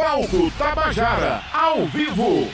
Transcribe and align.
Palco 0.00 0.50
Tabajara, 0.52 1.42
ao 1.52 1.84
vivo. 1.84 2.48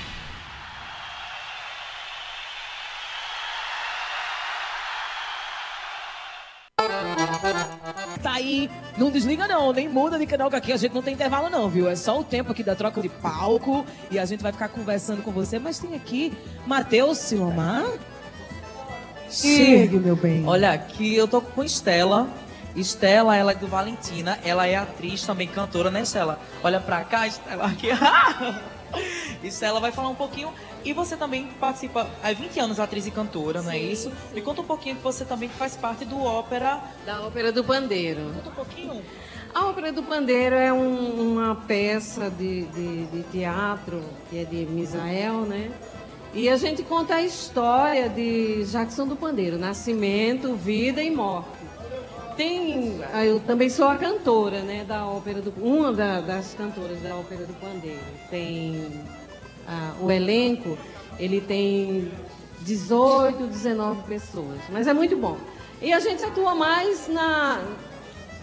Tá 8.20 8.32
aí, 8.32 8.68
não 8.98 9.12
desliga 9.12 9.46
não, 9.46 9.72
nem 9.72 9.88
muda 9.88 10.18
de 10.18 10.26
canal 10.26 10.50
que 10.50 10.56
aqui 10.56 10.72
a 10.72 10.76
gente 10.76 10.92
não 10.92 11.02
tem 11.02 11.14
intervalo 11.14 11.48
não, 11.48 11.70
viu? 11.70 11.88
É 11.88 11.94
só 11.94 12.18
o 12.18 12.24
tempo 12.24 12.50
aqui 12.50 12.64
da 12.64 12.74
troca 12.74 13.00
de 13.00 13.08
palco 13.08 13.86
e 14.10 14.18
a 14.18 14.24
gente 14.24 14.42
vai 14.42 14.50
ficar 14.50 14.68
conversando 14.68 15.22
com 15.22 15.30
você, 15.30 15.60
mas 15.60 15.78
tem 15.78 15.94
aqui 15.94 16.32
Matheus 16.66 17.18
Silomar. 17.18 17.86
Chegue, 19.30 20.00
meu 20.00 20.16
bem. 20.16 20.44
Olha, 20.44 20.72
aqui 20.72 21.14
eu 21.14 21.28
tô 21.28 21.40
com 21.40 21.62
Estela. 21.62 22.28
Estela, 22.76 23.34
ela 23.34 23.52
é 23.52 23.54
do 23.54 23.66
Valentina, 23.66 24.38
ela 24.44 24.66
é 24.66 24.76
atriz, 24.76 25.24
também 25.24 25.48
cantora, 25.48 25.90
né, 25.90 26.02
Estela? 26.02 26.38
Olha 26.62 26.78
pra 26.78 27.02
cá, 27.04 27.26
Estela, 27.26 27.64
aqui. 27.66 27.88
Estela 29.42 29.80
vai 29.80 29.90
falar 29.92 30.08
um 30.08 30.14
pouquinho. 30.14 30.52
E 30.84 30.92
você 30.92 31.16
também 31.16 31.46
participa 31.60 32.06
há 32.22 32.32
20 32.32 32.60
anos, 32.60 32.78
atriz 32.80 33.06
e 33.06 33.10
cantora, 33.10 33.60
não 33.62 33.70
é 33.70 33.78
isso? 33.78 34.12
Me 34.32 34.40
conta 34.40 34.60
um 34.60 34.64
pouquinho 34.64 34.96
que 34.96 35.02
você 35.02 35.24
também 35.24 35.48
faz 35.48 35.76
parte 35.76 36.04
do 36.04 36.20
ópera. 36.22 36.80
Da 37.04 37.22
Ópera 37.22 37.50
do 37.50 37.64
Pandeiro. 37.64 38.32
Conta 38.36 38.50
um 38.50 38.52
pouquinho. 38.54 39.02
A 39.54 39.66
Ópera 39.66 39.90
do 39.92 40.02
Pandeiro 40.02 40.54
é 40.54 40.72
um- 40.72 41.32
uma 41.32 41.54
peça 41.56 42.30
de, 42.30 42.62
de- 42.66 43.06
de 43.06 43.22
teatro 43.32 44.02
que 44.30 44.38
é 44.38 44.44
de 44.44 44.64
Misael, 44.66 45.40
né? 45.42 45.70
E 46.34 46.48
a 46.50 46.56
gente 46.56 46.82
conta 46.82 47.14
a 47.16 47.22
história 47.22 48.08
de 48.10 48.62
Jackson 48.66 49.06
do 49.08 49.16
Pandeiro, 49.16 49.56
nascimento, 49.58 50.54
vida 50.54 51.02
e 51.02 51.10
morte. 51.10 51.48
Tem, 52.36 53.00
ah, 53.12 53.24
eu 53.24 53.40
também 53.40 53.70
sou 53.70 53.88
a 53.88 53.96
cantora, 53.96 54.60
né, 54.60 54.84
da 54.86 55.06
ópera 55.06 55.40
do, 55.40 55.52
uma 55.62 55.92
da- 55.92 56.20
das 56.20 56.54
cantoras 56.54 57.00
da 57.00 57.14
ópera 57.16 57.44
do 57.46 57.54
Pandeiro. 57.54 57.98
Tem 58.30 58.92
ah, 59.66 59.94
o 60.00 60.10
elenco, 60.10 60.76
ele 61.18 61.40
tem 61.40 62.10
18, 62.60 63.46
19 63.46 64.02
pessoas, 64.02 64.58
mas 64.70 64.86
é 64.86 64.92
muito 64.92 65.16
bom. 65.16 65.36
E 65.80 65.92
a 65.92 66.00
gente 66.00 66.22
atua 66.24 66.54
mais 66.54 67.08
na 67.08 67.60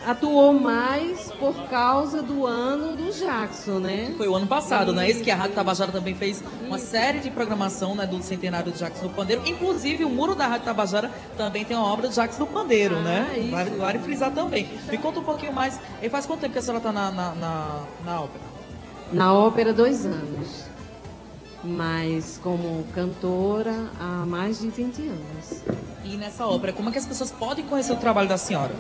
atuou 0.05 0.53
mais 0.53 1.31
por 1.39 1.53
causa 1.69 2.21
do 2.21 2.45
ano 2.45 2.95
do 2.95 3.11
Jackson, 3.11 3.79
né? 3.79 4.13
Foi 4.17 4.27
o 4.27 4.35
ano 4.35 4.47
passado, 4.47 4.93
né? 4.93 5.09
Esse 5.09 5.23
que 5.23 5.31
a 5.31 5.35
Rádio 5.35 5.55
Tabajara 5.55 5.91
também 5.91 6.13
fez 6.15 6.43
uma 6.65 6.77
série 6.77 7.19
de 7.19 7.29
programação 7.31 7.95
né, 7.95 8.05
do 8.05 8.21
centenário 8.21 8.71
do 8.71 8.77
Jackson 8.77 9.03
do 9.07 9.09
Pandeiro. 9.13 9.41
Inclusive, 9.45 10.03
o 10.05 10.09
muro 10.09 10.35
da 10.35 10.47
Rádio 10.47 10.65
Tabajara 10.65 11.09
também 11.37 11.63
tem 11.65 11.75
uma 11.77 11.85
obra 11.91 12.07
do 12.07 12.13
Jackson 12.13 12.45
do 12.45 12.47
Pandeiro, 12.47 12.97
Ah, 12.97 13.01
né? 13.01 13.35
isso. 13.39 13.51
Vale, 13.51 13.69
vale 13.71 13.99
frisar 13.99 14.31
também. 14.31 14.69
Me 14.89 14.97
conta 14.97 15.19
um 15.19 15.23
pouquinho 15.23 15.53
mais. 15.53 15.79
E 16.01 16.09
faz 16.09 16.25
quanto 16.25 16.41
tempo 16.41 16.53
que 16.53 16.59
a 16.59 16.61
senhora 16.61 16.79
está 16.79 16.91
na, 16.91 17.11
na, 17.11 17.35
na, 17.35 17.79
na 18.05 18.21
ópera? 18.21 18.43
Na 19.11 19.33
ópera, 19.33 19.73
dois 19.73 20.05
anos. 20.05 20.65
Mas 21.63 22.39
como 22.43 22.83
cantora 22.93 23.89
há 23.99 24.25
mais 24.25 24.59
de 24.59 24.67
20 24.67 25.01
anos. 25.07 25.63
E 26.03 26.17
nessa 26.17 26.45
ópera, 26.45 26.73
como 26.73 26.89
é 26.89 26.91
que 26.91 26.97
as 26.97 27.05
pessoas 27.05 27.31
podem 27.31 27.63
conhecer 27.65 27.93
o 27.93 27.95
trabalho 27.95 28.27
da 28.27 28.37
senhora? 28.37 28.75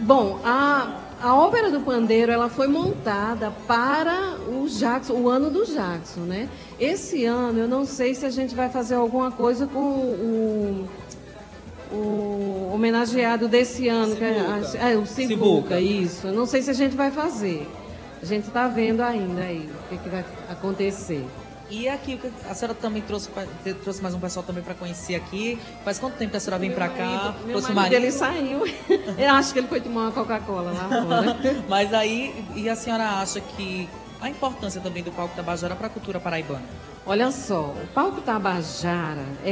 Bom, 0.00 0.40
a, 0.44 1.00
a 1.20 1.34
ópera 1.34 1.70
do 1.70 1.80
Pandeiro 1.80 2.30
ela 2.30 2.48
foi 2.48 2.68
montada 2.68 3.50
para 3.66 4.36
o 4.48 4.68
Jackson, 4.68 5.14
o 5.14 5.28
ano 5.28 5.50
do 5.50 5.64
Jackson, 5.64 6.20
né? 6.20 6.48
Esse 6.78 7.24
ano 7.24 7.58
eu 7.58 7.68
não 7.68 7.84
sei 7.84 8.14
se 8.14 8.24
a 8.24 8.30
gente 8.30 8.54
vai 8.54 8.68
fazer 8.68 8.94
alguma 8.94 9.30
coisa 9.32 9.66
com 9.66 9.80
o, 9.80 10.88
o 11.90 12.70
homenageado 12.72 13.48
desse 13.48 13.88
ano, 13.88 14.14
que 14.14 14.22
é, 14.22 14.92
é 14.92 14.96
o 14.96 15.04
Sibuca. 15.04 15.34
Sibuca, 15.76 15.80
isso. 15.80 16.28
Eu 16.28 16.32
não 16.32 16.46
sei 16.46 16.62
se 16.62 16.70
a 16.70 16.74
gente 16.74 16.96
vai 16.96 17.10
fazer. 17.10 17.68
A 18.22 18.24
gente 18.24 18.48
está 18.48 18.68
vendo 18.68 19.00
ainda 19.00 19.42
aí 19.42 19.68
o 19.68 19.88
que, 19.88 19.98
que 19.98 20.08
vai 20.08 20.24
acontecer. 20.48 21.24
E 21.70 21.86
aqui, 21.88 22.18
a 22.48 22.54
senhora 22.54 22.74
também 22.74 23.02
trouxe, 23.02 23.28
trouxe 23.82 24.00
mais 24.02 24.14
um 24.14 24.20
pessoal 24.20 24.44
também 24.44 24.62
para 24.62 24.74
conhecer 24.74 25.14
aqui. 25.14 25.58
Faz 25.84 25.98
quanto 25.98 26.14
tempo 26.16 26.30
que 26.30 26.36
a 26.38 26.40
senhora 26.40 26.58
vem 26.58 26.70
para 26.70 26.88
cá? 26.88 27.34
Meu 27.44 27.52
Trouxe 27.58 27.72
o 27.72 27.74
marido, 27.74 27.94
ele 27.94 28.10
saiu. 28.10 28.62
Eu 29.18 29.30
acho 29.34 29.52
que 29.52 29.58
ele 29.58 29.68
foi 29.68 29.80
tomar 29.80 30.02
uma 30.04 30.12
Coca-Cola 30.12 30.72
lá 30.72 30.88
fora. 30.88 31.36
Mas 31.68 31.92
aí, 31.92 32.44
e 32.56 32.70
a 32.70 32.74
senhora 32.74 33.04
acha 33.20 33.40
que 33.40 33.86
a 34.20 34.30
importância 34.30 34.80
também 34.80 35.02
do 35.02 35.12
palco 35.12 35.36
Tabajara 35.36 35.76
para 35.76 35.88
a 35.88 35.90
cultura 35.90 36.18
paraibana? 36.18 36.62
Olha 37.04 37.30
só, 37.30 37.74
o 37.82 37.86
Palco 37.94 38.20
Tabajara 38.20 39.24
é, 39.44 39.50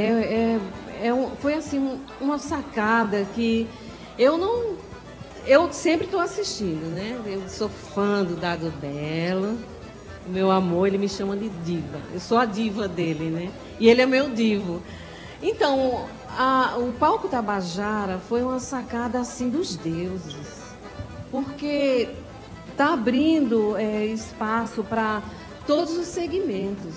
é, 1.01 1.07
é 1.07 1.13
um- 1.13 1.31
foi 1.37 1.53
assim 1.55 1.79
um- 1.79 1.99
uma 2.19 2.37
sacada 2.37 3.25
que 3.35 3.67
eu 4.17 4.37
não. 4.37 4.75
Eu 5.45 5.71
sempre 5.71 6.05
estou 6.05 6.19
assistindo, 6.19 6.93
né? 6.93 7.17
Eu 7.25 7.47
sou 7.47 7.69
fã 7.69 8.23
do 8.23 8.35
Dado 8.35 8.71
Belo. 8.81 9.57
O 10.27 10.31
meu 10.31 10.51
amor, 10.51 10.87
ele 10.87 10.97
me 10.97 11.07
chama 11.07 11.37
de 11.37 11.47
diva. 11.49 11.99
Eu 12.13 12.19
sou 12.19 12.37
a 12.37 12.45
diva 12.45 12.87
dele, 12.87 13.29
né? 13.29 13.49
E 13.79 13.87
ele 13.87 14.01
é 14.01 14.05
meu 14.05 14.29
divo. 14.29 14.81
Então, 15.41 16.05
a- 16.37 16.75
o 16.77 16.91
Palco 16.93 17.27
Tabajara 17.27 18.19
foi 18.27 18.41
uma 18.43 18.59
sacada 18.59 19.19
assim 19.19 19.49
dos 19.49 19.75
deuses. 19.77 20.35
Porque 21.31 22.09
está 22.71 22.93
abrindo 22.93 23.77
é, 23.77 24.05
espaço 24.05 24.83
para 24.83 25.21
todos 25.65 25.97
os 25.97 26.07
segmentos. 26.07 26.95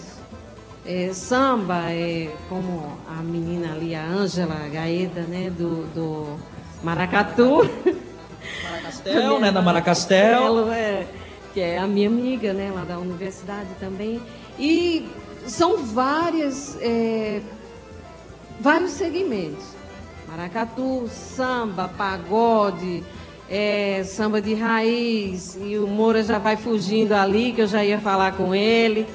É, 0.85 1.11
samba, 1.13 1.91
é, 1.93 2.35
como 2.49 2.97
a 3.09 3.23
menina 3.23 3.75
ali, 3.75 3.95
a 3.95 4.05
Ângela 4.05 4.57
Gaeta, 4.73 5.21
né, 5.23 5.51
do, 5.51 5.85
do 5.95 6.37
Maracatu. 6.83 7.69
Maracastel, 8.65 9.39
né? 9.39 9.53
Da 9.53 9.63
Maracastel. 9.63 10.69
É, 10.73 11.07
que 11.53 11.61
é 11.61 11.79
a 11.79 11.87
minha 11.87 12.09
amiga, 12.09 12.53
né, 12.53 12.73
lá 12.75 12.85
da 12.85 12.99
universidade 12.99 13.69
também. 13.79 14.21
E 14.59 15.09
são 15.47 15.79
várias, 15.79 16.77
é, 16.81 17.41
vários 18.61 18.93
segmentos. 18.93 19.65
Maracatu, 20.29 21.09
samba, 21.09 21.89
pagode, 21.89 23.03
é, 23.49 24.03
samba 24.05 24.41
de 24.41 24.55
raiz. 24.55 25.59
E 25.61 25.77
o 25.77 25.87
Moura 25.87 26.23
já 26.23 26.39
vai 26.39 26.57
fugindo 26.57 27.13
ali, 27.13 27.53
que 27.53 27.63
eu 27.63 27.67
já 27.67 27.85
ia 27.85 27.99
falar 27.99 28.37
com 28.37 28.55
ele. 28.55 29.07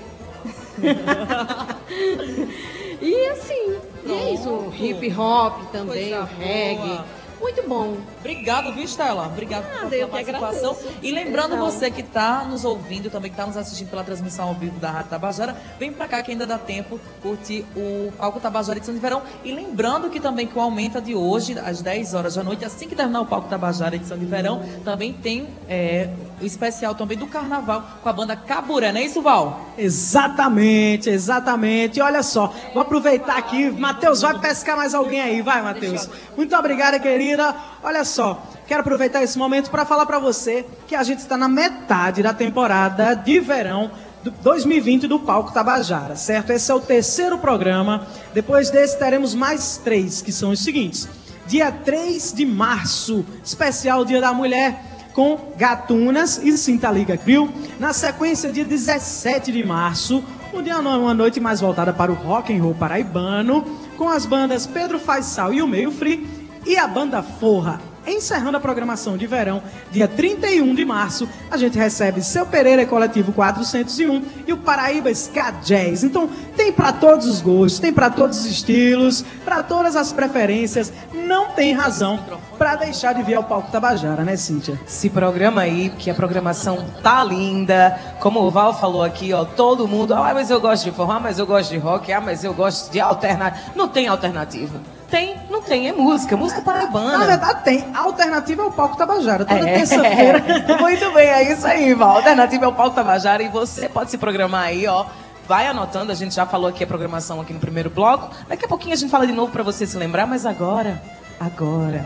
e 3.02 3.28
assim, 3.28 3.78
e 4.06 4.12
é 4.12 4.34
isso. 4.34 4.50
O 4.50 4.74
hip 4.76 5.14
hop 5.14 5.72
também, 5.72 6.14
o 6.14 6.24
reggae. 6.24 6.88
boa. 6.88 7.25
Muito 7.40 7.68
bom. 7.68 7.98
Obrigado, 8.20 8.74
viu, 8.74 8.84
Estela? 8.84 9.28
Obrigado 9.28 9.66
eu 9.94 10.08
que 10.08 10.12
participação. 10.12 10.76
E 11.02 11.12
lembrando 11.12 11.56
Então. 11.56 11.66
você 11.70 11.92
que 11.92 12.02
está 12.02 12.44
nos 12.44 12.66
ouvindo, 12.66 13.10
também 13.10 13.30
que 13.30 13.36
está 13.36 13.46
nos 13.46 13.58
assistindo 13.58 13.90
pela 13.90 14.04
transmissão 14.04 14.48
ao 14.48 14.54
vivo 14.54 14.80
da 14.80 14.90
Rádio 14.90 15.10
Tabajara, 15.10 15.56
vem 15.80 15.92
pra 15.92 16.08
cá 16.08 16.22
que 16.22 16.32
ainda 16.32 16.46
dá 16.46 16.58
tempo 16.58 17.00
curtir 17.22 17.66
o 17.76 18.12
Palco 18.18 18.40
Tabajara 18.40 18.78
edição 18.78 18.94
de 18.94 19.00
verão. 19.00 19.22
E 19.44 19.52
lembrando 19.52 20.10
que 20.10 20.20
também 20.20 20.48
que 20.48 20.58
o 20.58 20.62
Aumenta 20.62 21.02
de 21.02 21.16
hoje, 21.16 21.58
às 21.60 21.82
10 21.82 22.14
horas 22.14 22.36
da 22.36 22.44
noite, 22.44 22.66
assim 22.66 22.88
que 22.88 22.96
terminar 22.96 23.22
o 23.22 23.26
Palco 23.26 23.48
Tabajara 23.50 23.96
edição 23.96 24.18
de 24.18 24.26
verão, 24.26 24.64
também 24.84 25.14
tem 25.14 25.48
é, 25.70 26.10
o 26.42 26.46
especial 26.46 26.96
também 26.96 27.18
do 27.18 27.28
Carnaval 27.28 27.84
com 28.02 28.10
a 28.10 28.14
banda 28.14 28.36
Caburé, 28.36 28.92
não 28.92 29.00
é 29.00 29.04
isso, 29.06 29.22
Val? 29.22 29.66
Exatamente, 29.78 31.10
exatamente. 31.10 32.00
E 32.00 32.02
olha 32.02 32.24
só, 32.24 32.54
vou 32.74 32.82
aproveitar 32.82 33.38
aqui. 33.38 33.70
Matheus, 33.70 34.22
vai 34.22 34.38
pescar 34.40 34.76
mais 34.76 34.94
alguém 34.94 35.22
aí, 35.22 35.42
vai, 35.42 35.62
Matheus. 35.62 36.10
Muito 36.36 36.56
obrigada, 36.56 37.00
querida. 37.26 37.56
Olha 37.84 38.04
só, 38.04 38.44
quero 38.68 38.82
aproveitar 38.82 39.24
esse 39.24 39.38
momento 39.38 39.72
para 39.72 39.86
falar 39.86 40.06
para 40.06 40.20
você 40.20 40.66
que 40.88 40.96
a 40.96 41.04
gente 41.04 41.20
está 41.20 41.36
na 41.36 41.48
metade 41.48 42.22
da 42.22 42.34
temporada 42.34 43.16
de 43.16 43.40
verão 43.40 43.90
do 44.24 44.32
2020 44.32 45.08
do 45.08 45.20
Palco 45.20 45.52
Tabajara, 45.52 46.16
certo? 46.16 46.52
Esse 46.52 46.72
é 46.72 46.76
o 46.76 46.80
terceiro 46.80 47.38
programa. 47.38 48.08
Depois 48.34 48.70
desse, 48.70 48.98
teremos 48.98 49.34
mais 49.34 49.78
três, 49.78 50.22
que 50.22 50.32
são 50.32 50.52
os 50.52 50.60
seguintes. 50.64 51.08
Dia 51.48 51.72
3 51.72 52.34
de 52.34 52.46
março, 52.46 53.26
especial 53.44 54.04
Dia 54.04 54.22
da 54.22 54.34
Mulher 54.34 54.94
com 55.14 55.54
Gatunas 55.56 56.42
e 56.44 56.58
Sinta 56.58 56.92
Liga 56.92 57.16
Grill. 57.16 57.50
Na 57.80 57.94
sequência, 57.94 58.52
dia 58.52 58.66
17 58.66 59.50
de 59.52 59.66
março, 59.66 60.22
um 60.54 60.62
dia 60.62 60.78
uma 60.78 61.14
noite 61.14 61.40
mais 61.40 61.62
voltada 61.62 61.94
para 61.94 62.12
o 62.12 62.16
rock 62.16 62.54
and 62.54 62.62
roll 62.62 62.76
paraibano, 62.76 63.64
com 63.98 64.10
as 64.10 64.26
bandas 64.26 64.68
Pedro 64.68 65.00
Faisal 65.00 65.54
e 65.54 65.62
o 65.62 65.68
Meio 65.68 65.90
Free 65.90 66.28
e 66.66 66.78
a 66.78 66.88
banda 66.88 67.22
Forra. 67.22 67.80
Encerrando 68.08 68.58
a 68.58 68.60
programação 68.60 69.18
de 69.18 69.26
verão, 69.26 69.64
dia 69.92 70.08
31 70.08 70.76
de 70.76 70.86
março, 70.86 71.28
a 71.50 71.58
gente 71.58 71.76
recebe 71.76 72.22
Seu 72.22 72.46
Pereira 72.46 72.86
Coletivo 72.86 73.34
401 73.34 74.22
e 74.46 74.54
o 74.54 74.58
Paraíba 74.58 75.10
Ska 75.10 75.50
Jazz. 75.64 76.04
Então, 76.04 76.30
tem 76.56 76.72
para 76.72 76.94
todos 76.94 77.26
os 77.26 77.42
gostos, 77.42 77.80
tem 77.80 77.92
para 77.92 78.12
todos 78.12 78.40
os 78.40 78.46
estilos, 78.46 79.26
para 79.44 79.64
todas 79.64 79.96
as 79.96 80.14
preferências. 80.14 80.94
Não 81.12 81.48
tem 81.48 81.74
razão 81.74 82.20
para 82.60 82.76
deixar 82.76 83.14
de 83.14 83.24
vir 83.24 83.36
ao 83.36 83.44
palco 83.44 83.72
Tabajara, 83.72 84.24
né, 84.24 84.36
Cíntia? 84.36 84.80
Se 84.86 85.10
programa 85.10 85.62
aí, 85.62 85.90
porque 85.90 86.12
a 86.12 86.14
programação 86.14 86.86
tá 87.02 87.24
linda. 87.24 88.00
Como 88.20 88.40
o 88.40 88.52
Val 88.52 88.80
falou 88.80 89.04
aqui, 89.04 89.34
ó, 89.34 89.46
todo 89.46 89.88
mundo, 89.88 90.14
ah, 90.14 90.32
mas 90.32 90.52
eu 90.52 90.62
gosto 90.62 90.84
de 90.84 90.92
forró, 90.92 91.14
ah, 91.14 91.20
mas 91.20 91.40
eu 91.40 91.48
gosto 91.48 91.72
de 91.72 91.78
rock, 91.80 92.14
ah, 92.14 92.22
mas 92.22 92.44
eu 92.44 92.54
gosto 92.54 92.92
de 92.92 93.00
alternativa. 93.00 93.72
Não 93.76 93.88
tem 93.88 94.08
alternativa. 94.08 94.80
Tem, 95.10 95.36
não 95.50 95.62
tem, 95.62 95.88
é 95.88 95.94
música, 95.94 96.36
música 96.36 96.62
paraibana. 96.62 97.18
Na 97.20 97.26
verdade, 97.26 97.64
tem. 97.64 97.86
A 97.94 98.00
alternativa 98.02 98.64
é 98.64 98.66
o 98.66 98.72
palco 98.72 98.98
Tabajara. 98.98 99.46
Toda 99.46 99.60
É. 99.70 99.74
terça-feira. 99.78 100.44
Muito 100.82 101.12
bem, 101.12 101.28
é 101.28 101.52
isso 101.54 101.66
aí, 101.68 101.94
Val. 101.94 102.16
Alternativa 102.18 102.66
é 102.66 102.68
o 102.68 102.74
Palco 102.74 102.96
Tabajara 102.96 103.44
e 103.44 103.48
você 103.48 103.88
pode 103.88 104.10
se 104.12 104.18
programar 104.18 104.64
aí, 104.64 104.88
ó. 104.88 105.06
Vai 105.48 105.68
anotando, 105.68 106.12
a 106.12 106.16
gente 106.16 106.34
já 106.34 106.46
falou 106.48 106.68
aqui 106.68 106.84
a 106.84 106.88
programação 106.88 107.40
aqui 107.40 107.54
no 107.54 107.60
primeiro 107.60 107.90
bloco. 107.90 108.30
Daqui 108.48 108.66
a 108.66 108.68
pouquinho 108.68 108.94
a 108.94 108.98
gente 108.98 109.12
fala 109.12 109.28
de 109.28 109.34
novo 109.34 109.52
pra 109.52 109.62
você 109.62 109.86
se 109.86 109.96
lembrar, 109.96 110.26
mas 110.26 110.44
agora, 110.44 111.00
agora, 111.40 112.04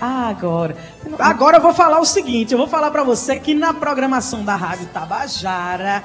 agora. 0.00 0.76
Agora 1.18 1.56
eu 1.56 1.60
vou 1.60 1.74
falar 1.74 1.98
o 1.98 2.04
seguinte, 2.04 2.52
eu 2.52 2.58
vou 2.58 2.68
falar 2.68 2.92
pra 2.92 3.02
você 3.02 3.40
que 3.40 3.54
na 3.54 3.74
programação 3.74 4.44
da 4.44 4.54
Rádio 4.54 4.86
Tabajara, 4.86 6.04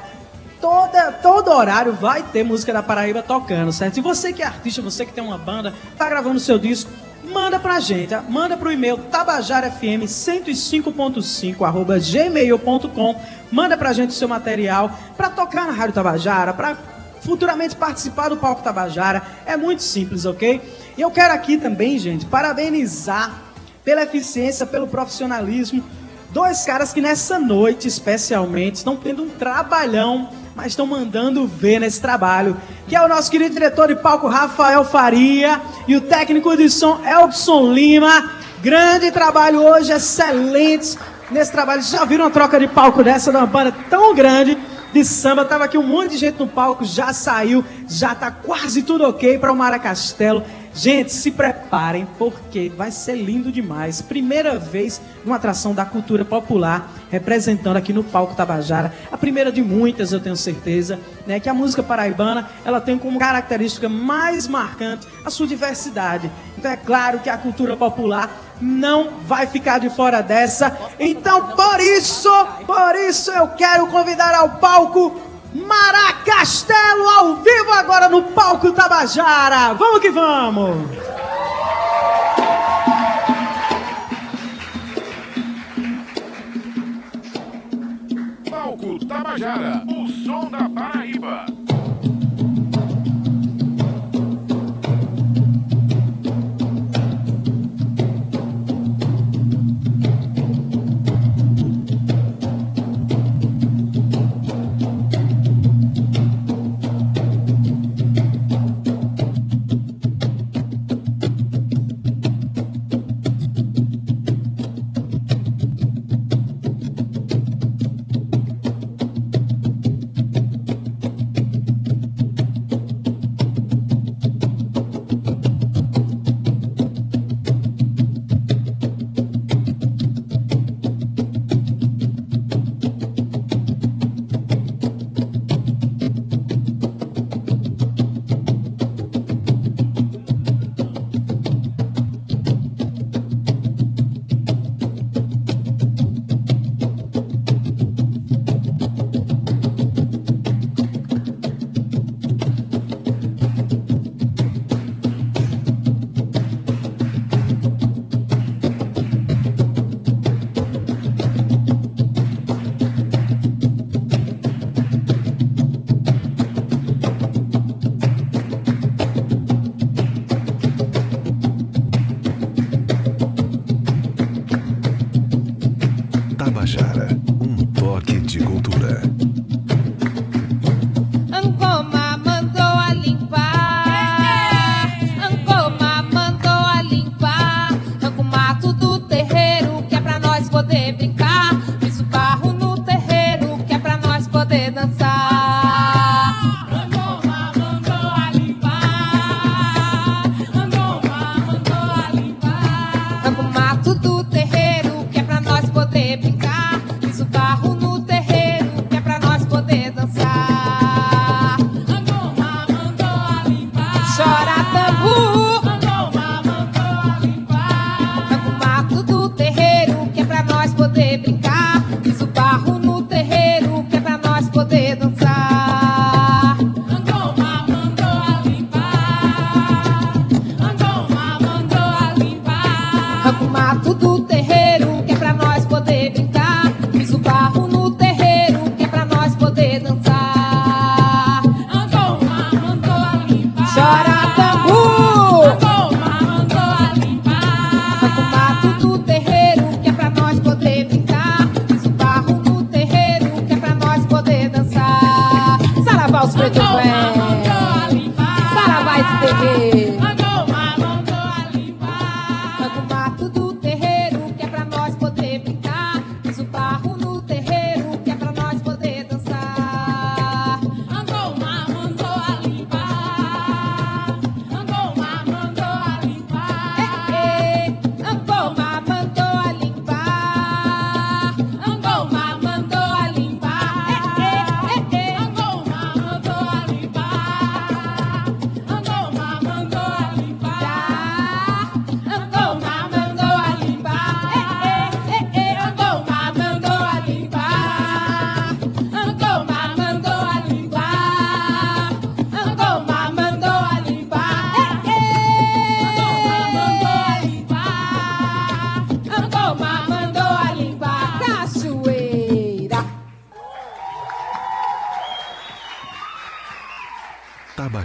toda, 0.66 1.12
todo 1.12 1.52
horário 1.52 1.94
vai 1.94 2.24
ter 2.24 2.44
música 2.44 2.74
da 2.74 2.82
Paraíba 2.82 3.22
tocando, 3.22 3.72
certo? 3.72 3.98
E 3.98 4.02
você 4.02 4.34
que 4.34 4.42
é 4.42 4.48
artista, 4.48 4.82
você 4.82 5.06
que 5.06 5.14
tem 5.14 5.24
uma 5.24 5.38
banda, 5.38 5.72
tá 5.96 6.10
gravando 6.10 6.40
seu 6.40 6.58
disco, 6.58 6.90
manda 7.24 7.60
pra 7.60 7.80
gente, 7.80 8.16
ah, 8.16 8.24
manda 8.28 8.58
pro 8.58 8.72
e-mail 8.72 8.98
tabajarafm105.5 8.98 11.64
arroba 11.64 12.00
gmail.com, 12.00 13.22
manda 13.52 13.78
pra 13.78 13.94
gente 13.94 14.10
o 14.10 14.14
seu 14.14 14.28
material 14.28 14.90
pra 15.16 15.30
tocar 15.30 15.68
na 15.68 15.72
Rádio 15.72 15.94
Tabajara, 15.94 16.52
pra 16.52 16.76
futuramente 17.22 17.76
participar 17.76 18.30
do 18.30 18.38
Palco 18.38 18.64
Tabajara. 18.64 19.22
É 19.46 19.56
muito 19.56 19.84
simples, 19.84 20.26
ok? 20.26 20.60
E 20.98 21.02
eu 21.02 21.12
quero 21.12 21.32
aqui 21.32 21.58
também, 21.58 22.00
gente, 22.00 22.26
parabenizar 22.26 23.40
pela 23.84 24.02
eficiência, 24.02 24.66
pelo 24.66 24.88
profissionalismo. 24.88 25.84
Dois 26.32 26.66
caras 26.66 26.92
que 26.92 27.02
nessa 27.02 27.38
noite, 27.38 27.88
especialmente, 27.88 28.78
estão 28.78 28.98
tendo 28.98 29.22
um 29.24 29.30
trabalhão, 29.30 30.28
mas 30.56 30.68
estão 30.68 30.88
mandando 30.88 31.46
ver 31.46 31.80
nesse 31.80 32.00
trabalho. 32.02 32.56
Que 32.88 32.96
é 32.96 33.02
o 33.02 33.08
nosso 33.08 33.30
querido 33.30 33.54
diretor 33.54 33.90
de 33.90 33.96
palco, 33.96 34.28
Rafael 34.28 34.86
Faria, 34.86 35.62
e 35.88 35.96
o 35.96 36.02
técnico 36.02 36.56
de 36.56 36.70
som, 36.70 37.02
Elkson 37.06 37.74
Lima. 37.74 38.32
Grande 38.62 39.12
trabalho 39.12 39.62
hoje, 39.62 39.92
excelentes 39.92 40.98
nesse 41.30 41.52
trabalho. 41.52 41.82
Já 41.82 42.06
viram 42.06 42.26
uma 42.26 42.32
troca 42.32 42.60
de 42.60 42.68
palco 42.68 43.04
dessa 43.04 43.32
de 43.32 43.38
uma 43.38 43.46
banda 43.46 43.76
tão 43.90 44.16
grande? 44.16 44.58
de 44.94 45.04
samba. 45.04 45.44
Tava 45.44 45.66
aqui 45.66 45.78
um 45.78 45.86
monte 45.86 46.12
de 46.12 46.18
gente 46.18 46.40
no 46.40 46.48
palco, 46.48 46.86
já 46.86 47.12
saiu, 47.12 47.66
já 47.86 48.16
tá 48.16 48.32
quase 48.32 48.82
tudo 48.82 49.04
ok 49.04 49.38
para 49.38 49.52
o 49.52 49.56
Mara 49.56 49.78
Castelo. 49.78 50.42
Gente, 50.76 51.14
se 51.14 51.32
preparem 51.32 52.06
porque 52.18 52.70
vai 52.76 52.92
ser 52.92 53.16
lindo 53.16 53.50
demais. 53.50 54.02
Primeira 54.02 54.60
vez 54.60 55.02
numa 55.24 55.38
atração 55.38 55.74
da 55.74 55.86
cultura 55.86 56.26
popular 56.26 56.92
representando 57.10 57.78
aqui 57.78 57.94
no 57.94 58.04
palco 58.04 58.36
Tabajara. 58.36 58.94
A 59.10 59.18
primeira 59.18 59.54
de 59.54 59.62
muitas, 59.62 60.12
eu 60.12 60.20
tenho 60.20 60.36
certeza, 60.36 61.00
né, 61.26 61.40
que 61.40 61.48
a 61.48 61.54
música 61.54 61.82
paraibana, 61.82 62.50
ela 62.66 62.82
tem 62.82 62.98
como 62.98 63.18
característica 63.18 63.88
mais 63.88 64.50
marcante 64.50 65.08
a 65.24 65.30
sua 65.30 65.48
diversidade. 65.48 66.30
Então 66.58 66.70
é 66.70 66.76
claro 66.76 67.20
que 67.20 67.30
a 67.30 67.38
cultura 67.38 67.78
popular 67.78 68.30
não 68.60 69.12
vai 69.26 69.48
ficar 69.48 69.80
de 69.80 69.90
fora 69.90 70.22
dessa. 70.22 70.78
Então, 71.00 71.56
por 71.56 71.80
isso, 71.80 72.30
por 72.66 72.96
isso 72.96 73.32
eu 73.32 73.48
quero 73.50 73.88
convidar 73.88 74.36
ao 74.36 74.50
palco 74.58 75.35
Mara 75.56 76.12
Castelo 76.26 77.08
ao 77.08 77.36
vivo 77.38 77.72
agora 77.72 78.10
no 78.10 78.24
palco 78.24 78.74
Tabajara. 78.74 79.74
Vamos 79.74 80.00
que 80.02 80.12
vamos! 80.12 80.76
Palco 88.50 89.06
Tabajara, 89.08 89.86
o 89.88 90.08
som 90.10 90.50
da 90.50 90.68
Paraíba. 90.68 91.55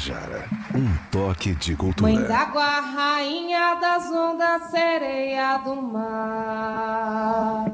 Tabajara, 0.00 0.49
um 0.75 0.97
toque 1.11 1.54
de 1.54 1.76
cultura. 1.76 2.11
Mãe 2.11 2.25
d'água, 2.26 2.80
rainha 2.80 3.75
das 3.75 4.11
ondas, 4.11 4.71
sereia 4.71 5.59
do 5.59 5.76
mar. 5.76 7.71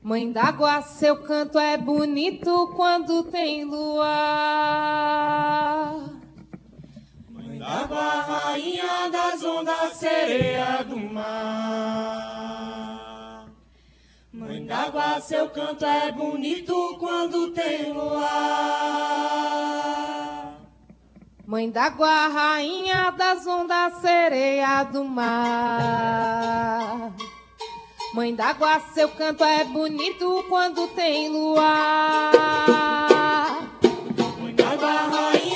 Mãe 0.00 0.30
d'água, 0.30 0.80
seu 0.82 1.20
canto 1.24 1.58
é 1.58 1.76
bonito 1.76 2.72
quando 2.76 3.24
tem 3.24 3.64
luar. 3.64 4.06
Mãe 7.28 7.58
d'água, 7.58 8.22
rainha 8.22 9.10
das 9.10 9.42
ondas, 9.42 9.94
sereia 9.94 10.84
do 10.84 10.96
mar. 10.96 12.38
Mãe 14.32 14.64
d'água, 14.64 15.20
seu 15.22 15.50
canto 15.50 15.84
é 15.84 16.12
bonito 16.12 16.96
quando 17.00 17.50
tem 17.50 17.92
luar. 17.92 19.08
Mãe 21.48 21.70
da 21.70 21.88
rainha 22.28 23.10
das 23.12 23.46
ondas, 23.46 23.94
sereia 24.02 24.82
do 24.84 25.02
mar. 25.02 26.30
Mãe 28.12 28.34
da 28.34 28.54
seu 28.92 29.08
canto 29.08 29.42
é 29.42 29.64
bonito 29.64 30.44
quando 30.50 30.86
tem 30.88 31.30
luar. 31.30 32.32
Mãe 34.38 34.54
d'água, 34.54 34.92
rainha. 34.92 35.47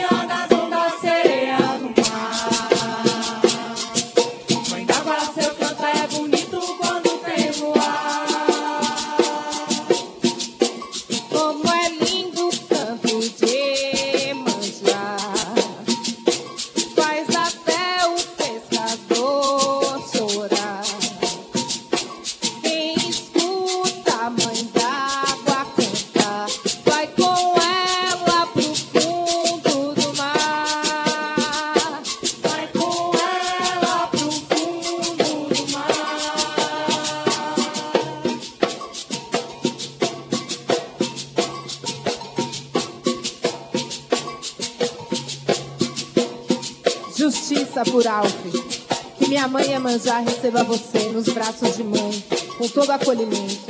Iemanjá 49.92 50.20
receba 50.20 50.64
você 50.64 51.10
nos 51.10 51.28
braços 51.28 51.76
de 51.76 51.84
mãe, 51.84 52.24
com 52.56 52.66
todo 52.66 52.90
acolhimento. 52.92 53.60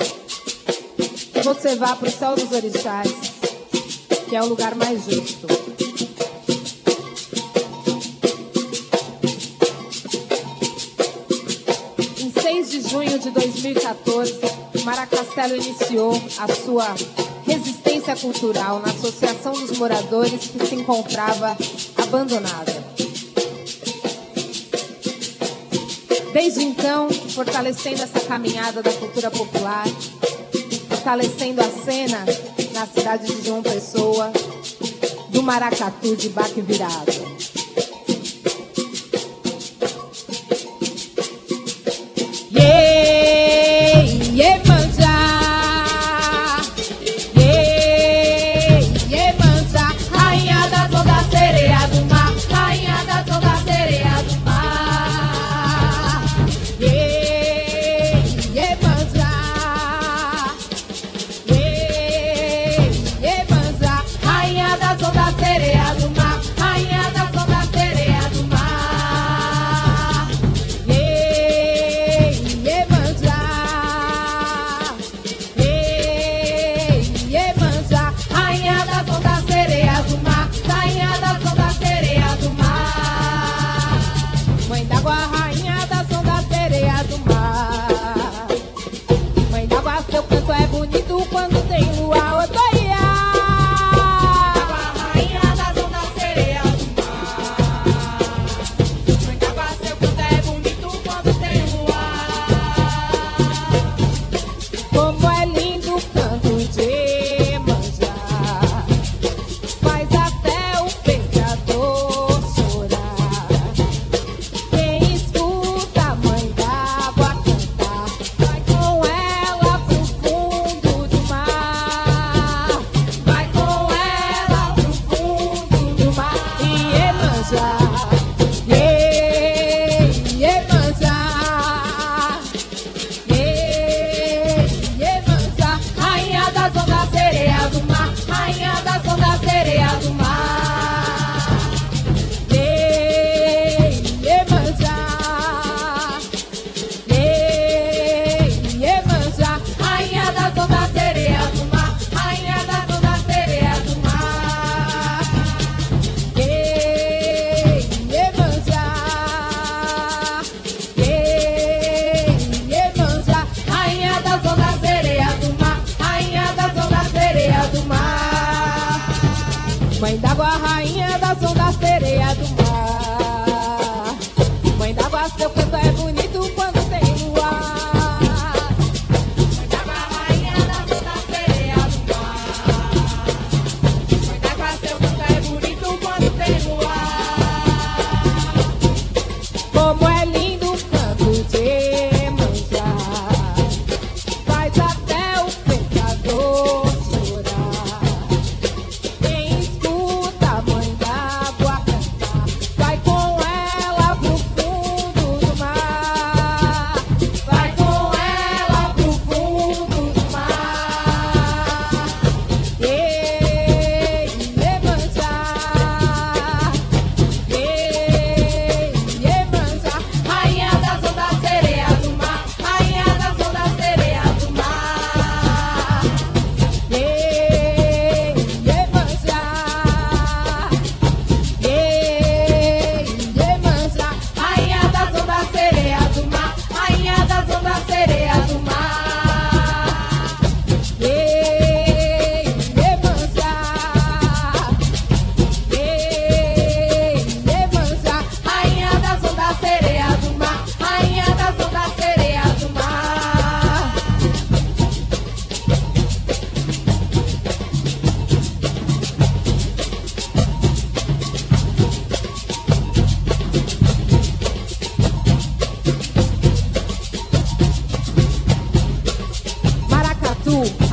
Que 1.33 1.41
você 1.43 1.75
vá 1.75 1.97
para 1.97 2.09
o 2.09 2.13
céu 2.13 2.37
dos 2.37 2.53
orixás, 2.53 3.11
que 4.29 4.37
é 4.37 4.41
o 4.41 4.47
lugar 4.47 4.77
mais 4.77 5.05
justo. 5.05 5.49
Em 12.21 12.41
6 12.41 12.71
de 12.71 12.89
junho 12.89 13.19
de 13.19 13.31
2014, 13.31 14.35
Maracastelo 14.85 15.57
iniciou 15.57 16.23
a 16.39 16.55
sua 16.55 16.95
resistência 17.45 18.15
cultural 18.15 18.79
na 18.79 18.93
Associação 18.93 19.55
dos 19.55 19.77
Moradores 19.77 20.53
que 20.53 20.67
se 20.67 20.77
encontrava 20.77 21.57
abandonada. 21.97 22.82
Desde 26.33 26.63
então, 26.63 27.11
fortalecendo 27.11 28.03
essa 28.03 28.21
caminhada 28.21 28.83
da 28.83 28.93
cultura 28.93 29.31
popular, 29.31 29.85
fortalecendo 30.89 31.61
a 31.61 31.71
cena 31.85 32.25
na 32.73 32.87
cidade 32.87 33.35
de 33.35 33.47
João 33.47 33.63
Pessoa, 33.63 34.33
do 35.29 35.43
maracatu 35.43 36.17
de 36.17 36.31
baque 36.31 36.63
virado. 36.63 37.42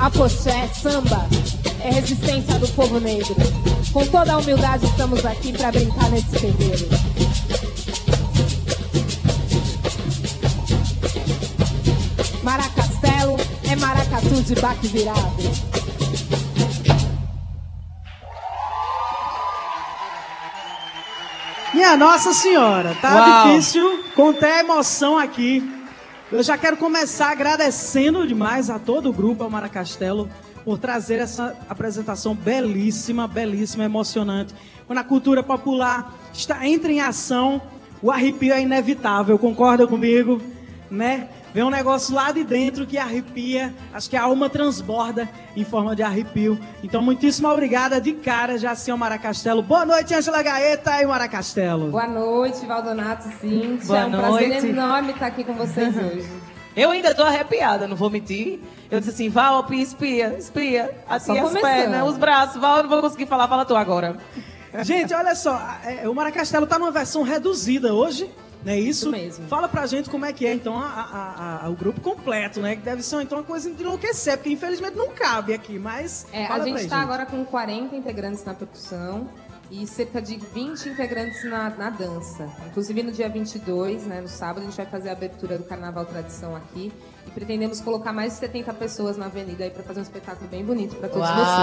Afoxé, 0.09 0.67
samba, 0.73 1.27
é 1.81 1.91
resistência 1.91 2.57
do 2.59 2.67
povo 2.69 2.99
negro. 2.99 3.35
Com 3.93 4.05
toda 4.07 4.33
a 4.33 4.37
humildade 4.37 4.85
estamos 4.85 5.25
aqui 5.25 5.53
para 5.53 5.71
brincar 5.71 6.09
nesse 6.09 6.31
terreiro. 6.31 6.89
Maracastelo 12.43 13.37
é 13.69 13.75
maracatu 13.75 14.41
de 14.41 14.55
baque 14.55 14.87
virado. 14.87 15.69
Minha 21.73 21.95
Nossa 21.95 22.33
Senhora, 22.33 22.95
tá 22.99 23.13
Uau. 23.13 23.47
difícil 23.47 24.03
conter 24.15 24.51
a 24.51 24.59
emoção 24.61 25.17
aqui. 25.17 25.78
Eu 26.31 26.43
já 26.43 26.55
quero 26.59 26.77
começar 26.77 27.31
agradecendo 27.31 28.27
demais 28.27 28.69
a 28.69 28.77
todo 28.77 29.09
o 29.09 29.13
grupo 29.13 29.43
Amara 29.43 29.67
Castelo 29.67 30.29
por 30.63 30.77
trazer 30.77 31.15
essa 31.15 31.57
apresentação 31.67 32.35
belíssima, 32.35 33.27
belíssima, 33.27 33.83
emocionante. 33.83 34.53
Quando 34.85 34.99
a 34.99 35.03
cultura 35.03 35.41
popular 35.41 36.13
está 36.31 36.67
entra 36.67 36.91
em 36.91 37.01
ação, 37.01 37.59
o 37.99 38.11
arrepio 38.11 38.53
é 38.53 38.61
inevitável, 38.61 39.39
concorda 39.39 39.87
comigo? 39.87 40.39
Né? 40.91 41.29
Vem 41.53 41.63
um 41.63 41.69
negócio 41.69 42.13
lá 42.13 42.31
de 42.31 42.43
dentro 42.43 42.85
que 42.85 42.97
arrepia, 42.97 43.73
acho 43.91 44.07
que 44.07 44.15
a 44.15 44.21
alma 44.21 44.47
transborda 44.49 45.27
em 45.55 45.63
forma 45.65 45.95
de 45.95 46.03
arrepio. 46.03 46.59
Então, 46.83 47.01
muitíssimo 47.01 47.47
obrigada 47.47 47.99
de 47.99 48.13
cara, 48.13 48.57
Jacinho 48.57 48.95
Maracastelo. 48.97 49.63
Boa 49.63 49.83
noite, 49.83 50.13
Angela 50.13 50.43
Gaeta 50.43 51.01
e 51.01 51.07
Maracastelo. 51.07 51.89
Boa 51.89 52.05
noite, 52.05 52.63
Valdonato 52.67 53.23
Cíntia. 53.41 53.87
Boa 53.87 53.99
é 53.99 54.05
um 54.05 54.11
prazer 54.11 54.65
enorme 54.65 55.11
estar 55.11 55.25
aqui 55.25 55.43
com 55.43 55.53
vocês 55.53 55.95
hoje. 55.97 56.29
Eu 56.75 56.91
ainda 56.91 57.15
tô 57.15 57.23
arrepiada, 57.23 57.87
não 57.87 57.95
vou 57.95 58.11
mentir. 58.11 58.59
Eu 58.91 58.99
disse 58.99 59.11
assim, 59.11 59.29
Val, 59.29 59.65
espia, 59.71 60.35
espia. 60.37 60.95
Assim 61.09 61.33
Só 61.33 61.33
as 61.33 61.47
começando. 61.47 61.61
pernas, 61.61 62.09
os 62.09 62.17
braços. 62.17 62.61
Val, 62.61 62.77
eu 62.77 62.83
não 62.83 62.89
vou 62.89 63.01
conseguir 63.01 63.25
falar, 63.25 63.47
fala 63.47 63.65
tu 63.65 63.75
agora. 63.75 64.17
Gente, 64.83 65.13
olha 65.15 65.33
só, 65.33 65.59
é, 65.83 66.07
o 66.07 66.13
Maracastelo 66.13 66.67
tá 66.67 66.77
numa 66.77 66.91
versão 66.91 67.23
reduzida 67.23 67.91
hoje, 67.91 68.29
não 68.63 68.73
é 68.73 68.79
isso? 68.79 69.03
Isso 69.07 69.11
mesmo. 69.11 69.47
Fala 69.47 69.67
pra 69.69 69.85
gente 69.87 70.09
como 70.09 70.25
é 70.25 70.33
que 70.33 70.45
é, 70.45 70.53
então, 70.53 70.77
a- 70.77 70.85
a- 70.85 71.65
a- 71.65 71.69
o 71.69 71.75
grupo 71.75 72.01
completo, 72.01 72.59
né? 72.59 72.75
Que 72.75 72.81
deve 72.81 73.01
ser, 73.03 73.21
então, 73.21 73.37
uma 73.37 73.43
coisa 73.43 73.69
de 73.71 73.81
enlouquecer, 73.81 74.37
porque 74.37 74.49
infelizmente 74.51 74.95
não 74.97 75.09
cabe 75.09 75.53
aqui, 75.53 75.77
mas... 75.79 76.25
É, 76.33 76.45
a 76.47 76.59
gente 76.59 76.73
pra 76.73 76.81
está 76.81 76.97
agora 77.01 77.25
com 77.25 77.43
40 77.45 77.95
integrantes 77.95 78.43
na 78.43 78.53
percussão 78.53 79.29
e 79.71 79.85
cerca 79.85 80.19
de 80.21 80.35
20 80.37 80.89
integrantes 80.89 81.43
na, 81.45 81.69
na 81.69 81.89
dança. 81.91 82.49
Inclusive 82.67 83.03
no 83.03 83.11
dia 83.11 83.29
22, 83.29 84.03
né, 84.07 84.19
no 84.19 84.27
sábado, 84.27 84.61
a 84.61 84.65
gente 84.65 84.75
vai 84.75 84.85
fazer 84.87 85.09
a 85.09 85.11
abertura 85.11 85.57
do 85.59 85.63
Carnaval 85.63 86.05
Tradição 86.05 86.55
aqui 86.55 86.91
e 87.27 87.29
pretendemos 87.31 87.79
colocar 87.79 88.11
mais 88.11 88.33
de 88.33 88.39
70 88.39 88.73
pessoas 88.73 89.15
na 89.15 89.27
avenida 89.27 89.63
aí 89.63 89.69
para 89.69 89.83
fazer 89.83 89.99
um 89.99 90.03
espetáculo 90.03 90.49
bem 90.49 90.65
bonito 90.65 90.95
para 90.95 91.07
todos 91.07 91.27
Uau. 91.29 91.35
vocês. 91.37 91.57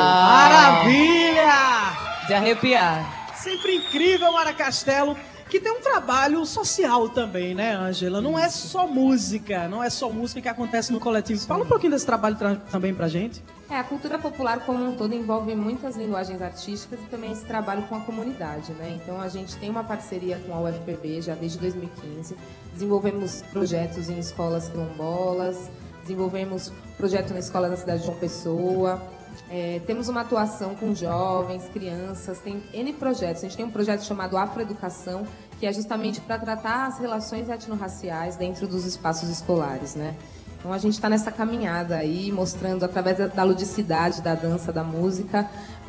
Maravilha! 0.96 2.26
De 2.28 2.35
arrepiar. 2.35 3.26
Sempre 3.37 3.74
incrível, 3.76 4.32
Maracastelo, 4.32 5.16
que 5.48 5.61
tem 5.61 5.70
um 5.72 5.80
trabalho 5.80 6.44
social 6.44 7.09
também, 7.09 7.54
né, 7.54 7.74
Ângela? 7.74 8.20
Não 8.20 8.38
é 8.38 8.48
só 8.48 8.87
música, 8.87 9.68
não 9.68 9.82
é 9.82 9.88
só 9.88 10.11
música 10.11 10.40
que 10.40 10.48
acontece 10.48 10.92
no 10.92 10.98
coletivo. 11.00 11.40
Fala 11.46 11.64
um 11.64 11.68
pouquinho 11.68 11.92
desse 11.92 12.04
trabalho 12.06 12.37
tra- 12.37 12.56
também 12.56 12.92
pra 12.94 13.09
gente. 13.09 13.42
É, 13.70 13.76
a 13.78 13.85
cultura 13.85 14.18
popular 14.18 14.61
como 14.66 14.85
um 14.85 14.94
todo 14.96 15.12
envolve 15.14 15.54
muitas 15.54 15.96
linguagens 15.96 16.40
artísticas 16.42 17.00
e 17.00 17.04
também 17.06 17.32
esse 17.32 17.44
trabalho 17.44 17.82
com 17.85 17.96
a 17.96 18.00
comunidade, 18.00 18.72
né? 18.74 18.98
Então 19.02 19.20
a 19.20 19.28
gente 19.28 19.56
tem 19.56 19.68
uma 19.70 19.82
parceria 19.85 20.38
com 20.46 20.54
a 20.54 20.61
UFPB 20.61 21.20
já 21.22 21.35
desde 21.35 21.59
2015. 21.59 22.37
Desenvolvemos 22.72 23.42
projetos 23.52 24.09
em 24.09 24.18
escolas 24.18 24.68
quilombolas, 24.68 25.68
desenvolvemos 26.02 26.70
projeto 26.96 27.32
na 27.32 27.38
escola 27.40 27.68
da 27.68 27.76
cidade 27.76 28.00
de 28.00 28.06
João 28.06 28.18
Pessoa. 28.18 29.02
É, 29.50 29.80
temos 29.87 30.09
uma 30.09 30.22
atuação 30.22 30.74
com 30.74 30.94
jovens, 30.94 31.68
crianças, 31.72 32.38
tem 32.40 32.62
N 32.72 32.92
projetos. 32.94 33.42
A 33.44 33.46
gente 33.46 33.56
tem 33.56 33.66
um 33.66 33.70
projeto 33.70 34.02
chamado 34.02 34.37
Afroeducação, 34.37 35.26
que 35.61 35.66
é 35.66 35.72
justamente 35.72 36.20
para 36.20 36.38
tratar 36.38 36.87
as 36.87 36.98
relações 36.98 37.48
etnorraciais 37.48 38.37
dentro 38.37 38.66
dos 38.66 38.85
espaços 38.85 39.28
escolares, 39.28 39.94
né? 39.94 40.14
Então 40.59 40.72
a 40.72 40.78
gente 40.78 40.94
está 40.94 41.09
nessa 41.09 41.30
caminhada 41.30 41.96
aí, 41.96 42.32
mostrando 42.32 42.85
através 42.85 43.18
da- 43.18 43.26
da 43.28 43.42
ludicidade, 43.44 44.20
da 44.22 44.35
dança, 44.35 44.72
da 44.72 44.82
música, 44.82 45.48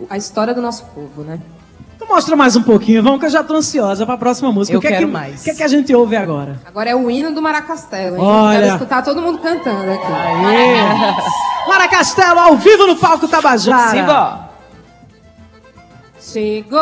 a 0.09 0.17
história 0.17 0.53
do 0.53 0.61
nosso 0.61 0.85
povo, 0.87 1.23
né? 1.23 1.39
Então 1.97 2.07
mostra 2.07 2.36
mais 2.36 2.55
um 2.55 2.62
pouquinho, 2.62 3.01
vamos 3.01 3.19
que 3.19 3.25
eu 3.25 3.29
já 3.31 3.43
tô 3.43 3.55
ansiosa 3.55 4.05
pra 4.05 4.15
próxima 4.15 4.51
música. 4.51 4.75
Eu 4.75 4.77
o 4.77 4.81
que 4.81 4.88
é 4.88 4.91
quero 4.91 5.07
que, 5.07 5.12
mais. 5.12 5.41
O 5.41 5.43
que 5.45 5.49
é 5.49 5.55
que 5.55 5.63
a 5.63 5.67
gente 5.67 5.93
ouve 5.95 6.15
agora? 6.15 6.62
Agora 6.63 6.91
é 6.91 6.95
o 6.95 7.10
hino 7.10 7.33
do 7.33 7.41
Maracastelo, 7.41 8.17
hein? 8.17 8.21
Olha. 8.21 8.60
Quero 8.60 8.73
escutar 8.73 9.01
todo 9.01 9.19
mundo 9.19 9.39
cantando 9.39 9.91
aqui. 9.91 10.07
Maracastelo 11.67 12.39
ao 12.39 12.55
vivo 12.55 12.86
no 12.86 12.97
palco 12.97 13.27
Tabajara. 13.27 13.89
Simbora. 13.89 14.47
Chegou, 16.19 16.79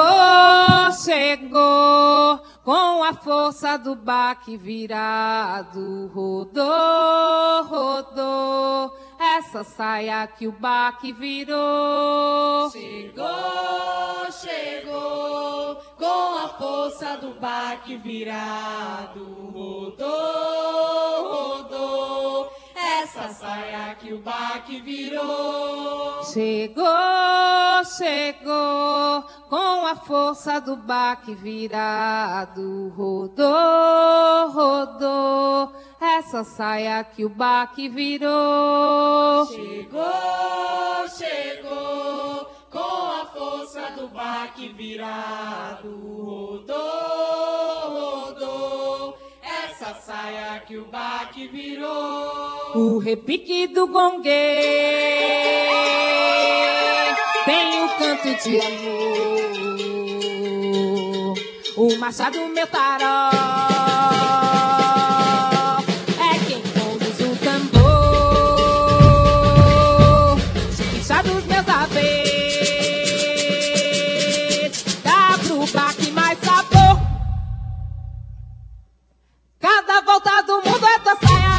chegou, 1.01 2.39
com 2.65 3.03
a 3.03 3.13
força 3.13 3.77
do 3.77 3.95
baque 3.95 4.57
virado, 4.57 6.11
rodou, 6.13 7.63
rodou, 7.63 8.91
essa 9.19 9.63
saia 9.63 10.25
que 10.27 10.47
o 10.47 10.51
baque 10.51 11.11
virou. 11.11 12.69
Chegou, 12.71 14.31
chegou, 14.31 15.75
com 15.97 16.37
a 16.37 16.49
força 16.57 17.17
do 17.17 17.39
baque 17.39 17.97
virado. 17.97 19.23
Rodou, 19.53 20.07
rodou, 21.31 22.51
essa 22.75 23.29
saia 23.29 23.95
que 23.95 24.13
o 24.13 24.19
baque 24.19 24.81
virou. 24.81 26.23
Chegou, 26.25 26.85
chegou, 27.97 29.23
com 29.49 29.85
a 29.85 29.95
força 29.95 30.59
do 30.59 30.75
baque 30.75 31.33
virado, 31.33 32.89
rodou, 32.89 34.49
rodou, 34.49 35.71
essa 36.01 36.43
saia 36.43 37.03
que 37.03 37.23
o 37.23 37.29
baque 37.29 37.87
virou. 37.87 39.45
Chegou, 39.47 41.07
chegou, 41.17 42.45
com 42.69 43.21
a 43.21 43.25
força 43.25 43.91
do 43.91 44.07
baque 44.09 44.67
virado. 44.73 45.89
Rodou, 46.25 46.75
rodou, 47.89 49.17
essa 49.63 49.93
saia 49.95 50.59
que 50.61 50.77
o 50.77 50.85
baque 50.85 51.47
virou. 51.47 52.75
O 52.75 52.97
repique 52.97 53.67
do 53.67 53.87
gongue 53.87 54.29
tem 57.45 57.83
o 57.83 57.89
canto 57.97 58.35
de 58.43 58.59
amor. 58.61 59.45
O 61.77 61.97
machado 61.97 62.47
meu 62.47 62.67
taró 62.67 63.29
Cada 79.65 79.99
volta 80.01 80.43
do 80.43 80.57
mundo 80.57 80.85
é 80.85 80.99
tua 80.99 81.15
saia 81.15 81.54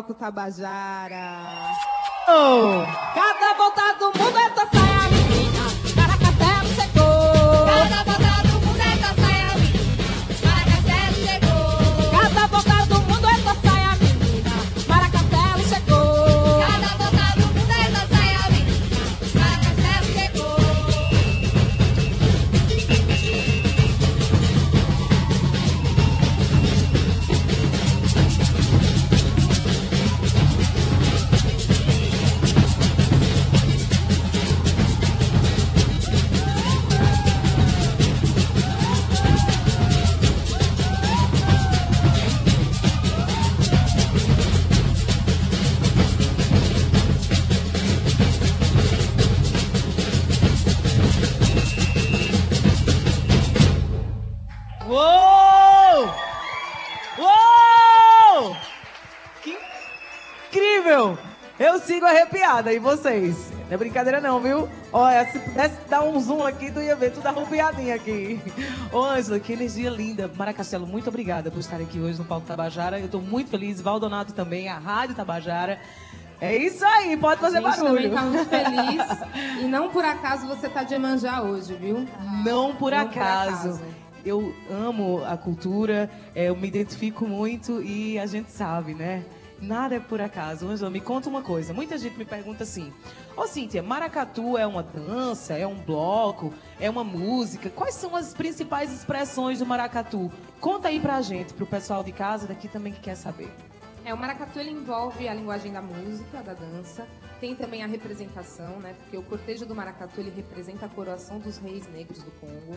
palco 0.00 0.14
Tabajara. 0.14 0.89
Uou! 54.90 56.12
Uou! 57.16 58.56
Que 59.40 59.56
incrível! 60.48 61.16
Eu 61.60 61.78
sigo 61.78 62.04
arrepiada, 62.04 62.72
e 62.72 62.80
vocês? 62.80 63.52
Não 63.52 63.74
é 63.74 63.76
brincadeira 63.76 64.20
não, 64.20 64.40
viu? 64.40 64.68
Olha, 64.92 65.30
se 65.30 65.38
pudesse 65.38 65.76
dar 65.88 66.02
um 66.02 66.18
zoom 66.18 66.44
aqui, 66.44 66.72
tu 66.72 66.80
ia 66.80 66.96
ver 66.96 67.12
tudo 67.12 67.24
arrupiadinho 67.28 67.94
aqui. 67.94 68.40
Ô, 68.92 69.04
Ângela, 69.04 69.38
que 69.38 69.52
energia 69.52 69.90
linda. 69.90 70.28
Maracastelo, 70.34 70.88
muito 70.88 71.08
obrigada 71.08 71.52
por 71.52 71.60
estar 71.60 71.76
aqui 71.76 72.00
hoje 72.00 72.18
no 72.18 72.24
Palco 72.24 72.48
Tabajara. 72.48 72.98
Eu 72.98 73.08
tô 73.08 73.20
muito 73.20 73.48
feliz. 73.48 73.80
Valdonato 73.80 74.32
também, 74.32 74.68
a 74.68 74.76
Rádio 74.76 75.14
Tabajara. 75.14 75.78
É 76.40 76.56
isso 76.56 76.84
aí, 76.84 77.16
pode 77.16 77.40
fazer 77.40 77.58
a 77.58 77.70
gente 77.70 77.80
barulho. 77.80 78.12
tá 78.12 78.22
muito 78.22 78.48
feliz. 78.48 79.02
e 79.62 79.64
não 79.68 79.90
por 79.90 80.04
acaso 80.04 80.48
você 80.48 80.68
tá 80.68 80.82
de 80.82 80.94
Emanjá 80.94 81.42
hoje, 81.42 81.74
viu? 81.74 82.08
Não 82.44 82.74
por 82.74 82.90
Não 82.90 83.06
por 83.06 83.18
acaso. 83.18 83.80
Eu 84.24 84.54
amo 84.70 85.24
a 85.24 85.36
cultura, 85.36 86.10
é, 86.34 86.48
eu 86.48 86.56
me 86.56 86.68
identifico 86.68 87.26
muito 87.26 87.82
e 87.82 88.18
a 88.18 88.26
gente 88.26 88.50
sabe, 88.50 88.94
né? 88.94 89.24
Nada 89.60 89.96
é 89.96 90.00
por 90.00 90.20
acaso. 90.20 90.66
Ângela, 90.66 90.90
me 90.90 91.00
conta 91.00 91.28
uma 91.28 91.42
coisa. 91.42 91.74
Muita 91.74 91.98
gente 91.98 92.16
me 92.16 92.24
pergunta 92.24 92.64
assim: 92.64 92.92
Ô 93.36 93.46
Cíntia, 93.46 93.82
maracatu 93.82 94.56
é 94.56 94.66
uma 94.66 94.82
dança, 94.82 95.54
é 95.54 95.66
um 95.66 95.76
bloco, 95.76 96.52
é 96.78 96.88
uma 96.88 97.04
música? 97.04 97.68
Quais 97.68 97.94
são 97.94 98.16
as 98.16 98.32
principais 98.32 98.92
expressões 98.92 99.58
do 99.58 99.66
maracatu? 99.66 100.32
Conta 100.60 100.88
aí 100.88 100.98
pra 100.98 101.20
gente, 101.20 101.52
pro 101.52 101.66
pessoal 101.66 102.02
de 102.02 102.12
casa 102.12 102.46
daqui 102.46 102.68
também 102.68 102.92
que 102.92 103.00
quer 103.00 103.14
saber. 103.14 103.50
É, 104.02 104.14
o 104.14 104.16
maracatu 104.16 104.58
ele 104.58 104.70
envolve 104.70 105.28
a 105.28 105.34
linguagem 105.34 105.72
da 105.72 105.82
música, 105.82 106.42
da 106.42 106.54
dança. 106.54 107.06
Tem 107.38 107.54
também 107.54 107.82
a 107.82 107.86
representação, 107.86 108.80
né? 108.80 108.94
Porque 108.98 109.16
o 109.16 109.22
cortejo 109.22 109.66
do 109.66 109.74
maracatu 109.74 110.20
ele 110.20 110.30
representa 110.30 110.86
a 110.86 110.88
coroação 110.88 111.38
dos 111.38 111.58
reis 111.58 111.86
negros 111.92 112.22
do 112.22 112.30
Congo, 112.32 112.76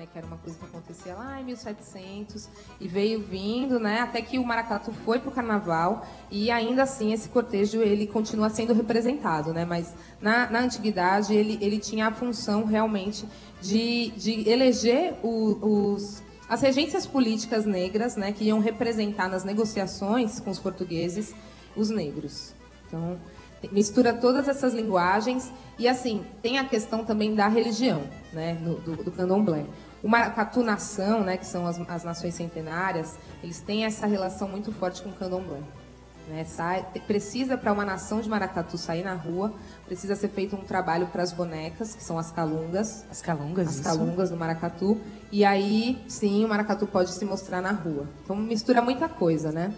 né? 0.00 0.06
Que 0.10 0.16
era 0.16 0.26
uma 0.26 0.38
coisa 0.38 0.58
que 0.58 0.64
acontecia 0.64 1.14
lá 1.14 1.40
em 1.40 1.44
1700 1.44 2.48
e 2.80 2.88
veio 2.88 3.20
vindo, 3.20 3.78
né? 3.78 4.00
Até 4.00 4.22
que 4.22 4.38
o 4.38 4.44
maracatu 4.44 4.92
foi 4.92 5.18
pro 5.18 5.30
carnaval 5.30 6.06
e 6.30 6.50
ainda 6.50 6.82
assim 6.84 7.12
esse 7.12 7.28
cortejo 7.28 7.82
ele 7.82 8.06
continua 8.06 8.48
sendo 8.48 8.72
representado, 8.72 9.52
né? 9.52 9.64
Mas 9.66 9.92
na, 10.20 10.50
na 10.50 10.60
antiguidade 10.60 11.34
ele, 11.34 11.58
ele 11.60 11.78
tinha 11.78 12.06
a 12.08 12.12
função 12.12 12.64
realmente 12.64 13.26
de, 13.60 14.10
de 14.12 14.48
eleger 14.48 15.14
o- 15.22 15.92
os 15.92 16.22
as 16.48 16.62
regências 16.62 17.06
políticas 17.06 17.64
negras, 17.64 18.16
né, 18.16 18.32
que 18.32 18.42
iam 18.46 18.58
representar 18.58 19.28
nas 19.28 19.44
negociações 19.44 20.40
com 20.40 20.50
os 20.50 20.58
portugueses 20.58 21.32
os 21.76 21.90
negros. 21.90 22.54
Então, 22.88 23.20
mistura 23.70 24.12
todas 24.12 24.48
essas 24.48 24.74
linguagens 24.74 25.52
e 25.78 25.86
assim 25.86 26.24
tem 26.42 26.58
a 26.58 26.64
questão 26.64 27.04
também 27.04 27.36
da 27.36 27.46
religião, 27.46 28.02
né, 28.32 28.54
do, 28.54 28.96
do 28.96 29.12
candomblé. 29.12 29.64
O 30.02 30.08
maracatu 30.08 30.62
nação, 30.62 31.22
né, 31.22 31.36
que 31.36 31.46
são 31.46 31.66
as, 31.66 31.78
as 31.88 32.04
nações 32.04 32.34
centenárias, 32.34 33.18
eles 33.42 33.60
têm 33.60 33.84
essa 33.84 34.06
relação 34.06 34.48
muito 34.48 34.72
forte 34.72 35.02
com 35.02 35.10
o 35.10 35.12
candomblé. 35.12 35.60
Né, 36.28 36.44
sai- 36.44 36.84
precisa 37.08 37.58
para 37.58 37.72
uma 37.72 37.84
nação 37.84 38.20
de 38.20 38.28
maracatu 38.28 38.78
sair 38.78 39.02
na 39.02 39.14
rua, 39.14 39.52
precisa 39.84 40.14
ser 40.14 40.28
feito 40.28 40.54
um 40.54 40.60
trabalho 40.60 41.08
para 41.08 41.22
as 41.24 41.32
bonecas, 41.32 41.94
que 41.94 42.04
são 42.04 42.18
as 42.18 42.30
calungas, 42.30 43.04
As 43.10 43.20
calungas, 43.20 43.66
as 43.68 43.74
isso? 43.74 43.82
calungas 43.84 44.30
do 44.30 44.36
maracatu. 44.36 45.00
E 45.32 45.44
aí, 45.44 46.02
sim, 46.08 46.44
o 46.44 46.48
maracatu 46.48 46.86
pode 46.86 47.10
se 47.12 47.24
mostrar 47.24 47.60
na 47.60 47.72
rua. 47.72 48.06
Então 48.24 48.36
mistura 48.36 48.80
muita 48.80 49.08
coisa, 49.08 49.50
né? 49.50 49.74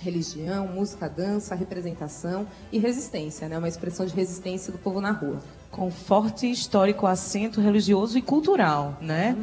Religião, 0.00 0.66
música, 0.66 1.08
dança, 1.08 1.54
representação 1.54 2.46
e 2.72 2.78
resistência, 2.78 3.48
né? 3.48 3.56
Uma 3.58 3.68
expressão 3.68 4.04
de 4.06 4.14
resistência 4.14 4.72
do 4.72 4.78
povo 4.78 5.00
na 5.00 5.12
rua. 5.12 5.40
Com 5.70 5.90
forte 5.90 6.50
histórico 6.50 7.06
acento 7.06 7.60
religioso 7.60 8.18
e 8.18 8.22
cultural, 8.22 8.96
né? 9.00 9.36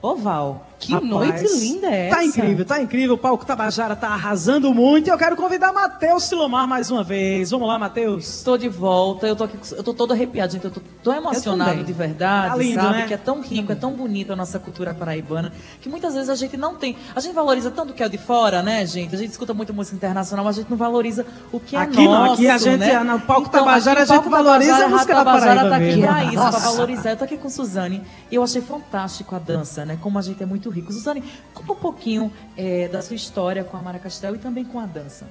Oval, 0.00 0.66
que 0.78 0.92
Rapaz, 0.92 1.10
noite 1.10 1.46
linda 1.58 1.86
é 1.86 2.06
essa? 2.08 2.16
Tá 2.16 2.24
incrível, 2.24 2.64
tá 2.64 2.80
incrível. 2.82 3.14
O 3.14 3.18
palco 3.18 3.44
Tabajara 3.46 3.96
tá 3.96 4.08
arrasando 4.08 4.72
muito. 4.74 5.08
E 5.08 5.10
eu 5.10 5.16
quero 5.18 5.36
convidar 5.36 5.72
Matheus 5.72 6.24
Silomar 6.24 6.66
mais 6.68 6.90
uma 6.90 7.02
vez. 7.02 7.50
Vamos 7.50 7.66
lá, 7.68 7.78
Matheus. 7.78 8.28
Estou 8.38 8.58
de 8.58 8.68
volta, 8.68 9.26
eu 9.26 9.34
tô 9.36 9.44
aqui, 9.44 9.56
eu 9.72 9.82
tô 9.82 9.94
todo 9.94 10.12
arrepiado, 10.12 10.52
gente, 10.52 10.64
eu 10.64 10.70
tô 10.70 10.80
tão 11.02 11.14
emocionado 11.14 11.82
de 11.84 11.92
verdade, 11.92 12.50
Tá 12.50 12.56
lindo, 12.56 12.74
sabe? 12.82 12.98
né? 12.98 13.06
Que 13.06 13.14
é 13.14 13.16
tão 13.16 13.40
rico, 13.40 13.72
é 13.72 13.74
tão 13.74 13.92
bonita 13.92 14.32
a 14.32 14.36
nossa 14.36 14.58
cultura 14.58 14.92
paraibana, 14.92 15.52
que 15.80 15.88
muitas 15.88 16.14
vezes 16.14 16.28
a 16.28 16.34
gente 16.34 16.56
não 16.56 16.74
tem. 16.74 16.96
A 17.14 17.20
gente 17.20 17.34
valoriza 17.34 17.70
tanto 17.70 17.90
o 17.90 17.94
que 17.94 18.02
é 18.02 18.08
de 18.08 18.18
fora, 18.18 18.62
né, 18.62 18.84
gente? 18.86 19.14
A 19.14 19.18
gente 19.18 19.30
escuta 19.30 19.54
muito 19.54 19.72
música 19.72 19.96
internacional, 19.96 20.44
mas 20.44 20.56
a 20.56 20.60
gente 20.60 20.70
não 20.70 20.76
valoriza 20.76 21.24
o 21.52 21.58
que 21.60 21.76
é 21.76 21.80
Aqui 21.80 22.04
não, 22.04 22.12
nosso, 22.12 22.32
aqui 22.34 22.48
a 22.48 22.58
gente, 22.58 22.78
né? 22.78 22.98
no 23.04 23.20
palco 23.20 23.48
Então, 23.48 23.60
Tabajara, 23.64 24.02
aqui 24.02 24.12
a 24.12 24.16
gente 24.16 24.28
valoriza 24.28 24.70
a 24.72 24.74
Tabajara, 24.74 24.88
música 24.94 25.14
da 25.14 25.24
Tabajara 25.24 25.54
Paraíba 25.54 25.70
tá 25.70 25.76
aqui 25.76 25.84
mesmo. 25.86 26.02
pra 26.06 26.24
isso, 26.24 26.58
pra 26.60 26.70
valorizar. 26.70 27.10
Eu 27.10 27.16
tô 27.16 27.24
aqui 27.24 27.36
com 27.36 27.48
Suzane 27.48 28.02
e 28.30 28.34
eu 28.34 28.42
achei 28.42 28.60
fantástico 28.62 29.34
a 29.34 29.38
dança, 29.38 29.84
né? 29.84 29.98
Como 30.00 30.18
a 30.18 30.22
gente 30.22 30.42
é 30.42 30.46
muito 30.46 30.63
rico. 30.70 30.92
Suzane, 30.92 31.22
conta 31.52 31.72
um 31.72 31.76
pouquinho 31.76 32.32
eh, 32.56 32.88
da 32.88 33.02
sua 33.02 33.16
história 33.16 33.64
com 33.64 33.76
a 33.76 33.82
Mara 33.82 33.98
Castel 33.98 34.34
e 34.34 34.38
também 34.38 34.64
com 34.64 34.78
a 34.78 34.86
dança. 34.86 35.26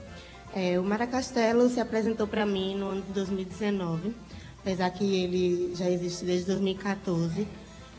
É, 0.56 0.80
o 0.80 0.84
Maracastelo 0.84 1.68
se 1.68 1.80
apresentou 1.80 2.28
para 2.28 2.46
mim 2.46 2.76
no 2.76 2.90
ano 2.90 3.02
de 3.02 3.12
2019, 3.12 4.14
apesar 4.60 4.92
que 4.92 5.04
ele 5.04 5.74
já 5.76 5.90
existe 5.90 6.24
desde 6.24 6.46
2014. 6.46 7.48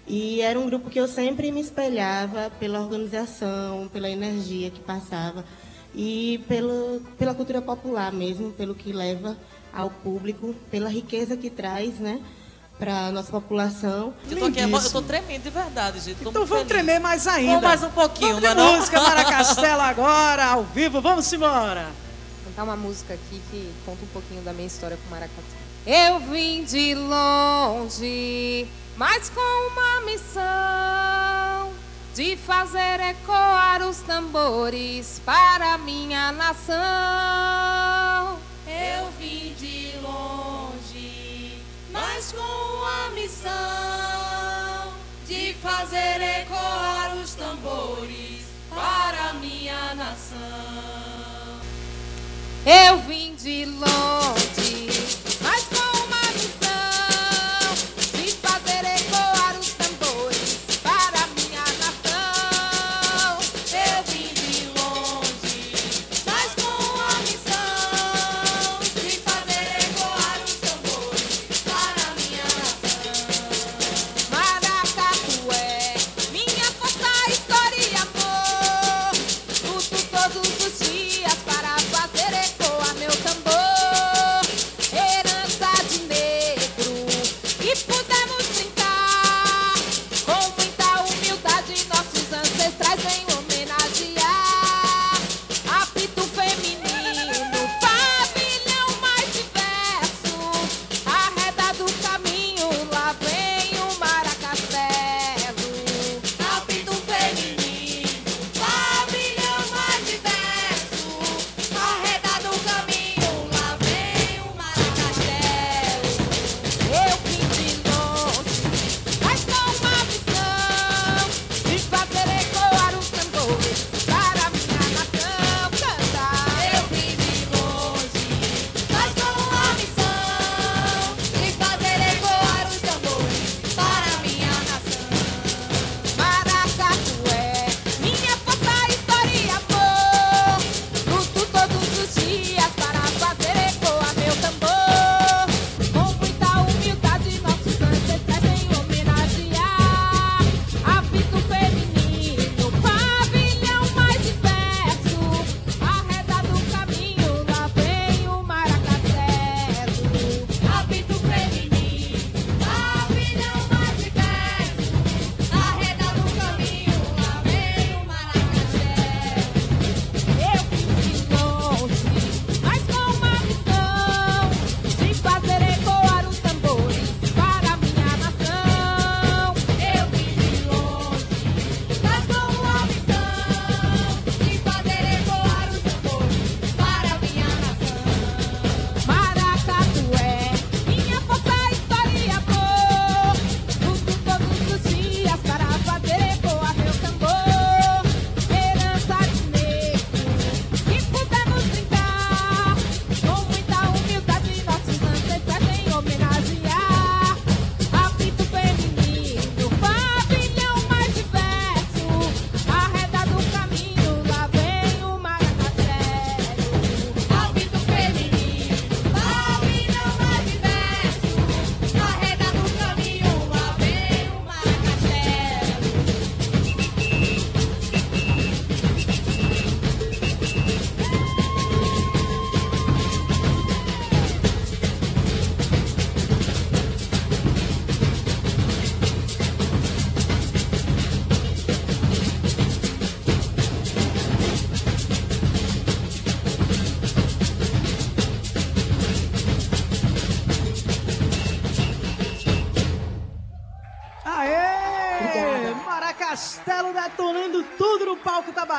E 0.06 0.40
era 0.40 0.60
um 0.60 0.66
grupo 0.66 0.88
que 0.88 1.00
eu 1.00 1.08
sempre 1.08 1.50
me 1.50 1.60
espelhava 1.60 2.50
pela 2.60 2.80
organização, 2.80 3.88
pela 3.92 4.08
energia 4.08 4.70
que 4.70 4.78
passava 4.80 5.44
e 5.92 6.44
pelo, 6.46 7.00
pela 7.18 7.34
cultura 7.34 7.60
popular 7.60 8.12
mesmo, 8.12 8.52
pelo 8.52 8.74
que 8.74 8.92
leva 8.92 9.36
ao 9.72 9.90
público, 9.90 10.54
pela 10.70 10.88
riqueza 10.88 11.36
que 11.36 11.50
traz, 11.50 11.98
né, 11.98 12.20
para 12.78 13.10
nossa 13.12 13.30
população. 13.30 14.12
Eu 14.30 14.36
tô, 14.38 14.44
aqui, 14.46 14.60
eu 14.60 14.90
tô 14.90 15.02
tremendo 15.02 15.42
de 15.42 15.50
verdade, 15.50 16.00
gente. 16.00 16.16
Tô 16.22 16.30
Então 16.30 16.44
vamos 16.44 16.64
feliz. 16.66 16.68
tremer 16.84 16.98
mais 17.00 17.26
ainda. 17.26 17.52
Vamos 17.52 17.64
mais 17.64 17.82
um 17.84 17.90
pouquinho, 17.90 18.34
Vamos 18.40 18.48
de 18.48 18.54
não 18.54 18.62
é 18.62 18.66
não? 18.72 18.76
música 18.78 19.00
Maracastelo 19.00 19.80
agora, 19.82 20.44
ao 20.46 20.64
vivo. 20.64 21.00
Vamos 21.00 21.32
embora. 21.32 21.84
Vou 22.42 22.50
cantar 22.52 22.64
uma 22.64 22.76
música 22.76 23.14
aqui 23.14 23.40
que 23.50 23.72
conta 23.86 24.04
um 24.04 24.08
pouquinho 24.08 24.42
da 24.42 24.52
minha 24.52 24.66
história 24.66 24.96
com 24.96 25.06
o 25.06 25.10
maracatu. 25.10 25.42
Eu 25.86 26.18
vim 26.20 26.64
de 26.64 26.94
longe, 26.94 28.66
mas 28.96 29.28
com 29.30 29.40
uma 29.70 30.00
missão 30.10 31.72
de 32.14 32.36
fazer 32.38 33.00
ecoar 33.00 33.82
os 33.82 33.98
tambores 33.98 35.20
para 35.26 35.74
a 35.74 35.78
minha 35.78 36.32
nação. 36.32 36.74
Eu 38.66 39.10
vim 39.18 39.52
de 39.58 39.92
longe, 40.02 41.23
mas 41.94 42.32
com 42.32 42.84
a 42.84 43.10
missão 43.14 43.52
de 45.28 45.54
fazer 45.62 46.20
ecoar 46.40 47.16
os 47.22 47.34
tambores 47.34 48.42
para 48.68 49.34
minha 49.34 49.94
nação. 49.94 50.34
Eu 52.66 52.98
vim 52.98 53.36
de 53.36 53.64
longe, 53.66 55.03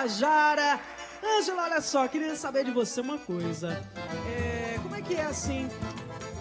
Tabajara. 0.05 0.79
Ângela, 1.23 1.63
olha 1.63 1.81
só, 1.81 2.07
queria 2.07 2.35
saber 2.35 2.63
de 2.63 2.71
você 2.71 3.01
uma 3.01 3.17
coisa. 3.17 3.83
É, 4.27 4.77
como 4.83 4.95
é 4.95 5.01
que 5.01 5.15
é 5.15 5.25
assim? 5.25 5.67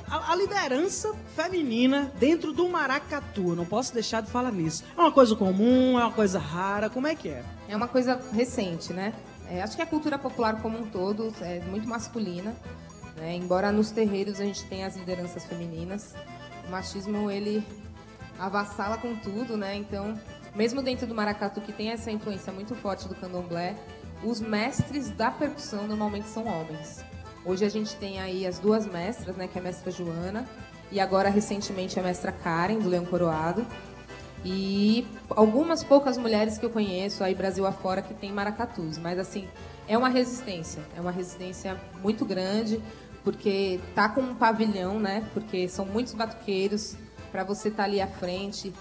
A, 0.06 0.32
a 0.32 0.36
liderança 0.36 1.14
feminina 1.34 2.12
dentro 2.18 2.52
do 2.52 2.68
maracatu. 2.68 3.56
Não 3.56 3.64
posso 3.64 3.94
deixar 3.94 4.20
de 4.20 4.30
falar 4.30 4.52
nisso. 4.52 4.84
É 4.94 5.00
uma 5.00 5.10
coisa 5.10 5.34
comum, 5.34 5.98
é 5.98 6.04
uma 6.04 6.12
coisa 6.12 6.38
rara, 6.38 6.90
como 6.90 7.06
é 7.06 7.14
que 7.14 7.30
é? 7.30 7.42
É 7.66 7.74
uma 7.74 7.88
coisa 7.88 8.20
recente, 8.34 8.92
né? 8.92 9.14
É, 9.48 9.62
acho 9.62 9.76
que 9.76 9.82
a 9.82 9.86
cultura 9.86 10.18
popular 10.18 10.60
como 10.60 10.78
um 10.78 10.86
todo 10.86 11.32
é 11.40 11.60
muito 11.60 11.88
masculina. 11.88 12.54
Né? 13.16 13.34
Embora 13.36 13.72
nos 13.72 13.90
terreiros 13.90 14.40
a 14.40 14.44
gente 14.44 14.62
tenha 14.66 14.86
as 14.86 14.94
lideranças 14.94 15.46
femininas, 15.46 16.14
o 16.68 16.70
machismo 16.70 17.30
ele 17.30 17.66
avassala 18.38 18.98
com 18.98 19.16
tudo, 19.16 19.56
né? 19.56 19.74
Então, 19.74 20.18
mesmo 20.54 20.82
dentro 20.82 21.06
do 21.06 21.14
maracatu 21.14 21.60
que 21.60 21.72
tem 21.72 21.90
essa 21.90 22.10
influência 22.10 22.52
muito 22.52 22.74
forte 22.74 23.08
do 23.08 23.14
candomblé, 23.14 23.76
os 24.22 24.40
mestres 24.40 25.10
da 25.10 25.30
percussão 25.30 25.86
normalmente 25.86 26.28
são 26.28 26.46
homens. 26.46 27.04
Hoje 27.44 27.64
a 27.64 27.68
gente 27.68 27.94
tem 27.96 28.20
aí 28.20 28.46
as 28.46 28.58
duas 28.58 28.86
mestras, 28.86 29.36
né? 29.36 29.46
Que 29.46 29.58
é 29.58 29.60
a 29.60 29.64
mestra 29.64 29.90
Joana 29.90 30.48
e 30.90 31.00
agora 31.00 31.28
recentemente 31.28 31.98
a 31.98 32.02
mestra 32.02 32.32
Karen 32.32 32.78
do 32.78 32.88
Leão 32.88 33.04
Coroado. 33.04 33.66
E 34.44 35.06
algumas 35.30 35.82
poucas 35.82 36.16
mulheres 36.16 36.56
que 36.56 36.64
eu 36.64 36.70
conheço 36.70 37.24
aí 37.24 37.34
Brasil 37.34 37.66
afora 37.66 38.02
que 38.02 38.14
tem 38.14 38.30
maracatus, 38.30 38.98
mas 38.98 39.18
assim, 39.18 39.48
é 39.88 39.96
uma 39.96 40.08
resistência, 40.08 40.82
é 40.96 41.00
uma 41.00 41.10
resistência 41.10 41.80
muito 42.02 42.24
grande, 42.26 42.80
porque 43.22 43.80
tá 43.94 44.08
com 44.08 44.20
um 44.20 44.34
pavilhão, 44.34 45.00
né? 45.00 45.26
Porque 45.32 45.66
são 45.68 45.86
muitos 45.86 46.12
batuqueiros 46.12 46.94
para 47.32 47.42
você 47.42 47.68
estar 47.68 47.84
ali 47.84 48.00
à 48.00 48.06
frente, 48.06 48.72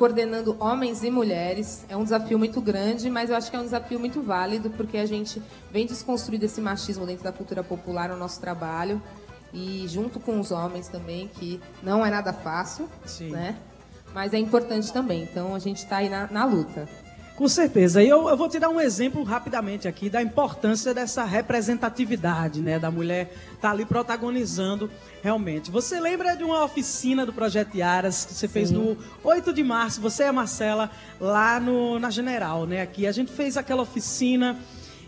coordenando 0.00 0.56
homens 0.58 1.04
e 1.04 1.10
mulheres. 1.10 1.84
É 1.86 1.94
um 1.94 2.02
desafio 2.02 2.38
muito 2.38 2.58
grande, 2.58 3.10
mas 3.10 3.28
eu 3.28 3.36
acho 3.36 3.50
que 3.50 3.56
é 3.56 3.60
um 3.60 3.64
desafio 3.64 4.00
muito 4.00 4.22
válido, 4.22 4.70
porque 4.70 4.96
a 4.96 5.04
gente 5.04 5.42
vem 5.70 5.84
desconstruindo 5.84 6.46
esse 6.46 6.58
machismo 6.58 7.04
dentro 7.04 7.22
da 7.22 7.30
cultura 7.30 7.62
popular 7.62 8.08
no 8.08 8.16
nosso 8.16 8.40
trabalho 8.40 9.00
e 9.52 9.84
junto 9.88 10.18
com 10.18 10.40
os 10.40 10.52
homens 10.52 10.88
também, 10.88 11.28
que 11.28 11.60
não 11.82 12.04
é 12.04 12.08
nada 12.08 12.32
fácil, 12.32 12.88
né? 13.30 13.58
Mas 14.14 14.32
é 14.32 14.38
importante 14.38 14.90
também. 14.90 15.22
Então 15.22 15.54
a 15.54 15.58
gente 15.58 15.84
está 15.84 15.98
aí 15.98 16.08
na, 16.08 16.26
na 16.30 16.46
luta. 16.46 16.88
Com 17.40 17.48
certeza. 17.48 18.02
E 18.02 18.08
eu, 18.10 18.28
eu 18.28 18.36
vou 18.36 18.50
te 18.50 18.58
dar 18.58 18.68
um 18.68 18.78
exemplo 18.78 19.22
rapidamente 19.22 19.88
aqui 19.88 20.10
da 20.10 20.20
importância 20.20 20.92
dessa 20.92 21.24
representatividade, 21.24 22.60
né? 22.60 22.78
Da 22.78 22.90
mulher 22.90 23.34
estar 23.54 23.70
ali 23.70 23.86
protagonizando 23.86 24.90
realmente. 25.22 25.70
Você 25.70 25.98
lembra 25.98 26.36
de 26.36 26.44
uma 26.44 26.62
oficina 26.62 27.24
do 27.24 27.32
Projeto 27.32 27.74
Iaras 27.74 28.26
que 28.26 28.34
você 28.34 28.46
fez 28.46 28.70
no 28.70 28.94
8 29.24 29.54
de 29.54 29.62
março, 29.64 30.02
você 30.02 30.24
e 30.24 30.26
a 30.26 30.34
Marcela, 30.34 30.90
lá 31.18 31.58
no, 31.58 31.98
na 31.98 32.10
General, 32.10 32.66
né? 32.66 32.82
Aqui. 32.82 33.06
A 33.06 33.12
gente 33.12 33.32
fez 33.32 33.56
aquela 33.56 33.80
oficina 33.80 34.58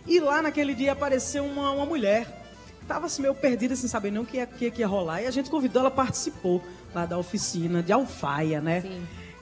e 0.06 0.18
lá 0.18 0.40
naquele 0.40 0.74
dia 0.74 0.92
apareceu 0.92 1.44
uma, 1.44 1.70
uma 1.70 1.84
mulher. 1.84 2.46
Tava 2.88 3.04
assim, 3.04 3.20
meio 3.20 3.34
perdida, 3.34 3.76
sem 3.76 3.90
saber 3.90 4.10
nem 4.10 4.22
o 4.22 4.24
que 4.24 4.38
ia, 4.38 4.46
que, 4.46 4.70
que 4.70 4.80
ia 4.80 4.88
rolar. 4.88 5.20
E 5.20 5.26
a 5.26 5.30
gente 5.30 5.50
convidou, 5.50 5.80
ela 5.80 5.90
participou 5.90 6.64
lá 6.94 7.04
da 7.04 7.18
oficina 7.18 7.82
de 7.82 7.92
Alfaia, 7.92 8.58
né? 8.58 8.82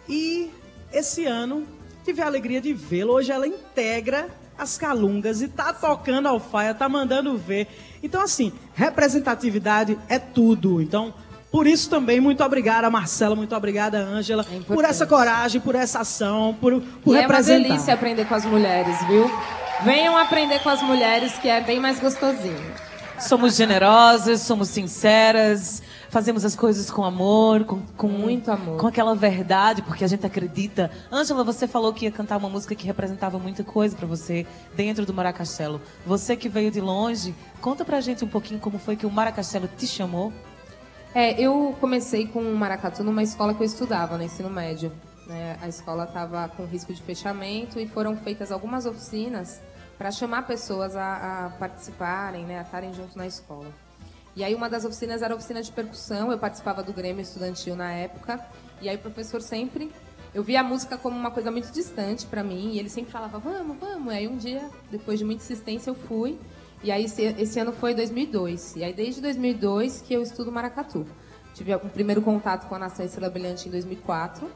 E 0.08 0.50
esse 0.92 1.24
ano 1.24 1.64
tive 2.10 2.22
a 2.22 2.26
alegria 2.26 2.60
de 2.60 2.72
vê-la. 2.72 3.12
Hoje 3.12 3.30
ela 3.30 3.46
integra 3.46 4.28
as 4.58 4.76
calungas 4.76 5.40
e 5.40 5.48
tá 5.48 5.72
tocando 5.72 6.26
alfaia, 6.26 6.74
tá 6.74 6.88
mandando 6.88 7.36
ver. 7.38 7.68
Então, 8.02 8.20
assim, 8.20 8.52
representatividade 8.74 9.96
é 10.08 10.18
tudo. 10.18 10.82
Então, 10.82 11.14
por 11.52 11.68
isso 11.68 11.88
também, 11.88 12.20
muito 12.20 12.42
obrigada, 12.42 12.90
Marcela, 12.90 13.36
muito 13.36 13.54
obrigada, 13.54 13.98
Ângela, 13.98 14.44
por 14.66 14.84
essa 14.84 15.06
coragem, 15.06 15.60
por 15.60 15.74
essa 15.74 16.00
ação, 16.00 16.56
por, 16.60 16.80
por 17.02 17.14
e 17.14 17.18
é 17.18 17.20
uma 17.20 17.28
representar. 17.28 17.68
delícia 17.68 17.94
aprender 17.94 18.26
com 18.26 18.34
as 18.34 18.44
mulheres, 18.44 18.96
viu? 19.06 19.30
Venham 19.82 20.16
aprender 20.16 20.58
com 20.62 20.68
as 20.68 20.82
mulheres, 20.82 21.32
que 21.38 21.48
é 21.48 21.60
bem 21.60 21.78
mais 21.80 22.00
gostosinho. 22.00 22.74
Somos 23.20 23.54
generosas, 23.54 24.40
somos 24.40 24.68
sinceras, 24.68 25.82
fazemos 26.10 26.44
as 26.44 26.54
coisas 26.54 26.90
com 26.90 27.04
amor, 27.04 27.64
com, 27.64 27.80
com 27.96 28.08
Muito 28.08 28.50
amor. 28.50 28.78
com 28.78 28.86
aquela 28.86 29.14
verdade, 29.14 29.80
porque 29.82 30.04
a 30.04 30.08
gente 30.08 30.26
acredita. 30.26 30.90
Ângela, 31.10 31.42
você 31.42 31.66
falou 31.66 31.92
que 31.92 32.04
ia 32.04 32.10
cantar 32.10 32.36
uma 32.36 32.48
música 32.48 32.74
que 32.74 32.86
representava 32.86 33.38
muita 33.38 33.64
coisa 33.64 33.96
pra 33.96 34.06
você 34.06 34.46
dentro 34.74 35.06
do 35.06 35.14
Maracastelo. 35.14 35.80
Você 36.04 36.36
que 36.36 36.48
veio 36.48 36.70
de 36.70 36.80
longe, 36.80 37.34
conta 37.60 37.84
pra 37.84 38.00
gente 38.00 38.24
um 38.24 38.28
pouquinho 38.28 38.60
como 38.60 38.78
foi 38.78 38.96
que 38.96 39.06
o 39.06 39.10
Maracastelo 39.10 39.68
te 39.78 39.86
chamou. 39.86 40.32
É, 41.14 41.40
eu 41.40 41.74
comecei 41.80 42.26
com 42.26 42.40
o 42.40 42.56
maracatu 42.56 43.02
numa 43.02 43.22
escola 43.22 43.52
que 43.52 43.60
eu 43.62 43.66
estudava, 43.66 44.16
no 44.16 44.22
ensino 44.22 44.48
médio. 44.50 44.92
né? 45.26 45.56
A 45.60 45.66
escola 45.68 46.04
estava 46.04 46.48
com 46.48 46.64
risco 46.64 46.92
de 46.92 47.02
fechamento 47.02 47.80
e 47.80 47.86
foram 47.88 48.16
feitas 48.16 48.52
algumas 48.52 48.86
oficinas 48.86 49.60
para 49.98 50.10
chamar 50.10 50.46
pessoas 50.46 50.94
a, 50.96 51.46
a 51.46 51.50
participarem, 51.50 52.44
né, 52.44 52.58
a 52.58 52.62
estarem 52.62 52.94
juntos 52.94 53.16
na 53.16 53.26
escola. 53.26 53.66
E 54.36 54.44
aí 54.44 54.54
uma 54.54 54.68
das 54.68 54.84
oficinas 54.84 55.22
era 55.22 55.34
a 55.34 55.36
oficina 55.36 55.62
de 55.62 55.72
percussão, 55.72 56.30
eu 56.30 56.38
participava 56.38 56.82
do 56.82 56.92
Grêmio 56.92 57.22
Estudantil 57.22 57.74
na 57.74 57.92
época, 57.92 58.40
e 58.80 58.88
aí 58.88 58.96
o 58.96 59.00
professor 59.00 59.40
sempre... 59.40 59.90
Eu 60.32 60.44
via 60.44 60.60
a 60.60 60.62
música 60.62 60.96
como 60.96 61.18
uma 61.18 61.32
coisa 61.32 61.50
muito 61.50 61.72
distante 61.72 62.24
para 62.24 62.44
mim, 62.44 62.70
e 62.74 62.78
ele 62.78 62.88
sempre 62.88 63.10
falava, 63.10 63.36
vamos, 63.40 63.76
vamos. 63.80 64.14
E 64.14 64.16
aí 64.16 64.28
um 64.28 64.36
dia, 64.36 64.70
depois 64.88 65.18
de 65.18 65.24
muita 65.24 65.42
insistência, 65.42 65.90
eu 65.90 65.94
fui. 65.96 66.38
E 66.82 66.90
aí 66.90 67.04
esse, 67.04 67.22
esse 67.22 67.58
ano 67.58 67.72
foi 67.72 67.94
2002. 67.94 68.76
E 68.76 68.84
aí 68.84 68.92
desde 68.92 69.20
2002 69.20 70.02
que 70.02 70.14
eu 70.14 70.22
estudo 70.22 70.52
maracatu. 70.52 71.04
Tive 71.54 71.74
um 71.76 71.88
primeiro 71.88 72.22
contato 72.22 72.68
com 72.68 72.74
a 72.74 72.78
Nação 72.78 73.04
Estrela 73.04 73.30
Brilhante 73.30 73.68
em 73.68 73.70
2004, 73.70 74.50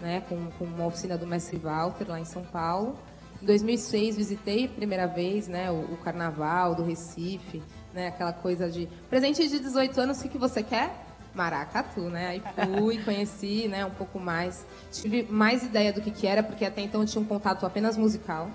né, 0.00 0.22
com, 0.28 0.50
com 0.58 0.64
uma 0.64 0.86
oficina 0.86 1.16
do 1.16 1.26
mestre 1.26 1.56
Walter 1.56 2.06
lá 2.08 2.20
em 2.20 2.24
São 2.24 2.44
Paulo. 2.44 2.96
Em 3.42 3.46
2006 3.46 4.16
visitei 4.16 4.66
a 4.66 4.68
primeira 4.68 5.06
vez, 5.06 5.48
né, 5.48 5.70
o, 5.70 5.94
o 5.94 5.96
Carnaval 5.96 6.74
do 6.74 6.84
Recife, 6.84 7.62
né, 7.92 8.08
aquela 8.08 8.32
coisa 8.32 8.70
de 8.70 8.88
presente 9.08 9.46
de 9.48 9.58
18 9.58 10.00
anos, 10.00 10.18
o 10.18 10.22
que, 10.22 10.28
que 10.28 10.38
você 10.38 10.62
quer? 10.62 11.06
Maracatu, 11.34 12.02
né? 12.02 12.28
Aí 12.28 12.42
fui, 12.54 12.98
conheci, 13.04 13.68
né, 13.68 13.84
um 13.84 13.90
pouco 13.90 14.18
mais, 14.18 14.66
tive 14.92 15.24
mais 15.30 15.62
ideia 15.62 15.92
do 15.92 16.00
que 16.00 16.10
que 16.10 16.26
era, 16.26 16.42
porque 16.42 16.64
até 16.64 16.80
então 16.80 17.00
eu 17.00 17.06
tinha 17.06 17.22
um 17.22 17.26
contato 17.26 17.64
apenas 17.64 17.96
musical, 17.96 18.50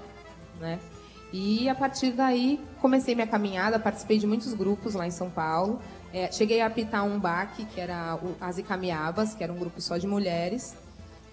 né? 0.60 0.80
E 1.32 1.68
a 1.68 1.74
partir 1.74 2.12
daí 2.12 2.60
comecei 2.80 3.16
minha 3.16 3.26
caminhada, 3.26 3.80
participei 3.80 4.20
de 4.20 4.28
muitos 4.28 4.54
grupos 4.54 4.94
lá 4.94 5.08
em 5.08 5.12
São 5.12 5.32
Paulo. 5.32 5.82
É, 6.14 6.32
cheguei 6.32 6.62
a 6.62 6.68
apitar 6.68 7.04
um 7.04 7.20
baque, 7.20 7.66
que 7.66 7.82
era 7.82 8.16
o 8.22 8.36
As 8.40 8.60
Icamiabas, 8.60 9.34
que 9.34 9.44
era 9.44 9.52
um 9.52 9.58
grupo 9.58 9.82
só 9.82 9.98
de 9.98 10.06
mulheres. 10.06 10.76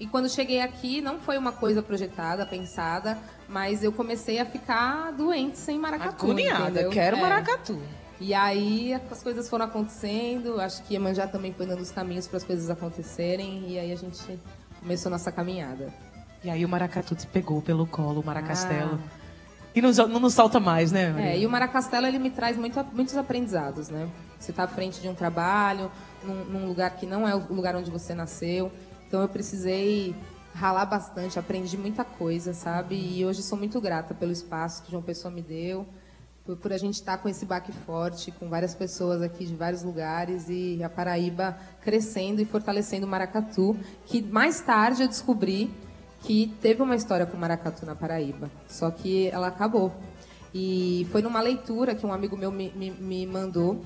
E 0.01 0.07
quando 0.07 0.31
cheguei 0.31 0.63
aqui, 0.63 1.03
não 1.03 1.21
foi 1.21 1.37
uma 1.37 1.53
coisa 1.53 1.83
projetada, 1.83 2.47
pensada, 2.47 3.19
mas 3.47 3.85
eu 3.85 3.93
comecei 3.93 4.39
a 4.41 4.47
ficar 4.47 5.13
doente 5.13 5.59
sem 5.59 5.79
maracatu. 5.79 6.25
Agoniada, 6.25 6.89
quero 6.89 7.19
É. 7.19 7.21
maracatu. 7.21 7.79
E 8.19 8.33
aí 8.33 8.95
as 8.95 9.23
coisas 9.23 9.49
foram 9.49 9.67
acontecendo, 9.67 10.59
acho 10.59 10.83
que 10.85 10.95
Iemanjá 10.95 11.27
também 11.27 11.53
foi 11.53 11.67
dando 11.67 11.81
os 11.81 11.91
caminhos 11.91 12.27
para 12.27 12.39
as 12.39 12.45
coisas 12.45 12.71
acontecerem, 12.71 13.65
e 13.69 13.79
aí 13.79 13.93
a 13.93 13.97
gente 13.97 14.39
começou 14.81 15.11
nossa 15.11 15.31
caminhada. 15.31 15.93
E 16.43 16.49
aí 16.49 16.65
o 16.65 16.69
Maracatu 16.69 17.15
te 17.15 17.27
pegou 17.27 17.61
pelo 17.61 17.87
colo, 17.87 18.21
o 18.21 18.25
Maracastelo. 18.25 18.99
E 19.75 19.83
não, 19.83 19.91
não 20.09 20.21
nos 20.21 20.33
solta 20.35 20.59
mais, 20.59 20.91
né? 20.91 21.11
Maria? 21.11 21.31
É, 21.31 21.39
e 21.39 21.47
o 21.47 21.51
Maracastelo 21.51 22.07
ele 22.07 22.19
me 22.19 22.31
traz 22.31 22.57
muito, 22.57 22.83
muitos 22.93 23.17
aprendizados, 23.17 23.89
né? 23.91 24.09
Você 24.39 24.51
está 24.51 24.65
à 24.65 24.67
frente 24.67 25.01
de 25.01 25.09
um 25.09 25.15
trabalho, 25.15 25.91
num, 26.25 26.45
num 26.47 26.67
lugar 26.67 26.97
que 26.97 27.05
não 27.07 27.29
é 27.29 27.35
o 27.35 27.53
lugar 27.53 27.77
onde 27.77 27.91
você 27.91 28.15
nasceu. 28.15 28.73
Então 29.11 29.23
eu 29.23 29.29
precisei 29.29 30.15
ralar 30.55 30.87
bastante, 30.87 31.37
aprendi 31.37 31.77
muita 31.77 32.05
coisa, 32.05 32.55
sabe? 32.55 32.95
E 32.95 33.27
hoje 33.27 33.43
sou 33.43 33.59
muito 33.59 33.81
grata 33.81 34.15
pelo 34.15 34.31
espaço 34.31 34.85
que 34.85 34.91
João 34.93 35.03
Pessoa 35.03 35.35
me 35.35 35.43
deu, 35.43 35.85
por, 36.47 36.57
por 36.57 36.73
a 36.73 36.79
gente 36.79 36.95
estar 36.95 37.19
com 37.19 37.29
esse 37.29 37.45
baque 37.45 37.73
forte, 37.73 38.31
com 38.31 38.49
várias 38.49 38.73
pessoas 38.73 39.21
aqui 39.21 39.45
de 39.45 39.57
vários 39.57 39.83
lugares 39.83 40.49
e 40.49 40.81
a 40.85 40.89
Paraíba 40.89 41.59
crescendo 41.83 42.41
e 42.41 42.45
fortalecendo 42.45 43.05
o 43.05 43.09
Maracatu, 43.09 43.77
que 44.07 44.23
mais 44.23 44.61
tarde 44.61 45.03
eu 45.03 45.09
descobri 45.09 45.75
que 46.21 46.55
teve 46.63 46.81
uma 46.81 46.95
história 46.95 47.27
com 47.27 47.37
o 47.37 47.41
Maracatu 47.41 47.85
na 47.85 47.97
Paraíba, 47.97 48.49
só 48.69 48.93
que 48.93 49.27
ela 49.27 49.49
acabou. 49.49 49.93
E 50.55 51.05
foi 51.11 51.21
numa 51.21 51.41
leitura 51.41 51.97
que 51.97 52.07
um 52.07 52.13
amigo 52.13 52.37
meu 52.37 52.53
me, 52.53 52.71
me, 52.77 52.93
me 52.93 53.27
mandou 53.27 53.85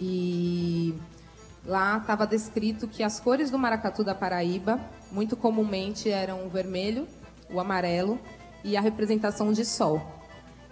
e 0.00 0.94
lá 1.64 1.98
estava 1.98 2.26
descrito 2.26 2.88
que 2.88 3.02
as 3.02 3.20
cores 3.20 3.50
do 3.50 3.58
maracatu 3.58 4.02
da 4.02 4.14
Paraíba, 4.14 4.80
muito 5.10 5.36
comumente, 5.36 6.10
eram 6.10 6.46
o 6.46 6.48
vermelho, 6.48 7.06
o 7.52 7.60
amarelo 7.60 8.18
e 8.64 8.76
a 8.76 8.80
representação 8.80 9.52
de 9.52 9.64
sol. 9.64 10.00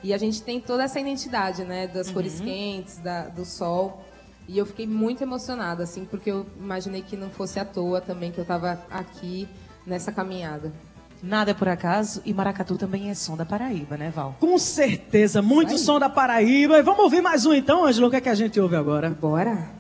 E 0.02 0.14
a 0.14 0.18
gente 0.18 0.42
tem 0.42 0.60
toda 0.60 0.84
essa 0.84 1.00
identidade, 1.00 1.64
né, 1.64 1.86
das 1.88 2.10
cores 2.10 2.40
quentes, 2.40 2.98
da, 2.98 3.28
do 3.28 3.44
sol. 3.44 4.04
E 4.46 4.56
eu 4.56 4.64
fiquei 4.64 4.86
muito 4.86 5.22
emocionada, 5.22 5.82
assim, 5.82 6.04
porque 6.04 6.30
eu 6.30 6.46
imaginei 6.56 7.02
que 7.02 7.16
não 7.16 7.30
fosse 7.30 7.58
à 7.58 7.64
toa 7.64 8.00
também 8.00 8.30
que 8.30 8.38
eu 8.38 8.42
estava 8.42 8.80
aqui 8.90 9.48
nessa 9.86 10.12
caminhada. 10.12 10.72
Nada 11.20 11.50
é 11.50 11.54
por 11.54 11.68
acaso 11.68 12.22
e 12.24 12.32
Maracatu 12.32 12.78
também 12.78 13.10
é 13.10 13.14
som 13.14 13.36
da 13.36 13.44
Paraíba, 13.44 13.96
né, 13.96 14.10
Val? 14.10 14.36
Com 14.38 14.56
certeza, 14.56 15.42
muito 15.42 15.76
som 15.76 15.98
da 15.98 16.08
Paraíba. 16.08 16.78
E 16.78 16.82
vamos 16.82 17.02
ouvir 17.02 17.20
mais 17.20 17.44
um 17.44 17.52
então, 17.52 17.84
Ângelo, 17.84 18.06
o 18.06 18.10
que 18.10 18.16
é 18.16 18.20
que 18.20 18.28
a 18.28 18.34
gente 18.36 18.60
ouve 18.60 18.76
agora? 18.76 19.10
Bora. 19.10 19.77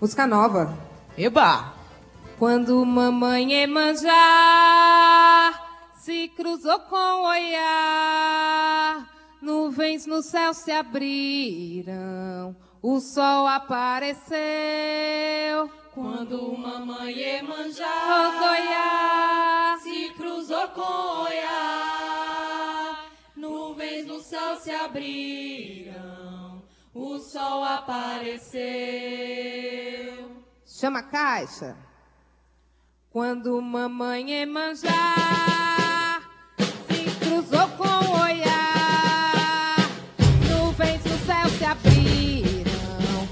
Música 0.00 0.26
nova. 0.26 0.76
Eba! 1.16 1.72
Quando 2.38 2.84
mamãe 2.84 3.52
Emanjá 3.54 4.12
se 5.94 6.28
cruzou 6.28 6.78
com 6.80 6.96
o 6.96 7.28
olhar. 7.28 9.08
Nuvens 9.40 10.04
no 10.06 10.22
céu 10.22 10.52
se 10.52 10.70
abriram, 10.72 12.54
o 12.82 13.00
sol 13.00 13.46
apareceu. 13.46 14.36
Quando 15.94 16.58
mamãe 16.58 17.14
Iemanjá 17.14 17.86
Rodoiá 17.86 19.78
se 19.82 20.10
cruzou 20.10 20.68
com 20.68 21.22
Oiá, 21.22 23.06
nuvens 23.34 24.06
no 24.06 24.20
céu 24.20 24.56
se 24.56 24.70
abriram, 24.72 26.15
o 26.96 27.18
sol 27.18 27.62
apareceu. 27.62 28.64
Chama 30.64 31.00
a 31.00 31.02
caixa. 31.02 31.76
Quando 33.10 33.60
mamãe 33.60 34.32
Emanjá 34.32 34.90
se 36.88 37.04
cruzou 37.18 37.68
com 37.76 37.84
o 37.84 38.22
Oiá, 38.22 39.76
nuvens 40.50 41.04
no 41.04 41.18
céu 41.26 41.48
se 41.58 41.64
abriram, 41.64 42.72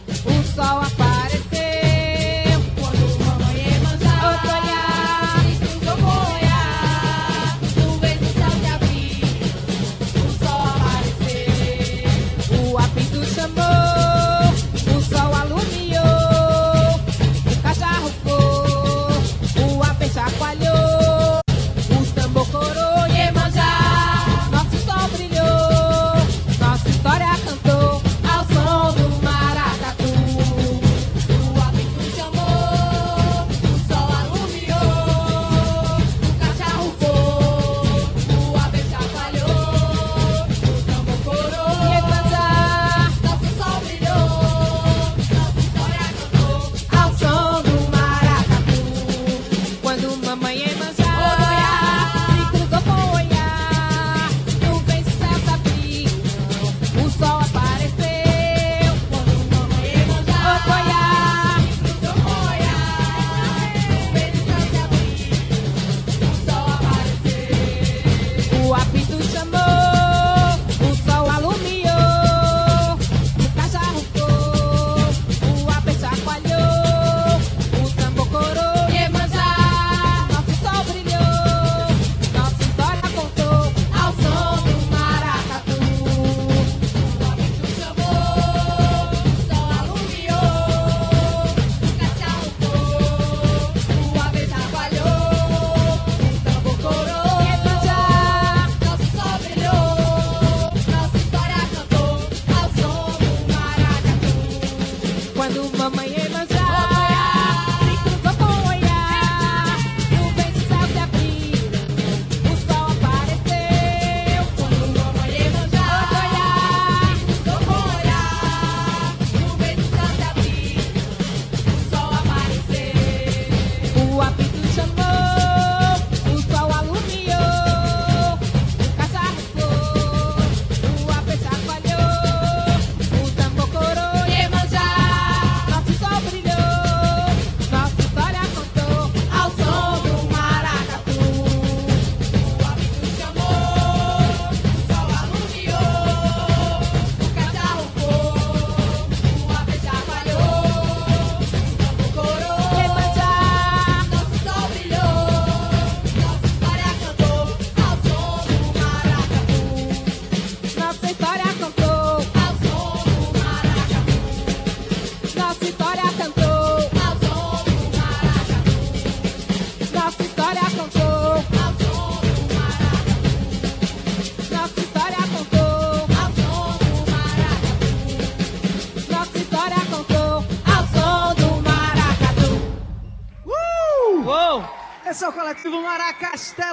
o 0.09 0.43
sol 0.55 0.84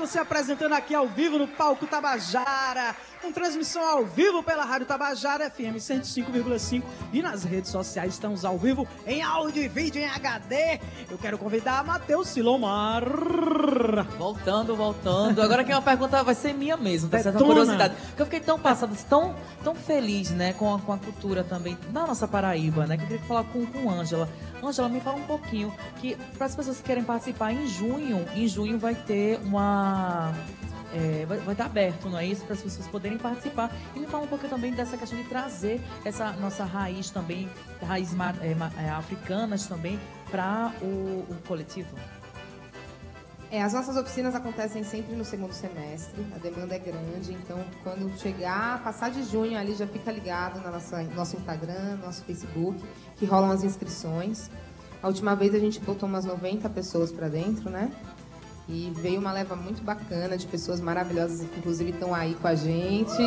Maracastelo 0.01 0.07
se 0.07 0.19
apresentando 0.19 0.73
aqui 0.73 0.95
ao 0.95 1.07
vivo 1.07 1.37
no 1.37 1.47
palco 1.47 1.85
Tabajara, 1.85 2.95
com 3.31 3.33
transmissão 3.33 3.81
ao 3.87 4.05
vivo 4.05 4.43
pela 4.43 4.65
Rádio 4.65 4.85
Tabajara 4.85 5.49
FM 5.49 5.77
105,5 5.77 6.83
e 7.13 7.21
nas 7.21 7.45
redes 7.45 7.71
sociais 7.71 8.13
estamos 8.13 8.43
ao 8.43 8.57
vivo 8.57 8.85
em 9.07 9.21
áudio 9.21 9.63
e 9.63 9.69
vídeo 9.69 10.01
em 10.01 10.05
HD. 10.05 10.81
Eu 11.09 11.17
quero 11.17 11.37
convidar 11.37 11.81
Matheus 11.85 12.27
Silomar. 12.27 13.05
Voltando, 14.17 14.75
voltando. 14.75 15.41
Agora 15.41 15.63
que 15.63 15.71
é 15.71 15.75
uma 15.75 15.81
pergunta 15.81 16.21
vai 16.23 16.35
ser 16.35 16.53
minha 16.53 16.75
mesmo, 16.75 17.09
tá 17.09 17.17
Detona. 17.19 17.45
curiosidade. 17.45 17.95
Porque 18.07 18.21
eu 18.21 18.25
fiquei 18.25 18.39
tão 18.41 18.59
passada, 18.59 18.93
tão, 19.09 19.33
tão 19.63 19.75
feliz, 19.75 20.31
né, 20.31 20.51
com 20.53 20.75
a, 20.75 20.79
com 20.79 20.91
a 20.91 20.97
cultura 20.97 21.43
também 21.43 21.77
da 21.89 22.05
nossa 22.05 22.27
Paraíba, 22.27 22.85
né? 22.85 22.97
Que 22.97 23.03
eu 23.03 23.07
queria 23.07 23.23
falar 23.23 23.45
com, 23.45 23.65
com 23.65 23.89
Ângela. 23.89 24.27
Ângela, 24.61 24.89
me 24.89 24.99
fala 24.99 25.17
um 25.17 25.25
pouquinho 25.25 25.73
que 26.01 26.17
para 26.37 26.47
as 26.47 26.55
pessoas 26.55 26.77
que 26.77 26.83
querem 26.83 27.03
participar 27.03 27.53
em 27.53 27.65
junho, 27.65 28.25
em 28.35 28.45
junho 28.47 28.77
vai 28.77 28.93
ter 28.93 29.39
uma 29.45 30.33
é, 30.93 31.25
vai, 31.25 31.37
vai 31.39 31.53
estar 31.53 31.65
aberto, 31.65 32.09
não 32.09 32.17
é 32.17 32.25
isso? 32.25 32.43
Para 32.43 32.53
as 32.53 32.61
pessoas 32.61 32.87
poderem 32.87 33.17
participar. 33.17 33.71
E 33.95 33.99
me 33.99 34.07
fala 34.07 34.23
um 34.23 34.27
pouquinho 34.27 34.49
também 34.49 34.73
dessa 34.73 34.97
questão 34.97 35.17
de 35.17 35.27
trazer 35.27 35.81
essa 36.03 36.31
nossa 36.33 36.63
raiz 36.63 37.09
também, 37.09 37.49
raiz 37.81 38.13
é, 38.41 38.83
é, 38.83 38.89
africanas 38.89 39.65
também, 39.65 39.99
para 40.29 40.73
o, 40.81 41.25
o 41.29 41.35
coletivo. 41.47 41.95
É, 43.51 43.61
as 43.61 43.73
nossas 43.73 43.97
oficinas 43.97 44.33
acontecem 44.33 44.81
sempre 44.81 45.13
no 45.13 45.25
segundo 45.25 45.51
semestre, 45.51 46.25
a 46.33 46.37
demanda 46.37 46.73
é 46.73 46.79
grande, 46.79 47.33
então 47.33 47.61
quando 47.83 48.17
chegar, 48.17 48.81
passar 48.81 49.11
de 49.11 49.23
junho 49.23 49.59
ali 49.59 49.75
já 49.75 49.85
fica 49.85 50.09
ligado 50.09 50.61
na 50.61 50.71
nossa 50.71 51.03
nosso 51.03 51.35
Instagram, 51.35 51.97
nosso 52.01 52.23
Facebook, 52.23 52.81
que 53.17 53.25
rolam 53.25 53.51
as 53.51 53.65
inscrições. 53.65 54.49
A 55.03 55.07
última 55.07 55.35
vez 55.35 55.53
a 55.53 55.59
gente 55.59 55.81
botou 55.81 56.07
umas 56.07 56.23
90 56.23 56.69
pessoas 56.69 57.11
para 57.11 57.27
dentro, 57.27 57.69
né? 57.69 57.91
E 58.73 58.91
veio 58.95 59.19
uma 59.19 59.33
leva 59.33 59.53
muito 59.55 59.83
bacana 59.83 60.37
de 60.37 60.47
pessoas 60.47 60.79
maravilhosas, 60.79 61.41
que 61.47 61.59
inclusive 61.59 61.91
estão 61.91 62.15
aí 62.15 62.33
com 62.35 62.47
a 62.47 62.55
gente. 62.55 63.21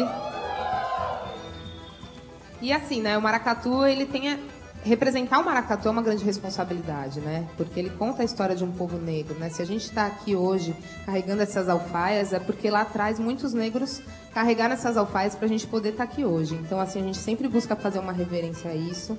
E 2.62 2.72
assim, 2.72 3.02
né, 3.02 3.18
o 3.18 3.22
maracatu, 3.22 3.84
ele 3.84 4.06
tem 4.06 4.32
a- 4.32 4.38
representar 4.82 5.38
o 5.40 5.44
maracatu 5.44 5.88
é 5.88 5.90
uma 5.90 6.02
grande 6.02 6.24
responsabilidade, 6.24 7.20
né? 7.20 7.46
Porque 7.58 7.78
ele 7.78 7.90
conta 7.90 8.22
a 8.22 8.24
história 8.24 8.54
de 8.56 8.64
um 8.64 8.72
povo 8.72 8.96
negro, 8.98 9.34
né? 9.38 9.48
Se 9.50 9.60
a 9.60 9.66
gente 9.66 9.84
está 9.84 10.06
aqui 10.06 10.34
hoje 10.34 10.74
carregando 11.04 11.42
essas 11.42 11.68
alfaias, 11.68 12.32
é 12.32 12.38
porque 12.38 12.70
lá 12.70 12.82
atrás 12.82 13.18
muitos 13.18 13.52
negros 13.52 14.00
carregaram 14.32 14.74
essas 14.74 14.96
alfaias 14.96 15.34
para 15.34 15.44
a 15.46 15.48
gente 15.48 15.66
poder 15.66 15.90
estar 15.90 16.04
aqui 16.04 16.24
hoje. 16.24 16.54
Então, 16.54 16.80
assim, 16.80 17.00
a 17.00 17.04
gente 17.04 17.18
sempre 17.18 17.48
busca 17.48 17.76
fazer 17.76 17.98
uma 17.98 18.12
reverência 18.12 18.70
a 18.70 18.74
isso. 18.74 19.16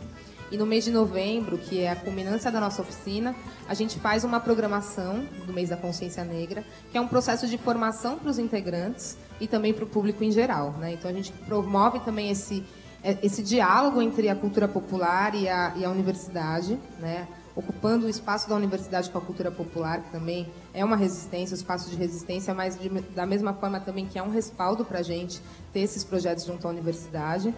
E 0.52 0.58
no 0.58 0.66
mês 0.66 0.84
de 0.84 0.92
novembro, 0.92 1.58
que 1.58 1.82
é 1.82 1.90
a 1.90 1.96
culminância 1.96 2.52
da 2.52 2.60
nossa 2.60 2.82
oficina, 2.82 3.36
a 3.68 3.74
gente 3.74 4.00
faz 4.00 4.24
uma 4.24 4.40
programação 4.40 5.26
do 5.46 5.52
mês 5.52 5.70
da 5.70 5.78
consciência 5.78 6.24
negra, 6.24 6.64
que 6.92 6.98
é 6.98 7.02
um 7.02 7.08
processo 7.08 7.48
de 7.48 7.58
formação 7.58 8.18
para 8.20 8.30
os 8.30 8.38
integrantes 8.38 9.18
e 9.40 9.48
também 9.48 9.74
para 9.74 9.84
o 9.84 9.88
público 9.88 10.24
em 10.24 10.32
geral. 10.32 10.72
Né? 10.74 10.94
Então 10.94 11.10
a 11.10 11.14
gente 11.14 11.32
promove 11.32 12.00
também 12.02 12.30
esse, 12.30 12.64
é, 13.04 13.18
esse 13.24 13.42
diálogo 13.42 14.02
entre 14.02 14.30
a 14.30 14.36
cultura 14.36 14.68
popular 14.68 15.34
e 15.34 15.50
a, 15.50 15.74
e 15.76 15.84
a 15.84 15.90
universidade, 15.90 16.80
né? 17.00 17.28
ocupando 17.56 18.06
o 18.06 18.10
espaço 18.10 18.50
da 18.50 18.56
universidade 18.56 19.10
com 19.10 19.18
a 19.18 19.22
cultura 19.22 19.50
popular, 19.50 20.02
que 20.02 20.12
também 20.12 20.48
é 20.74 20.84
uma 20.84 20.98
resistência, 20.98 21.56
um 21.56 21.58
espaço 21.58 21.90
de 21.90 21.96
resistência, 21.96 22.54
mas 22.54 22.78
de- 22.78 22.90
da 22.90 23.26
mesma 23.26 23.54
forma 23.54 23.80
também 23.80 24.06
que 24.06 24.20
é 24.20 24.22
um 24.24 24.30
respaldo 24.30 24.84
para 24.84 25.00
a 25.00 25.04
gente 25.04 25.42
ter 25.72 25.80
esses 25.80 26.04
projetos 26.04 26.44
junto 26.46 26.68
à 26.68 26.70
universidade. 26.70 27.56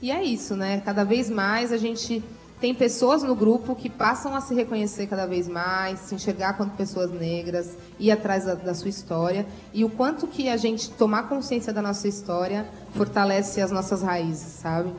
E 0.00 0.10
é 0.10 0.22
isso, 0.22 0.54
né? 0.54 0.80
Cada 0.84 1.04
vez 1.04 1.28
mais 1.28 1.72
a 1.72 1.76
gente 1.76 2.22
tem 2.60 2.74
pessoas 2.74 3.22
no 3.22 3.34
grupo 3.34 3.74
que 3.74 3.88
passam 3.88 4.34
a 4.34 4.40
se 4.40 4.54
reconhecer 4.54 5.06
cada 5.06 5.26
vez 5.26 5.46
mais, 5.48 6.00
se 6.00 6.14
enxergar 6.14 6.54
quanto 6.54 6.76
pessoas 6.76 7.10
negras, 7.10 7.76
ir 7.98 8.10
atrás 8.10 8.44
da, 8.44 8.54
da 8.54 8.74
sua 8.74 8.88
história 8.88 9.46
e 9.72 9.84
o 9.84 9.90
quanto 9.90 10.26
que 10.26 10.48
a 10.48 10.56
gente 10.56 10.90
tomar 10.90 11.28
consciência 11.28 11.72
da 11.72 11.80
nossa 11.80 12.08
história 12.08 12.66
fortalece 12.94 13.60
as 13.60 13.70
nossas 13.70 14.02
raízes, 14.02 14.54
sabe? 14.60 14.92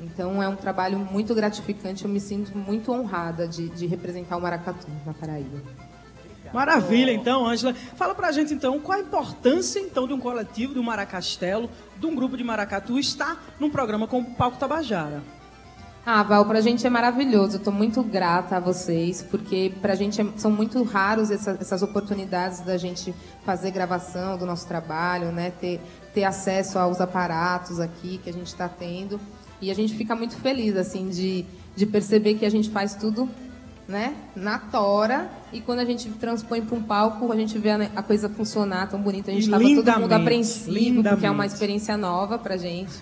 Então 0.00 0.42
é 0.42 0.48
um 0.48 0.56
trabalho 0.56 0.98
muito 0.98 1.34
gratificante, 1.34 2.04
eu 2.04 2.10
me 2.10 2.20
sinto 2.20 2.56
muito 2.56 2.92
honrada 2.92 3.46
de, 3.46 3.68
de 3.68 3.86
representar 3.86 4.36
o 4.36 4.40
Maracatu 4.40 4.86
na 5.04 5.14
Paraíba. 5.14 5.85
Maravilha, 6.52 7.12
então, 7.12 7.46
Ângela. 7.46 7.74
Fala 7.96 8.14
pra 8.14 8.32
gente, 8.32 8.52
então, 8.54 8.78
qual 8.80 8.98
a 8.98 9.02
importância, 9.02 9.78
então, 9.80 10.06
de 10.06 10.12
um 10.12 10.18
coletivo, 10.20 10.74
de 10.74 10.78
um 10.80 10.82
Maracastelo, 10.82 11.68
de 11.98 12.06
um 12.06 12.14
grupo 12.14 12.36
de 12.36 12.44
maracatu 12.44 12.98
estar 12.98 13.42
num 13.58 13.70
programa 13.70 14.06
como 14.06 14.28
o 14.28 14.34
Palco 14.34 14.58
Tabajara. 14.58 15.22
Ah, 16.04 16.22
Val, 16.22 16.44
pra 16.46 16.60
gente 16.60 16.86
é 16.86 16.90
maravilhoso. 16.90 17.56
Eu 17.56 17.60
tô 17.60 17.72
muito 17.72 18.00
grata 18.00 18.58
a 18.58 18.60
vocês, 18.60 19.22
porque 19.28 19.72
pra 19.82 19.96
gente 19.96 20.20
é- 20.20 20.26
são 20.36 20.52
muito 20.52 20.80
raros 20.84 21.32
essa- 21.32 21.58
essas 21.60 21.82
oportunidades 21.82 22.60
da 22.60 22.76
gente 22.76 23.12
fazer 23.44 23.72
gravação 23.72 24.38
do 24.38 24.46
nosso 24.46 24.68
trabalho, 24.68 25.32
né? 25.32 25.50
Ter, 25.60 25.80
ter 26.14 26.22
acesso 26.22 26.78
aos 26.78 27.00
aparatos 27.00 27.80
aqui 27.80 28.18
que 28.22 28.30
a 28.30 28.32
gente 28.32 28.46
está 28.46 28.68
tendo. 28.68 29.18
E 29.60 29.68
a 29.68 29.74
gente 29.74 29.94
fica 29.96 30.14
muito 30.14 30.36
feliz, 30.36 30.76
assim, 30.76 31.08
de, 31.08 31.44
de 31.74 31.86
perceber 31.86 32.34
que 32.34 32.46
a 32.46 32.50
gente 32.50 32.70
faz 32.70 32.94
tudo, 32.94 33.28
né? 33.88 34.14
Na 34.34 34.58
tora. 34.58 35.30
E 35.52 35.60
quando 35.60 35.78
a 35.78 35.84
gente 35.84 36.08
transpõe 36.10 36.60
para 36.60 36.76
um 36.76 36.82
palco, 36.82 37.30
a 37.32 37.36
gente 37.36 37.56
vê 37.58 37.70
a, 37.70 38.02
coisa 38.02 38.28
funcionar 38.28 38.88
tão 38.88 39.00
bonito. 39.00 39.30
A 39.30 39.32
gente 39.32 39.44
estava 39.44 39.62
todo 39.62 39.72
mundo 39.74 39.84
lindamente, 39.84 40.14
apreensivo, 40.22 40.70
porque 40.70 40.78
é 40.78 40.90
lindamente. 40.90 41.28
uma 41.28 41.46
experiência 41.46 41.96
nova 41.96 42.38
pra 42.38 42.56
gente. 42.56 42.92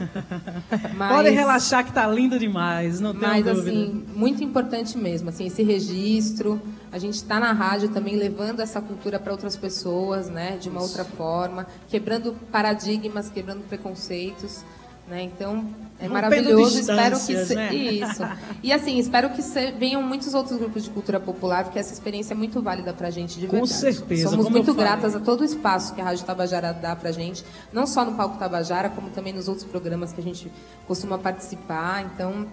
Mas- 0.95 1.13
Podem 1.17 1.33
relaxar 1.35 1.85
que 1.85 1.93
tá 1.93 2.07
lindo 2.07 2.39
demais, 2.39 3.01
não 3.01 3.13
tem 3.13 3.23
mas 3.29 3.45
dúvida. 3.45 3.71
assim, 3.71 4.05
muito 4.15 4.45
importante 4.45 4.99
mesmo, 4.99 5.31
assim, 5.31 5.47
esse 5.47 5.63
registro. 5.63 6.61
A 6.93 6.99
gente 6.99 7.15
está 7.15 7.41
na 7.41 7.53
rádio 7.53 7.89
também 7.89 8.17
levando 8.17 8.61
essa 8.61 8.81
cultura 8.81 9.19
para 9.19 9.33
outras 9.33 9.57
pessoas, 9.57 10.29
né, 10.29 10.59
de 10.61 10.69
uma 10.69 10.81
outra 10.83 11.05
forma, 11.05 11.67
quebrando 11.89 12.35
paradigmas, 12.53 13.29
quebrando 13.31 13.67
preconceitos, 13.69 14.65
né? 15.09 15.23
Então, 15.23 15.65
é 16.01 16.07
Rompendo 16.07 16.13
maravilhoso, 16.15 16.81
espero 16.81 17.17
que 17.21 17.45
se... 17.45 17.55
né? 17.55 17.75
isso. 17.75 18.23
E 18.63 18.73
assim, 18.73 18.99
espero 18.99 19.31
que 19.31 19.43
se- 19.43 19.71
venham 19.73 20.03
muitos 20.03 20.35
outros 20.35 20.59
grupos 20.59 20.85
de 20.85 20.91
cultura 20.91 21.21
popular, 21.21 21.65
porque 21.65 21.79
essa 21.79 21.93
experiência 21.93 22.35
é 22.35 22.37
muito 22.37 22.61
válida 22.63 22.93
pra 22.93 23.11
gente 23.11 23.39
de 23.39 23.47
Com 23.47 23.59
verdade. 23.65 23.73
certeza, 23.75 24.29
Somos 24.31 24.49
muito 24.49 24.73
gratas 24.75 25.15
a 25.15 25.21
todo 25.21 25.43
o 25.43 25.45
espaço 25.45 25.95
que 25.95 26.01
a 26.01 26.05
Rádio 26.05 26.25
Tabajara 26.25 26.73
dá 26.73 26.97
pra 26.97 27.13
gente, 27.13 27.45
não 27.73 27.87
só 27.87 28.05
no 28.05 28.15
Palco 28.15 28.39
Tabajara, 28.39 28.89
como 28.89 29.11
também 29.11 29.33
nos 29.33 29.47
outros 29.47 29.67
programas 29.67 30.13
que 30.13 30.21
a 30.21 30.25
gente 30.25 30.51
costuma 30.87 31.19
participar. 31.19 32.03
Então, 32.15 32.47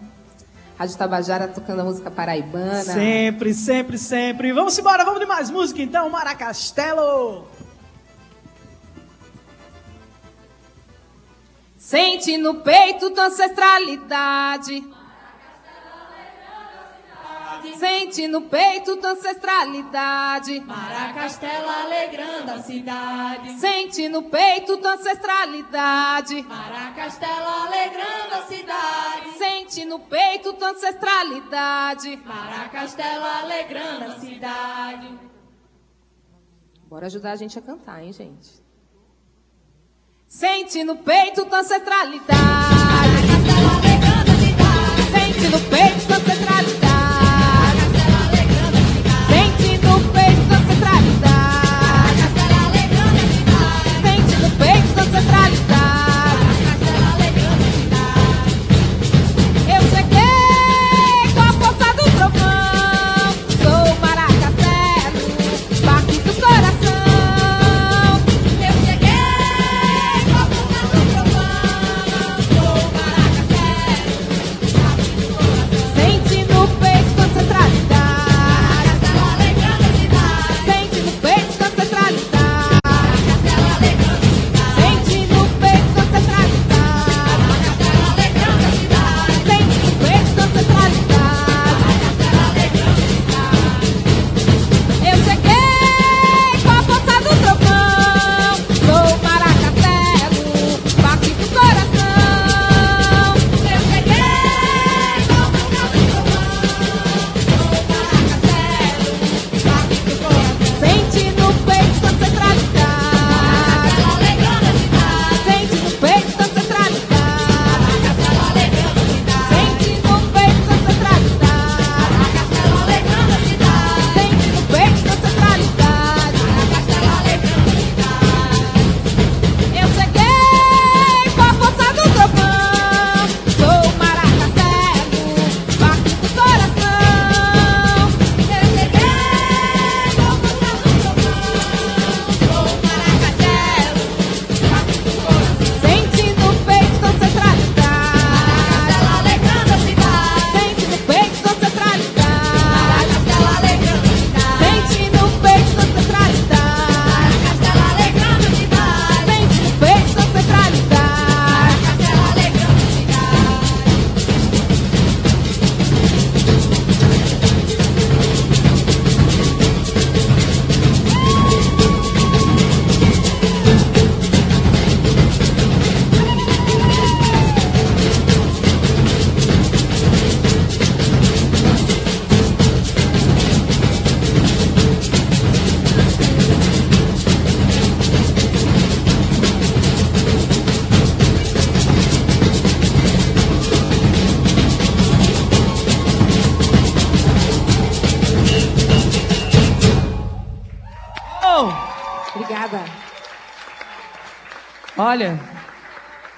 Rádio 0.78 0.98
Tabajara 0.98 1.48
tocando 1.48 1.82
a 1.82 1.84
música 1.84 2.10
paraibana. 2.12 2.82
Sempre, 2.84 3.54
sempre, 3.54 3.98
sempre. 3.98 4.52
Vamos 4.52 4.78
embora, 4.78 5.04
vamos 5.06 5.20
de 5.20 5.26
mais 5.26 5.50
música 5.50 5.82
então, 5.82 6.10
Maracastelo! 6.10 7.46
Sente 11.92 12.38
no 12.38 12.62
peito 12.62 13.12
tua 13.12 13.26
ancestralidade. 13.26 14.82
Sente 17.78 18.30
no 18.30 18.44
peito 18.44 18.96
tua 18.96 19.10
ancestralidade. 19.10 20.62
Maracastelo 20.62 21.70
alegrando 21.70 22.52
a 22.52 22.60
cidade. 22.60 23.60
Sente 23.60 24.08
no 24.08 24.24
peito 24.24 24.78
tua 24.78 24.94
ancestralidade. 24.94 26.44
Maracastelo 26.44 27.50
alegrando 27.66 28.36
a 28.36 28.42
cidade. 28.44 29.38
Sente 29.38 29.84
no 29.84 30.00
peito 30.00 30.54
tua 30.54 30.70
ancestralidade. 30.70 32.16
Maracastelo 32.26 33.26
alegrando 33.26 34.06
a 34.06 34.18
cidade. 34.18 35.20
Bora 36.88 37.08
ajudar 37.08 37.34
a 37.34 37.36
gente 37.36 37.60
a 37.60 37.62
cantar, 37.62 38.02
hein, 38.02 38.14
gente? 38.14 38.61
Sente 40.34 40.82
no 40.86 40.96
peito 40.96 41.46
tua 41.46 41.60
ancestralidade. 41.60 42.32
Sente 45.12 45.48
no 45.50 45.60
peito 45.60 46.11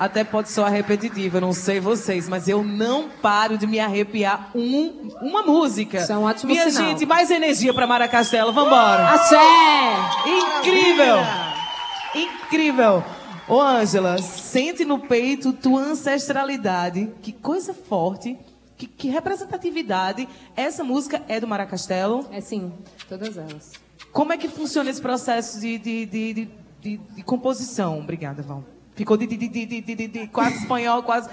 até 0.03 0.23
pode 0.23 0.49
soar 0.49 0.71
repetitivo, 0.71 1.37
eu 1.37 1.41
não 1.41 1.53
sei 1.53 1.79
vocês, 1.79 2.27
mas 2.29 2.47
eu 2.47 2.63
não 2.63 3.09
paro 3.09 3.57
de 3.57 3.65
me 3.67 3.79
arrepiar 3.79 4.51
um, 4.55 5.09
uma 5.21 5.41
música. 5.43 5.99
Isso 5.99 6.11
é 6.11 6.17
um 6.17 6.23
ótimo 6.23 6.51
Minha 6.51 6.69
sinal. 6.69 6.89
gente, 6.89 7.05
mais 7.05 7.29
energia 7.31 7.73
pra 7.73 7.87
Mara 7.87 8.07
Castelo, 8.07 8.51
vambora. 8.53 9.07
Axé! 9.09 9.37
Incrível! 10.27 11.15
Incrível! 12.15 13.03
Ô, 13.47 13.59
Ângela, 13.59 14.17
sente 14.19 14.85
no 14.85 14.99
peito 14.99 15.51
tua 15.51 15.81
ancestralidade. 15.81 17.11
Que 17.21 17.31
coisa 17.33 17.73
forte, 17.73 18.37
que, 18.77 18.87
que 18.87 19.09
representatividade. 19.09 20.27
Essa 20.55 20.83
música 20.83 21.21
é 21.27 21.39
do 21.39 21.47
Mara 21.47 21.65
Castelo. 21.65 22.25
É 22.31 22.39
sim, 22.39 22.71
todas 23.09 23.35
elas. 23.37 23.71
Como 24.11 24.31
é 24.31 24.37
que 24.37 24.47
funciona 24.47 24.89
esse 24.89 25.01
processo 25.01 25.59
de, 25.59 25.77
de, 25.77 26.05
de, 26.05 26.33
de, 26.33 26.49
de- 26.81 26.97
de 26.97 27.23
composição? 27.23 27.99
Obrigada, 27.99 28.41
Val. 28.43 28.63
Ficou 28.95 29.17
de, 29.17 29.25
de, 29.25 29.37
de, 29.47 30.07
de, 30.07 30.27
quase 30.27 30.57
espanhol, 30.57 31.01
quase. 31.01 31.29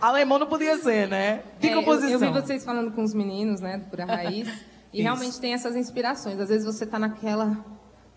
Alemão 0.00 0.38
não 0.38 0.46
podia 0.46 0.78
ser, 0.78 1.06
né? 1.06 1.42
De 1.60 1.68
É, 1.68 1.74
eu- 1.74 1.78
composição. 1.80 2.12
Eu, 2.12 2.18
vi 2.18 2.40
vocês 2.40 2.64
falando 2.64 2.92
com 2.92 3.02
os 3.02 3.12
meninos, 3.12 3.60
né, 3.60 3.76
do 3.78 3.90
Pura 3.90 4.06
Raiz, 4.06 4.48
e 4.92 5.02
realmente 5.02 5.38
tem 5.38 5.52
essas 5.52 5.76
inspirações. 5.76 6.40
Às 6.40 6.48
vezes 6.48 6.64
você 6.64 6.86
tá 6.86 6.98
naquela 6.98 7.62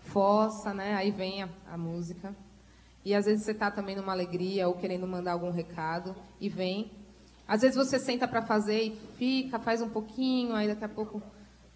fossa, 0.04 0.72
né, 0.72 0.94
aí 0.94 1.10
vem 1.10 1.42
a, 1.42 1.48
a 1.70 1.76
música. 1.76 2.34
E 3.04 3.14
às 3.14 3.26
vezes 3.26 3.44
você 3.44 3.52
tá 3.52 3.70
também 3.70 3.96
numa 3.96 4.12
alegria 4.12 4.68
ou 4.68 4.74
querendo 4.74 5.06
mandar 5.06 5.32
algum 5.32 5.50
recado 5.50 6.14
e 6.40 6.48
vem. 6.48 6.90
Às 7.46 7.60
vezes 7.60 7.76
você 7.76 7.98
senta 7.98 8.26
para 8.26 8.40
fazer 8.42 8.80
e 8.80 8.96
fica, 9.18 9.58
faz 9.58 9.82
um 9.82 9.88
pouquinho, 9.88 10.54
aí 10.54 10.68
daqui 10.68 10.84
a 10.84 10.88
pouco 10.88 11.20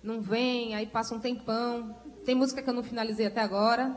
não 0.03 0.23
vem, 0.23 0.75
aí 0.75 0.87
passa 0.87 1.15
um 1.15 1.19
tempão. 1.19 1.95
Tem 2.25 2.35
música 2.35 2.63
que 2.63 2.71
eu 2.71 2.75
não 2.75 2.83
finalizei 2.83 3.27
até 3.27 3.41
agora. 3.41 3.95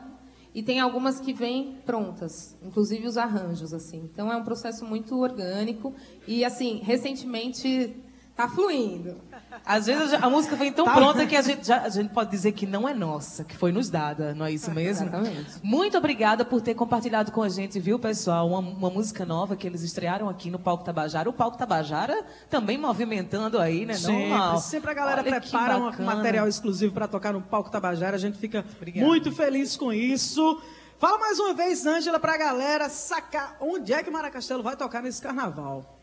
E 0.54 0.62
tem 0.62 0.80
algumas 0.80 1.20
que 1.20 1.32
vêm 1.32 1.76
prontas, 1.86 2.56
inclusive 2.62 3.06
os 3.06 3.16
arranjos, 3.16 3.72
assim. 3.72 4.08
Então 4.12 4.32
é 4.32 4.36
um 4.36 4.42
processo 4.42 4.84
muito 4.84 5.16
orgânico 5.16 5.94
e, 6.26 6.44
assim, 6.44 6.80
recentemente 6.82 7.96
tá 8.42 8.48
fluindo. 8.48 9.16
Às 9.64 9.86
vezes 9.86 10.14
a 10.14 10.30
música 10.30 10.56
vem 10.56 10.72
tão 10.72 10.84
Tá. 10.84 10.94
pronta 10.94 11.26
que 11.26 11.36
a 11.36 11.42
gente, 11.42 11.66
já, 11.66 11.82
a 11.82 11.88
gente 11.88 12.10
pode 12.12 12.30
dizer 12.30 12.52
que 12.52 12.66
não 12.66 12.88
é 12.88 12.94
nossa, 12.94 13.44
que 13.44 13.56
foi 13.56 13.72
nos 13.72 13.90
dada, 13.90 14.34
não 14.34 14.46
é 14.46 14.52
isso 14.52 14.70
mesmo? 14.70 15.06
Exatamente. 15.08 15.50
Muito 15.62 15.98
obrigada 15.98 16.44
por 16.44 16.60
ter 16.60 16.74
compartilhado 16.74 17.30
com 17.32 17.42
a 17.42 17.48
gente, 17.48 17.78
viu, 17.78 17.98
pessoal? 17.98 18.48
Uma, 18.48 18.58
uma 18.58 18.90
música 18.90 19.24
nova 19.24 19.56
que 19.56 19.66
eles 19.66 19.82
estrearam 19.82 20.28
aqui 20.28 20.50
no 20.50 20.58
Palco 20.58 20.84
Tabajara. 20.84 21.28
O 21.28 21.32
Palco 21.32 21.58
Tabajara 21.58 22.24
também 22.48 22.78
movimentando 22.78 23.58
aí, 23.58 23.84
né? 23.84 23.94
Sempre, 23.94 24.28
Normal. 24.28 24.58
sempre 24.58 24.90
a 24.90 24.94
galera 24.94 25.22
Olha 25.22 25.40
prepara 25.40 25.78
um 25.78 26.04
material 26.04 26.48
exclusivo 26.48 26.92
para 26.92 27.06
tocar 27.06 27.32
no 27.32 27.42
palco 27.42 27.70
Tabajara. 27.70 28.16
A 28.16 28.20
gente 28.20 28.38
fica 28.38 28.64
muito 28.96 29.30
feliz 29.32 29.76
com 29.76 29.92
isso. 29.92 30.60
Fala 30.98 31.18
mais 31.18 31.38
uma 31.38 31.54
vez, 31.54 31.86
Ângela, 31.86 32.20
pra 32.20 32.36
galera 32.36 32.88
sacar 32.90 33.56
onde 33.60 33.92
é 33.92 34.02
que 34.02 34.10
Mara 34.10 34.30
Castelo 34.30 34.62
vai 34.62 34.76
tocar 34.76 35.02
nesse 35.02 35.20
carnaval. 35.22 35.99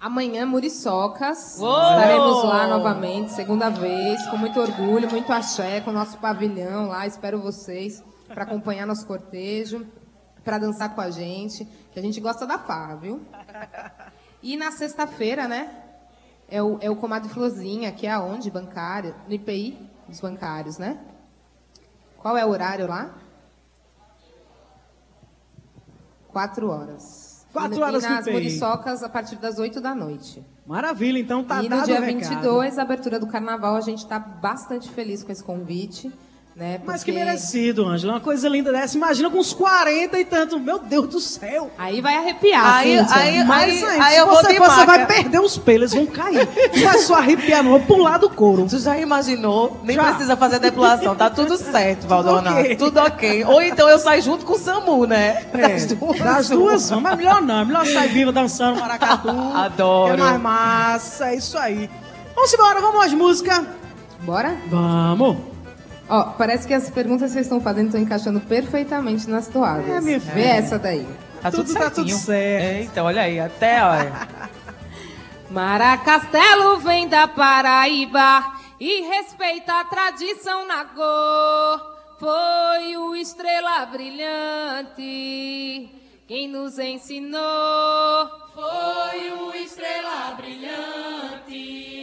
Amanhã, 0.00 0.46
Muriçocas. 0.46 1.58
Uou! 1.58 1.78
Estaremos 1.78 2.44
lá 2.44 2.66
novamente, 2.66 3.32
segunda 3.32 3.68
vez, 3.68 4.26
com 4.28 4.38
muito 4.38 4.58
orgulho, 4.58 5.10
muito 5.10 5.30
axé, 5.30 5.82
com 5.82 5.90
o 5.90 5.92
nosso 5.92 6.16
pavilhão 6.16 6.88
lá. 6.88 7.06
Espero 7.06 7.38
vocês 7.38 8.02
para 8.26 8.44
acompanhar 8.44 8.86
nosso 8.86 9.06
cortejo, 9.06 9.86
para 10.42 10.56
dançar 10.56 10.94
com 10.94 11.02
a 11.02 11.10
gente, 11.10 11.66
que 11.92 11.98
a 11.98 12.02
gente 12.02 12.18
gosta 12.18 12.46
da 12.46 12.58
farra, 12.58 12.96
viu? 12.96 13.20
E 14.42 14.56
na 14.56 14.72
sexta-feira, 14.72 15.46
né? 15.46 15.70
É 16.48 16.62
o, 16.62 16.78
é 16.80 16.88
o 16.88 16.96
Comadre 16.96 17.28
Florzinha, 17.28 17.92
que 17.92 18.06
é 18.06 18.10
aonde? 18.10 18.50
Bancário? 18.50 19.14
No 19.28 19.34
IPI 19.34 19.86
dos 20.08 20.18
bancários, 20.18 20.78
né? 20.78 20.98
Qual 22.16 22.38
é 22.38 22.46
o 22.46 22.48
horário 22.48 22.88
lá? 22.88 23.14
Quatro 26.28 26.70
horas. 26.70 27.29
Quatro 27.52 27.78
e, 27.78 27.82
horas 27.82 28.04
e 28.04 28.08
no 28.08 28.14
nas 28.14 28.26
IPI. 28.26 28.32
Muriçocas 28.32 29.02
a 29.02 29.08
partir 29.08 29.36
das 29.36 29.58
oito 29.58 29.80
da 29.80 29.94
noite. 29.94 30.44
Maravilha, 30.66 31.18
então 31.18 31.42
tá 31.42 31.62
e 31.62 31.68
no 31.68 31.76
dado 31.76 31.86
dia 31.86 32.00
o 32.00 32.02
recado. 32.02 32.30
22, 32.30 32.78
a 32.78 32.82
abertura 32.82 33.18
do 33.18 33.26
carnaval, 33.26 33.76
a 33.76 33.80
gente 33.80 33.98
está 33.98 34.18
bastante 34.18 34.88
feliz 34.90 35.22
com 35.22 35.32
esse 35.32 35.42
convite. 35.42 36.12
Né, 36.56 36.78
Mas 36.84 37.02
que 37.02 37.10
porque- 37.12 37.24
merecido, 37.24 37.86
Ângela. 37.86 38.14
Uma 38.14 38.20
coisa 38.20 38.46
linda 38.48 38.70
dessa. 38.72 38.94
Imagina 38.96 39.30
com 39.30 39.38
uns 39.38 39.52
40 39.52 40.18
e 40.18 40.24
tanto. 40.26 40.58
Meu 40.58 40.78
Deus 40.78 41.08
do 41.08 41.20
céu. 41.20 41.70
Aí 41.78 42.00
vai 42.02 42.16
arrepiar, 42.16 42.74
Aí- 42.76 42.98
Cíntia. 42.98 43.16
aí- 43.16 43.44
Mas, 43.44 43.82
aí- 43.84 44.00
aí 44.00 44.24
você 44.26 44.58
você 44.58 44.84
vai 44.84 45.06
perder 45.06 45.40
os 45.40 45.56
pelos, 45.56 45.94
eles 45.94 46.04
vão 46.06 46.12
cair. 46.14 46.46
Não 46.74 46.82
vai 46.84 46.98
só 46.98 47.14
arrepiar, 47.14 47.62
não. 47.62 47.70
Vou 47.70 47.80
pular 47.80 48.18
do 48.18 48.28
couro. 48.28 48.66
Tu 48.68 48.78
já 48.78 48.98
imaginou? 48.98 49.80
Nem 49.84 49.96
Já. 49.96 50.02
precisa 50.04 50.36
fazer 50.36 50.58
depilação, 50.58 51.14
tá 51.14 51.30
tudo 51.30 51.56
certo, 51.56 52.06
Valdona. 52.06 52.50
ok. 52.50 52.76
Tudo 52.76 52.98
ok. 53.00 53.44
Ou 53.44 53.62
então 53.62 53.88
eu 53.88 53.98
saio 53.98 54.20
junto 54.20 54.44
com 54.44 54.52
o 54.54 54.58
Samu, 54.58 55.06
né? 55.06 55.44
É, 55.54 55.68
Das 55.68 55.86
duas. 55.86 56.18
das 56.18 56.48
duas, 56.50 56.90
mas 56.90 57.16
melhor 57.16 57.40
não. 57.40 57.64
Melhor 57.64 57.86
sair 57.86 58.08
viva 58.08 58.32
dançando 58.32 58.78
maracatu. 58.80 59.28
Adoro. 59.56 60.14
É 60.14 60.16
mais 60.16 60.40
massa, 60.40 61.28
é 61.30 61.36
isso 61.36 61.56
aí. 61.56 61.88
Vamos 62.34 62.52
embora, 62.52 62.80
vamos 62.80 63.06
às 63.06 63.12
músicas. 63.14 63.62
Bora? 64.22 64.54
Vamos. 64.68 65.49
Ó, 66.10 66.24
parece 66.32 66.66
que 66.66 66.74
as 66.74 66.90
perguntas 66.90 67.28
que 67.28 67.34
vocês 67.34 67.46
estão 67.46 67.60
fazendo 67.60 67.86
estão 67.86 68.00
encaixando 68.00 68.40
perfeitamente 68.40 69.30
nas 69.30 69.46
toadas. 69.48 69.88
É, 69.88 70.00
minha 70.00 70.18
Vê 70.18 70.30
filha. 70.32 70.44
essa 70.56 70.78
daí. 70.78 71.06
Tá 71.40 71.50
tudo, 71.50 71.64
Tudo 71.66 71.78
tá 71.78 71.90
tudo 71.90 72.08
certinho. 72.10 72.18
certo. 72.18 72.64
Eita, 72.80 73.02
olha 73.04 73.22
aí, 73.22 73.38
até, 73.40 73.82
olha. 73.84 74.12
Mara 75.50 75.96
Castelo 75.98 76.78
vem 76.80 77.08
da 77.08 77.26
Paraíba 77.28 78.44
e 78.78 79.02
respeita 79.02 79.80
a 79.80 79.84
tradição 79.84 80.66
na 80.66 80.84
cor. 80.84 81.90
Foi 82.18 82.96
o 82.96 83.14
Estrela 83.16 83.86
Brilhante 83.86 85.88
quem 86.28 86.46
nos 86.48 86.78
ensinou. 86.78 87.40
Foi 88.54 89.32
o 89.32 89.54
Estrela 89.54 90.34
Brilhante 90.36 92.00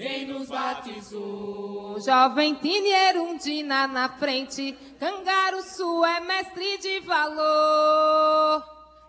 quem 0.00 0.26
nos 0.26 0.48
batizou. 0.48 2.00
Jovem 2.00 2.54
Tinier 2.54 3.20
Undina 3.20 3.86
na 3.86 4.08
frente, 4.08 4.72
Cangaruçu 4.98 6.02
é 6.06 6.20
mestre 6.20 6.78
de 6.78 7.00
valor. 7.00 8.64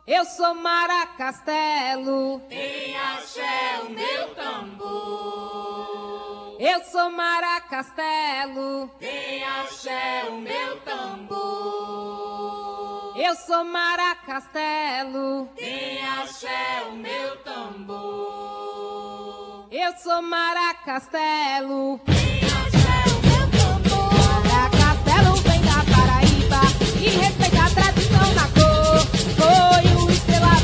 Eu 0.06 0.26
sou 0.26 0.54
Mara 0.56 1.06
Castelo. 1.18 2.42
Tem 2.50 2.98
axé 2.98 3.80
o 3.86 3.89
meu 3.92 4.36
tambor. 4.36 4.92
Eu 6.60 6.84
sou 6.84 7.10
Mara 7.10 7.62
Castelo. 7.62 8.89
Tem 9.00 9.44
axé 9.44 10.26
o 10.30 10.34
meu 10.34 10.82
tambor. 10.82 11.32
Eu 13.16 13.34
sou 13.36 13.64
Mara 13.64 14.16
Castelo. 14.16 15.48
Tem 15.56 16.04
axé 16.04 16.84
o 16.89 16.92
meu 16.94 17.38
tambor. 17.44 19.41
Eu 19.74 19.93
sou 20.03 20.22
Mara 20.22 20.74
Castelo. 20.84 22.01
Mara 24.43 24.69
Castelo 24.69 25.36
vem 25.38 25.61
da 25.61 25.80
Paraíba 25.95 26.59
e 26.99 27.07
respeita 27.07 27.63
a 27.63 27.69
tradição 27.69 28.34
na 28.34 28.49
cor. 28.49 28.99
Foi 29.38 29.86
o 29.95 30.11
Estrela 30.11 30.55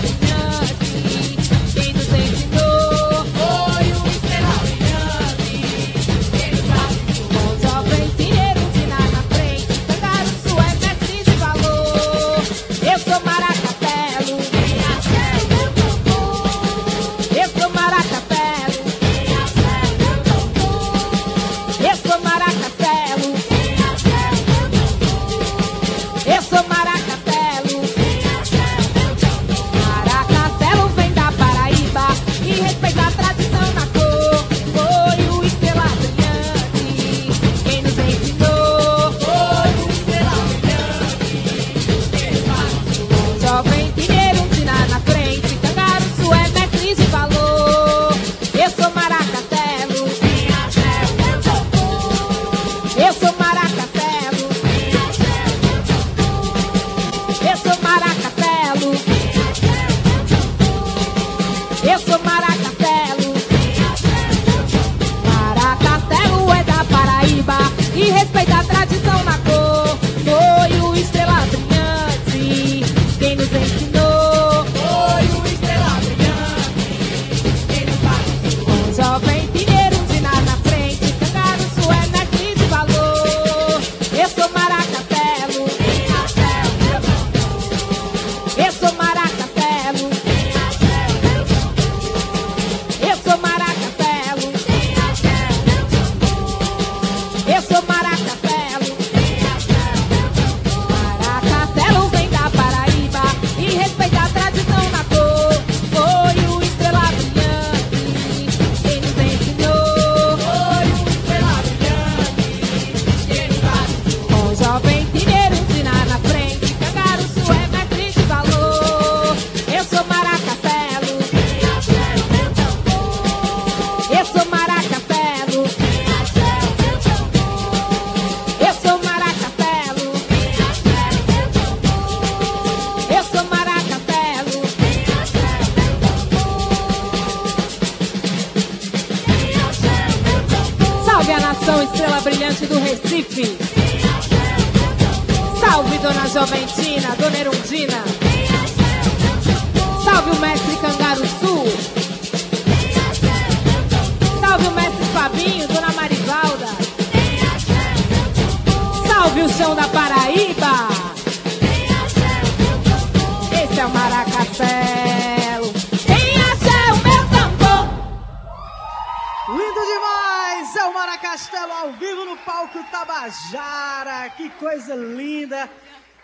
Lindo 169.50 169.86
demais! 169.86 170.76
É 170.76 170.84
o 170.84 170.94
Maracastelo 170.94 171.72
ao 171.72 171.94
vivo 171.94 172.26
no 172.26 172.36
palco 172.40 172.84
Tabajara. 172.92 174.30
Que 174.32 174.50
coisa 174.50 174.94
linda! 174.94 175.70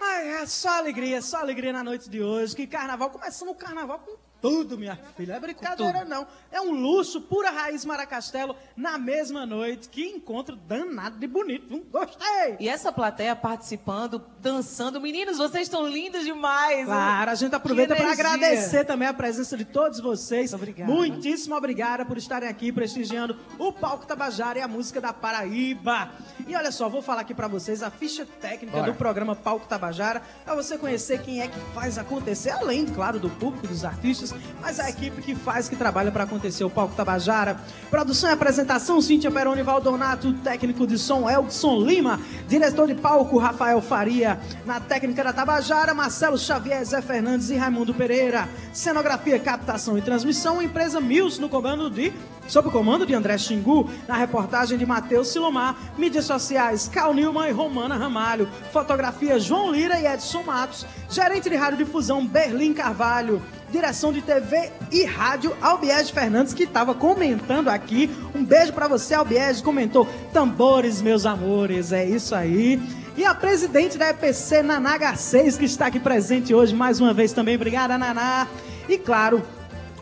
Ai, 0.02 0.42
é 0.42 0.46
só 0.46 0.80
alegria, 0.80 1.22
só 1.22 1.38
alegria 1.38 1.72
na 1.72 1.86
noite 1.86 2.10
de 2.10 2.22
hoje. 2.22 2.54
Que 2.54 2.68
carnaval, 2.68 3.10
começando 3.10 3.48
o 3.50 3.56
carnaval 3.56 4.00
com 4.00 4.18
tudo, 4.44 4.78
minha 4.78 5.00
filha. 5.16 5.36
É 5.36 5.40
brincadeira, 5.40 6.04
não. 6.04 6.28
É 6.52 6.60
um 6.60 6.72
luxo, 6.72 7.22
pura 7.22 7.50
raiz 7.50 7.86
Maracastelo, 7.86 8.58
na 8.76 8.98
mesma 8.98 9.46
noite. 9.46 9.88
Que 9.88 10.04
encontro 10.06 10.58
danado 10.58 11.18
de 11.18 11.26
bonito. 11.26 11.82
Gostei! 11.90 12.58
E 12.60 12.68
essa 12.68 12.92
plateia 12.92 13.38
participando, 13.38 14.22
dançando. 14.42 15.00
Meninos, 15.00 15.38
vocês 15.38 15.64
estão 15.64 15.88
lindos 15.88 16.26
demais. 16.26 16.86
Claro, 16.86 17.32
a 17.32 17.36
gente 17.36 17.56
aproveita 17.56 17.96
para 17.96 18.12
agradecer 18.12 18.84
também 18.84 19.08
a 19.08 19.14
presença 19.14 19.56
de 19.56 19.64
todos 19.64 20.02
vocês. 20.02 20.54
Obrigada. 20.54 20.92
Muitíssimo 20.92 21.56
obrigada 21.56 22.06
por 22.06 22.18
estarem 22.18 22.50
aqui 22.50 22.70
prestigiando 22.70 23.38
o 23.58 23.72
palco 23.72 24.06
Tabajara 24.06 24.60
e 24.60 24.62
a 24.62 24.68
música 24.68 25.00
da 25.00 25.14
Paraíba. 25.14 26.12
E 26.46 26.54
olha 26.54 26.72
só, 26.72 26.90
vou 26.90 27.02
falar 27.02 27.22
aqui 27.22 27.34
para 27.34 27.48
vocês 27.48 27.82
a 27.82 27.90
ficha 27.90 28.28
técnica 28.42 28.78
Bora. 28.78 28.92
do 28.92 28.98
programa 28.98 29.38
Palco 29.38 29.66
Tabajara, 29.68 30.22
para 30.44 30.54
você 30.54 30.78
conhecer 30.78 31.22
quem 31.22 31.42
é 31.42 31.48
que 31.48 31.58
faz 31.74 31.98
acontecer, 31.98 32.50
além, 32.50 32.86
claro, 32.86 33.20
do 33.20 33.30
público, 33.30 33.68
dos 33.68 33.86
artistas, 33.86 34.33
mas 34.62 34.80
a 34.80 34.90
equipe 34.90 35.22
que 35.22 35.36
faz, 35.36 35.68
que 35.68 35.76
trabalha 35.76 36.12
para 36.12 36.24
acontecer. 36.24 36.64
O 36.64 36.70
Palco 36.70 36.96
Tabajara. 36.96 37.58
Produção 37.90 38.30
e 38.30 38.34
apresentação, 38.34 39.02
Cíntia 39.02 39.30
Peroni 39.30 39.62
Valdonato, 39.62 40.34
técnico 40.36 40.88
de 40.88 40.98
som, 40.98 41.30
Elkson 41.30 41.82
Lima, 41.82 42.20
diretor 42.48 42.88
de 42.88 42.96
palco, 42.96 43.38
Rafael 43.38 43.82
Faria, 43.82 44.40
na 44.66 44.80
técnica 44.80 45.24
da 45.24 45.34
Tabajara, 45.34 45.94
Marcelo 45.94 46.38
Xavier, 46.38 46.84
Zé 46.86 47.02
Fernandes 47.02 47.50
e 47.50 47.56
Raimundo 47.56 47.94
Pereira, 47.94 48.48
cenografia, 48.72 49.40
captação 49.40 49.98
e 49.98 50.02
transmissão, 50.02 50.62
empresa 50.62 51.00
Mills 51.00 51.40
no 51.40 51.50
comando 51.50 51.90
de 51.90 52.14
Sob 52.48 52.68
o 52.68 52.72
comando 52.72 53.06
de 53.06 53.14
André 53.14 53.38
Xingu, 53.38 53.90
na 54.08 54.18
reportagem 54.18 54.78
de 54.78 54.86
Matheus 54.86 55.30
Silomar, 55.30 55.78
mídias 55.98 56.26
sociais 56.26 56.90
Cal 56.90 57.14
Nilman 57.14 57.48
e 57.48 57.52
Romana 57.52 57.96
Ramalho, 57.96 58.50
fotografia 58.72 59.40
João 59.40 59.72
Lira 59.72 60.00
e 60.00 60.06
Edson 60.06 60.44
Matos, 60.44 60.86
gerente 61.10 61.50
de 61.50 61.56
radiodifusão 61.56 62.26
Berlim 62.26 62.74
Carvalho, 62.74 63.42
direção 63.74 64.14
de 64.14 64.22
TV 64.22 64.72
e 64.92 65.04
rádio 65.04 65.58
Albiege 65.60 66.14
Fernandes, 66.14 66.54
que 66.54 66.64
estava 66.64 66.94
comentando 66.94 67.70
aqui. 67.70 68.10
Um 68.36 68.46
beijo 68.46 68.72
para 68.72 68.88
você, 68.88 69.16
Albiege, 69.16 69.64
comentou 69.64 70.08
tambores, 70.32 71.02
meus 71.02 71.26
amores, 71.26 71.92
é 71.92 72.06
isso 72.06 72.36
aí. 72.36 72.80
E 73.18 73.26
a 73.26 73.34
presidente 73.34 73.98
da 73.98 74.10
EPC, 74.12 74.62
Naná 74.62 75.00
H6, 75.00 75.58
que 75.58 75.66
está 75.66 75.88
aqui 75.88 76.00
presente 76.00 76.54
hoje 76.54 76.76
mais 76.76 77.02
uma 77.02 77.14
vez 77.16 77.34
também. 77.34 77.56
Obrigada, 77.56 77.98
Naná. 77.98 78.48
E 78.88 78.96
claro, 78.96 79.42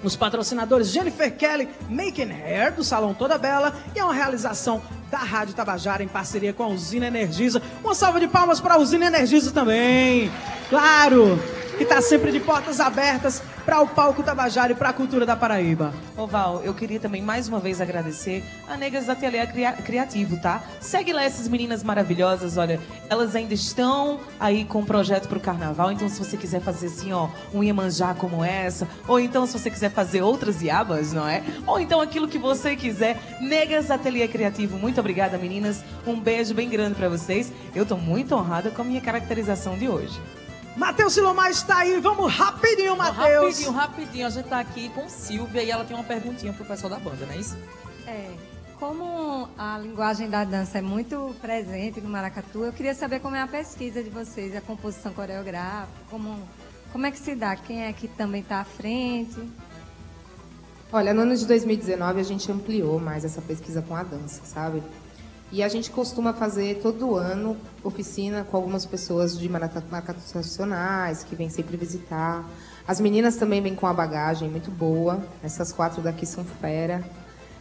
os 0.04 0.18
patrocinadores 0.18 0.90
Jennifer 0.90 1.34
Kelly, 1.34 1.70
Making 1.90 2.32
Hair, 2.32 2.74
do 2.74 2.84
Salão 2.84 3.14
Toda 3.14 3.38
Bela, 3.38 3.74
e 3.96 4.00
é 4.00 4.04
uma 4.04 4.14
realização 4.14 4.82
da 5.10 5.20
Rádio 5.20 5.54
Tabajara 5.54 6.04
em 6.04 6.08
parceria 6.10 6.52
com 6.52 6.64
a 6.64 6.68
Usina 6.68 7.08
Energisa. 7.08 7.62
Uma 7.82 7.96
salva 7.96 8.20
de 8.20 8.28
palmas 8.28 8.60
para 8.60 8.74
a 8.74 8.78
Usina 8.78 9.06
Energisa 9.06 9.52
também. 9.52 10.30
Claro, 10.70 11.40
que 11.82 11.86
está 11.86 12.00
sempre 12.00 12.32
de 12.32 12.40
portas 12.40 12.80
abertas 12.80 13.42
para 13.66 13.82
o 13.82 13.88
palco 13.88 14.22
Tabajara 14.22 14.72
e 14.72 14.76
para 14.76 14.90
a 14.90 14.94
cultura 14.94 15.26
da 15.26 15.36
Paraíba. 15.36 15.92
Ô 16.16 16.28
Val, 16.28 16.62
eu 16.64 16.76
queria 16.76 17.00
também 17.00 17.24
mais 17.24 17.48
uma 17.48 17.60
vez 17.60 17.82
agradecer 17.82 18.44
a 18.70 18.78
Negas 18.78 19.08
da 19.08 19.14
Ateliê 19.14 19.48
Cria- 19.48 19.74
Criativo, 19.74 20.40
tá? 20.40 20.62
Segue 20.80 21.12
lá 21.12 21.24
essas 21.24 21.48
meninas 21.48 21.84
maravilhosas, 21.84 22.56
olha, 22.56 22.80
elas 23.10 23.36
ainda 23.36 23.56
estão 23.56 24.20
aí 24.40 24.64
com 24.64 24.82
um 24.82 24.86
projeto 24.86 25.28
pro 25.28 25.40
carnaval, 25.40 25.92
então 25.92 26.08
se 26.08 26.20
você 26.24 26.38
quiser 26.38 26.62
fazer 26.62 26.86
assim, 26.86 27.14
ó, 27.14 27.30
um 27.52 27.64
Iemanjá 27.64 28.14
como 28.14 28.44
essa, 28.44 28.88
ou 29.08 29.20
então 29.20 29.48
se 29.48 29.58
você 29.58 29.72
quiser 29.72 29.90
fazer 29.90 30.22
outras 30.22 30.62
iabas, 30.62 31.14
não 31.14 31.28
é? 31.28 31.42
Ou 31.66 31.80
então 31.80 32.00
aquilo 32.00 32.28
que 32.28 32.38
você 32.38 32.76
quiser, 32.76 33.18
Negas 33.42 33.90
Ateliê 33.90 34.28
Criativo. 34.28 34.78
Muito 34.78 35.00
obrigada, 35.00 35.36
meninas. 35.36 35.84
Um 36.06 36.20
beijo 36.20 36.54
bem 36.54 36.70
grande 36.70 36.94
pra 36.94 37.10
vocês. 37.10 37.52
Eu 37.74 37.88
tô 37.88 37.98
muito 37.98 38.36
honrada 38.36 38.70
com 38.70 38.84
a 38.84 38.86
minha 38.86 39.02
caracterização 39.02 39.76
de 39.80 39.88
hoje. 39.88 40.20
Matheus 40.76 41.14
Silomar 41.14 41.52
está 41.52 41.80
aí, 41.80 42.00
vamos 42.00 42.34
rapidinho, 42.34 42.96
Matheus. 42.96 43.46
Rapidinho, 43.46 43.72
rapidinho. 43.72 44.28
A 44.28 44.30
gente 44.30 44.48
tá 44.48 44.60
aqui 44.60 44.90
com 44.90 45.08
Silvia 45.10 45.64
e 45.64 45.72
ela 45.72 45.84
tem 45.84 45.96
uma 45.96 46.04
perguntinha 46.04 46.54
pro 46.54 46.66
pessoal 46.66 46.90
da 46.90 47.00
banda, 47.00 47.26
não 47.26 47.34
é 47.34 47.38
isso? 47.38 47.58
É, 48.08 48.32
como 48.80 49.48
a 49.58 49.78
linguagem 49.78 50.30
da 50.30 50.44
dança 50.44 50.80
é 50.80 50.82
muito 50.82 51.36
presente 51.42 52.02
no 52.02 52.10
Maracatu, 52.10 52.64
eu 52.64 52.74
queria 52.74 52.96
saber 52.96 53.20
como 53.20 53.36
é 53.36 53.42
a 53.42 53.48
pesquisa 53.48 54.02
de 54.02 54.10
vocês, 54.10 54.56
a 54.56 54.62
composição 54.62 55.14
coreográfica, 55.14 55.94
como, 56.10 56.40
como 56.92 57.06
é 57.06 57.12
que 57.12 57.20
se 57.20 57.36
dá, 57.36 57.56
quem 57.56 57.84
é 57.84 57.94
que 57.94 58.08
também 58.08 58.42
está 58.42 58.62
à 58.62 58.64
frente. 58.64 59.40
Olha, 60.92 61.14
no 61.14 61.22
ano 61.22 61.36
de 61.36 61.46
2019 61.46 62.20
a 62.20 62.24
gente 62.24 62.52
ampliou 62.52 63.00
mais 63.00 63.24
essa 63.24 63.42
pesquisa 63.42 63.82
com 63.82 63.96
a 63.96 64.04
dança, 64.04 64.42
sabe? 64.46 64.82
E 65.52 65.62
a 65.62 65.68
gente 65.68 65.92
costuma 65.92 66.32
fazer 66.32 66.80
todo 66.82 67.16
ano 67.16 67.58
oficina 67.84 68.46
com 68.50 68.56
algumas 68.56 68.86
pessoas 68.86 69.38
de 69.38 69.50
maracatu 69.50 69.88
nacionais 70.34 71.26
que 71.26 71.36
vêm 71.36 71.50
sempre 71.50 71.76
visitar. 71.76 72.46
As 72.88 73.02
meninas 73.02 73.36
também 73.36 73.62
vêm 73.62 73.76
com 73.76 73.86
uma 73.86 73.94
bagagem 73.94 74.50
muito 74.50 74.72
boa. 74.72 75.22
Essas 75.44 75.74
quatro 75.74 76.02
daqui 76.02 76.26
são 76.26 76.46
fera. 76.46 77.04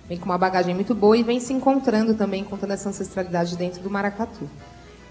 Vêm 0.08 0.18
com 0.18 0.26
uma 0.26 0.38
bagagem 0.38 0.72
muito 0.72 0.94
boa 0.94 1.16
e 1.16 1.24
vêm 1.24 1.40
se 1.40 1.52
encontrando 1.52 2.14
também, 2.14 2.44
contando 2.44 2.72
essa 2.72 2.88
ancestralidade 2.88 3.56
dentro 3.56 3.82
do 3.82 3.90
maracatu. 3.90 4.48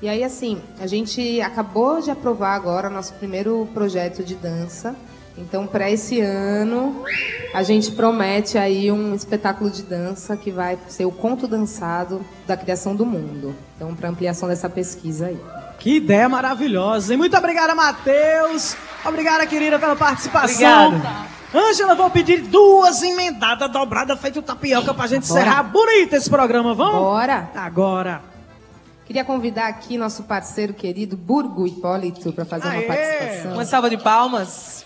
E 0.02 0.08
aí, 0.08 0.24
assim, 0.24 0.62
a 0.80 0.88
gente 0.88 1.42
acabou 1.42 2.02
de 2.02 2.10
aprovar 2.10 2.56
agora 2.56 2.90
nosso 2.90 3.14
primeiro 3.16 3.68
projeto 3.74 4.24
de 4.24 4.36
dança. 4.36 4.96
Então, 5.40 5.66
para 5.66 5.90
esse 5.90 6.20
ano, 6.20 7.04
a 7.54 7.64
gente 7.64 7.92
promete 7.92 8.58
aí 8.58 8.92
um 8.92 9.16
espetáculo 9.16 9.70
de 9.70 9.84
dança 9.84 10.36
que 10.36 10.52
vai 10.52 10.78
ser 10.88 11.06
o 11.06 11.12
conto 11.12 11.48
dançado 11.48 12.22
da 12.46 12.58
criação 12.58 12.96
do 12.96 13.06
mundo. 13.06 13.56
Então, 13.76 13.96
para 13.96 14.10
ampliação 14.10 14.50
dessa 14.50 14.70
pesquisa 14.70 15.28
aí. 15.28 15.40
Que 15.80 15.96
ideia 15.96 16.28
maravilhosa. 16.28 17.14
E 17.14 17.18
muito 17.18 17.38
obrigada, 17.38 17.74
Matheus. 17.74 18.76
Obrigada, 19.06 19.46
querida, 19.48 19.80
pela 19.80 19.96
participação. 19.96 20.88
Obrigada. 20.88 21.40
Ângela, 21.56 21.96
vou 21.96 22.10
pedir 22.12 22.42
duas 22.42 23.02
emendadas 23.02 23.72
dobradas 23.72 24.20
feito 24.20 24.42
tapioca 24.42 24.94
pra 24.94 25.08
gente 25.08 25.28
Bora. 25.28 25.42
encerrar 25.42 25.64
bonito 25.64 26.14
esse 26.14 26.30
programa, 26.30 26.76
vamos? 26.76 27.00
Bora! 27.00 27.50
Agora. 27.56 28.22
Queria 29.06 29.26
convidar 29.26 29.68
aqui 29.68 29.98
nosso 29.98 30.24
parceiro 30.24 30.74
querido 30.74 31.18
Burgo 31.18 31.66
Hipólito 31.66 32.32
para 32.32 32.46
fazer 32.46 32.68
Aê! 32.68 32.78
uma 32.78 32.88
participação. 32.88 33.54
Uma 33.54 33.66
salva 33.66 33.90
de 33.90 33.98
palmas. 33.98 34.86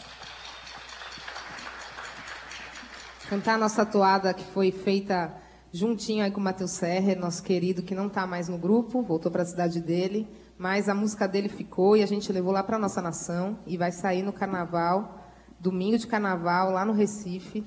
Cantar 3.34 3.56
a 3.56 3.58
nossa 3.58 3.84
toada 3.84 4.32
que 4.32 4.44
foi 4.44 4.72
feita 4.72 5.34
juntinho 5.72 6.24
aí 6.24 6.30
com 6.30 6.40
o 6.40 6.44
Matheus 6.44 6.70
Serrer, 6.70 7.20
nosso 7.20 7.42
querido 7.42 7.82
que 7.82 7.96
não 7.96 8.06
está 8.06 8.28
mais 8.28 8.48
no 8.48 8.60
grupo, 8.60 9.02
voltou 9.02 9.32
para 9.32 9.42
a 9.42 9.46
cidade 9.46 9.82
dele, 9.82 10.28
mas 10.56 10.88
a 10.88 10.94
música 10.94 11.28
dele 11.28 11.50
ficou 11.50 11.98
e 11.98 12.04
a 12.04 12.06
gente 12.06 12.32
levou 12.32 12.52
lá 12.52 12.62
para 12.62 12.78
nossa 12.78 13.02
nação 13.02 13.58
e 13.66 13.76
vai 13.76 13.92
sair 13.92 14.22
no 14.22 14.32
carnaval, 14.32 15.20
domingo 15.60 15.98
de 15.98 16.06
carnaval 16.06 16.70
lá 16.70 16.86
no 16.86 16.94
Recife. 16.94 17.66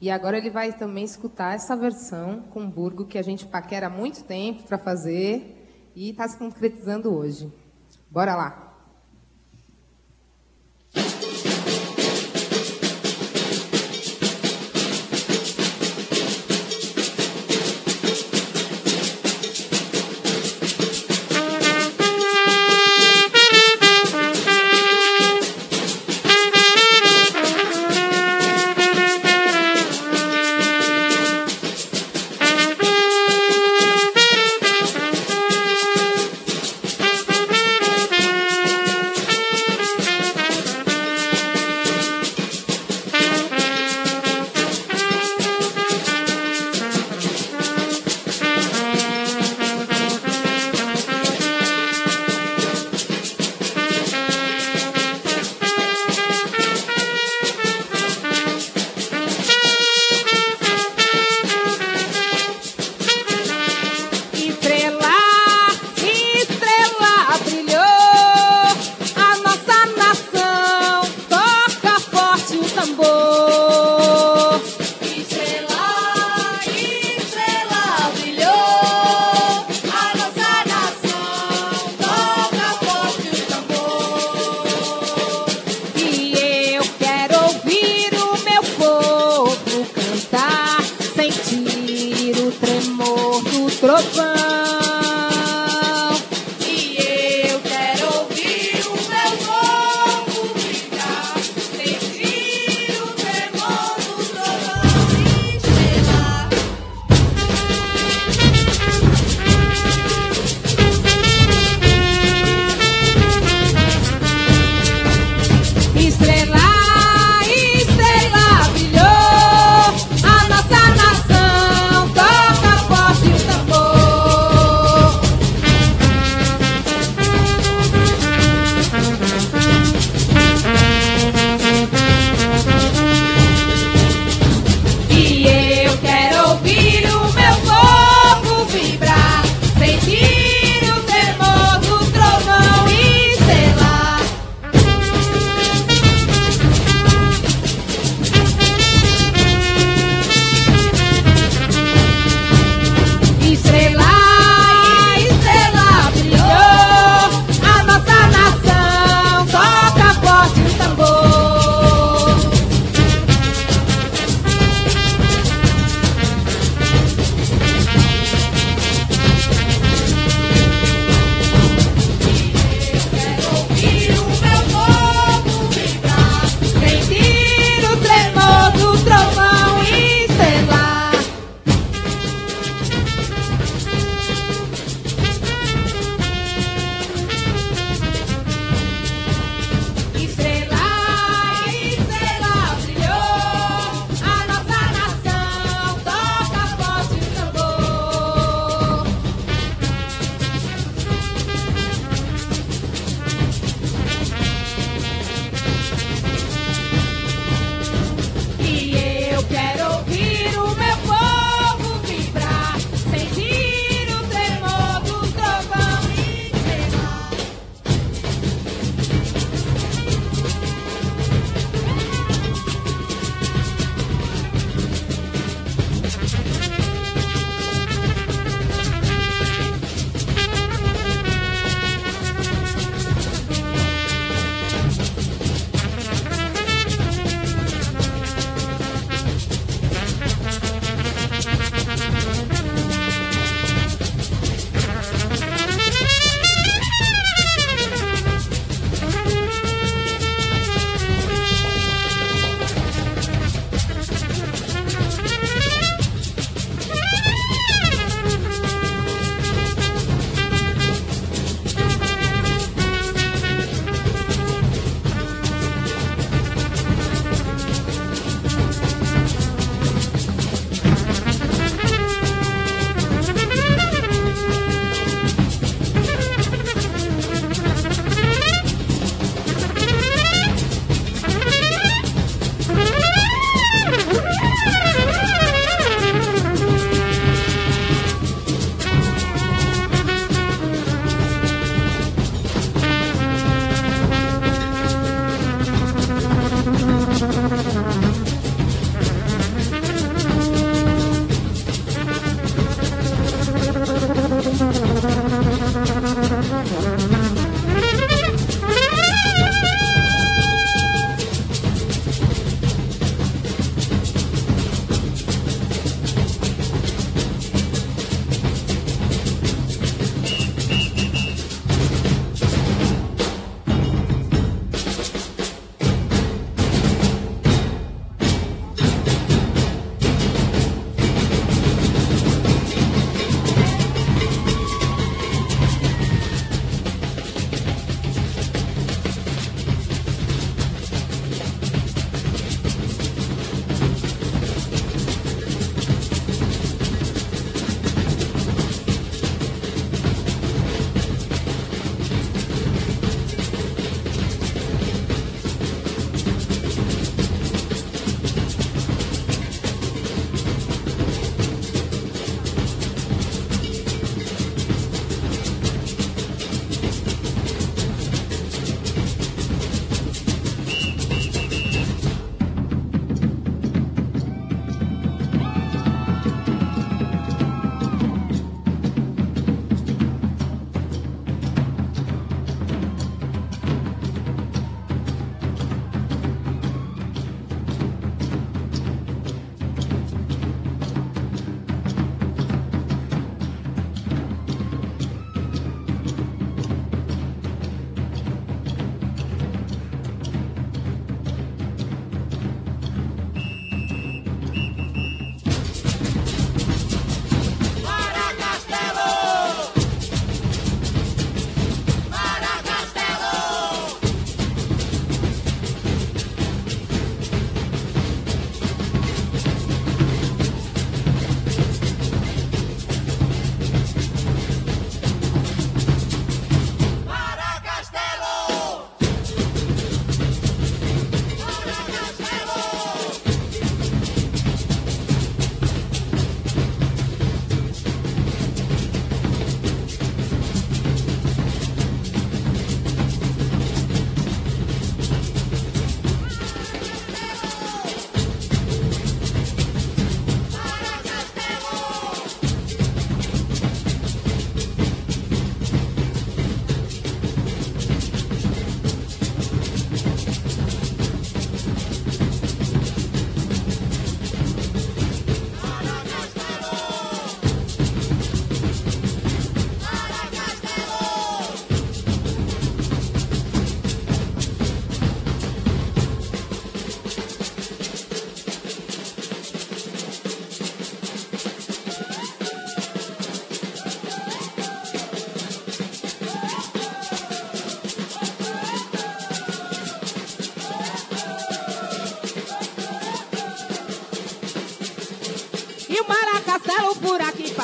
E 0.00 0.10
agora 0.10 0.38
ele 0.38 0.50
vai 0.50 0.72
também 0.72 1.04
escutar 1.04 1.54
essa 1.54 1.76
versão 1.76 2.42
com 2.50 2.68
Burgo 2.68 3.04
que 3.04 3.16
a 3.16 3.22
gente 3.22 3.46
paquera 3.46 3.86
há 3.86 3.90
muito 3.90 4.24
tempo 4.24 4.64
para 4.64 4.76
fazer 4.76 5.92
e 5.94 6.10
está 6.10 6.26
se 6.26 6.36
concretizando 6.36 7.14
hoje. 7.14 7.48
Bora 8.10 8.34
lá. 8.34 8.74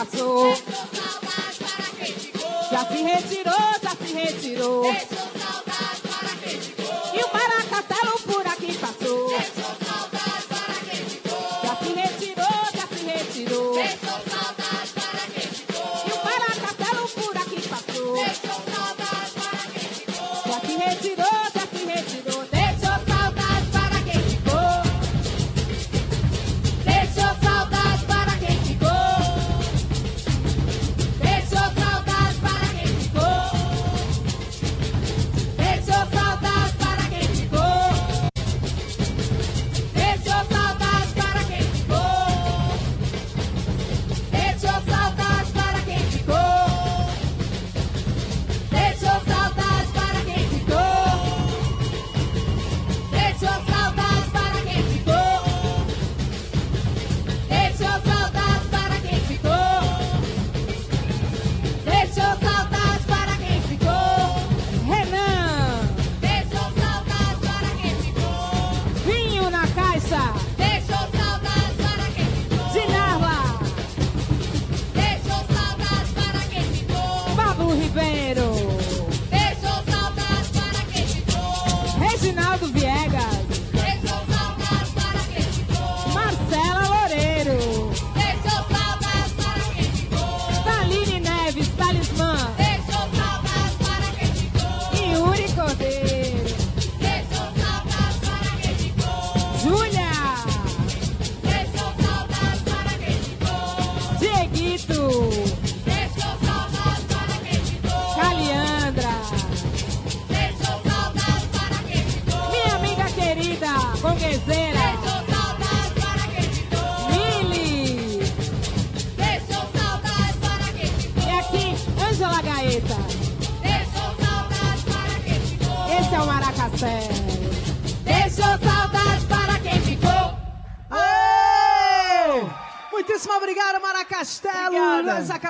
passou. 0.05 0.55
Já 2.71 2.85
se 2.87 3.03
retirou, 3.03 3.53
já 3.83 3.91
se 3.91 4.13
retirou. 4.15 4.85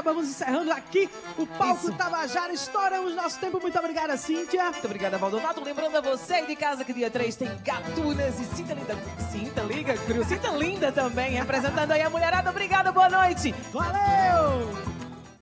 acabamos 0.00 0.28
encerrando 0.28 0.72
aqui 0.72 1.08
o 1.38 1.46
palco 1.46 1.88
Isso. 1.88 1.92
Tabajara. 1.96 2.52
Estouramos 2.52 3.14
nosso 3.14 3.38
tempo. 3.38 3.60
Muito 3.60 3.78
obrigada, 3.78 4.16
Cíntia. 4.16 4.70
Muito 4.70 4.84
obrigada, 4.84 5.18
Valdonato. 5.18 5.62
Lembrando 5.62 5.96
a 5.96 6.00
você 6.00 6.34
aí 6.34 6.46
de 6.46 6.56
casa 6.56 6.84
que 6.84 6.92
dia 6.92 7.10
3 7.10 7.36
tem 7.36 7.50
Gatunas 7.62 8.40
e 8.40 8.44
Cinta 8.56 8.74
Linda. 8.74 8.96
Cinta 9.30 9.62
Liga 9.62 9.96
Cruz. 9.98 10.26
Cinta 10.26 10.48
Linda 10.48 10.90
também, 10.90 11.32
representando 11.32 11.92
aí 11.92 12.02
a 12.02 12.10
mulherada. 12.10 12.50
Obrigada, 12.50 12.90
boa 12.90 13.08
noite. 13.08 13.54
Valeu! 13.72 14.49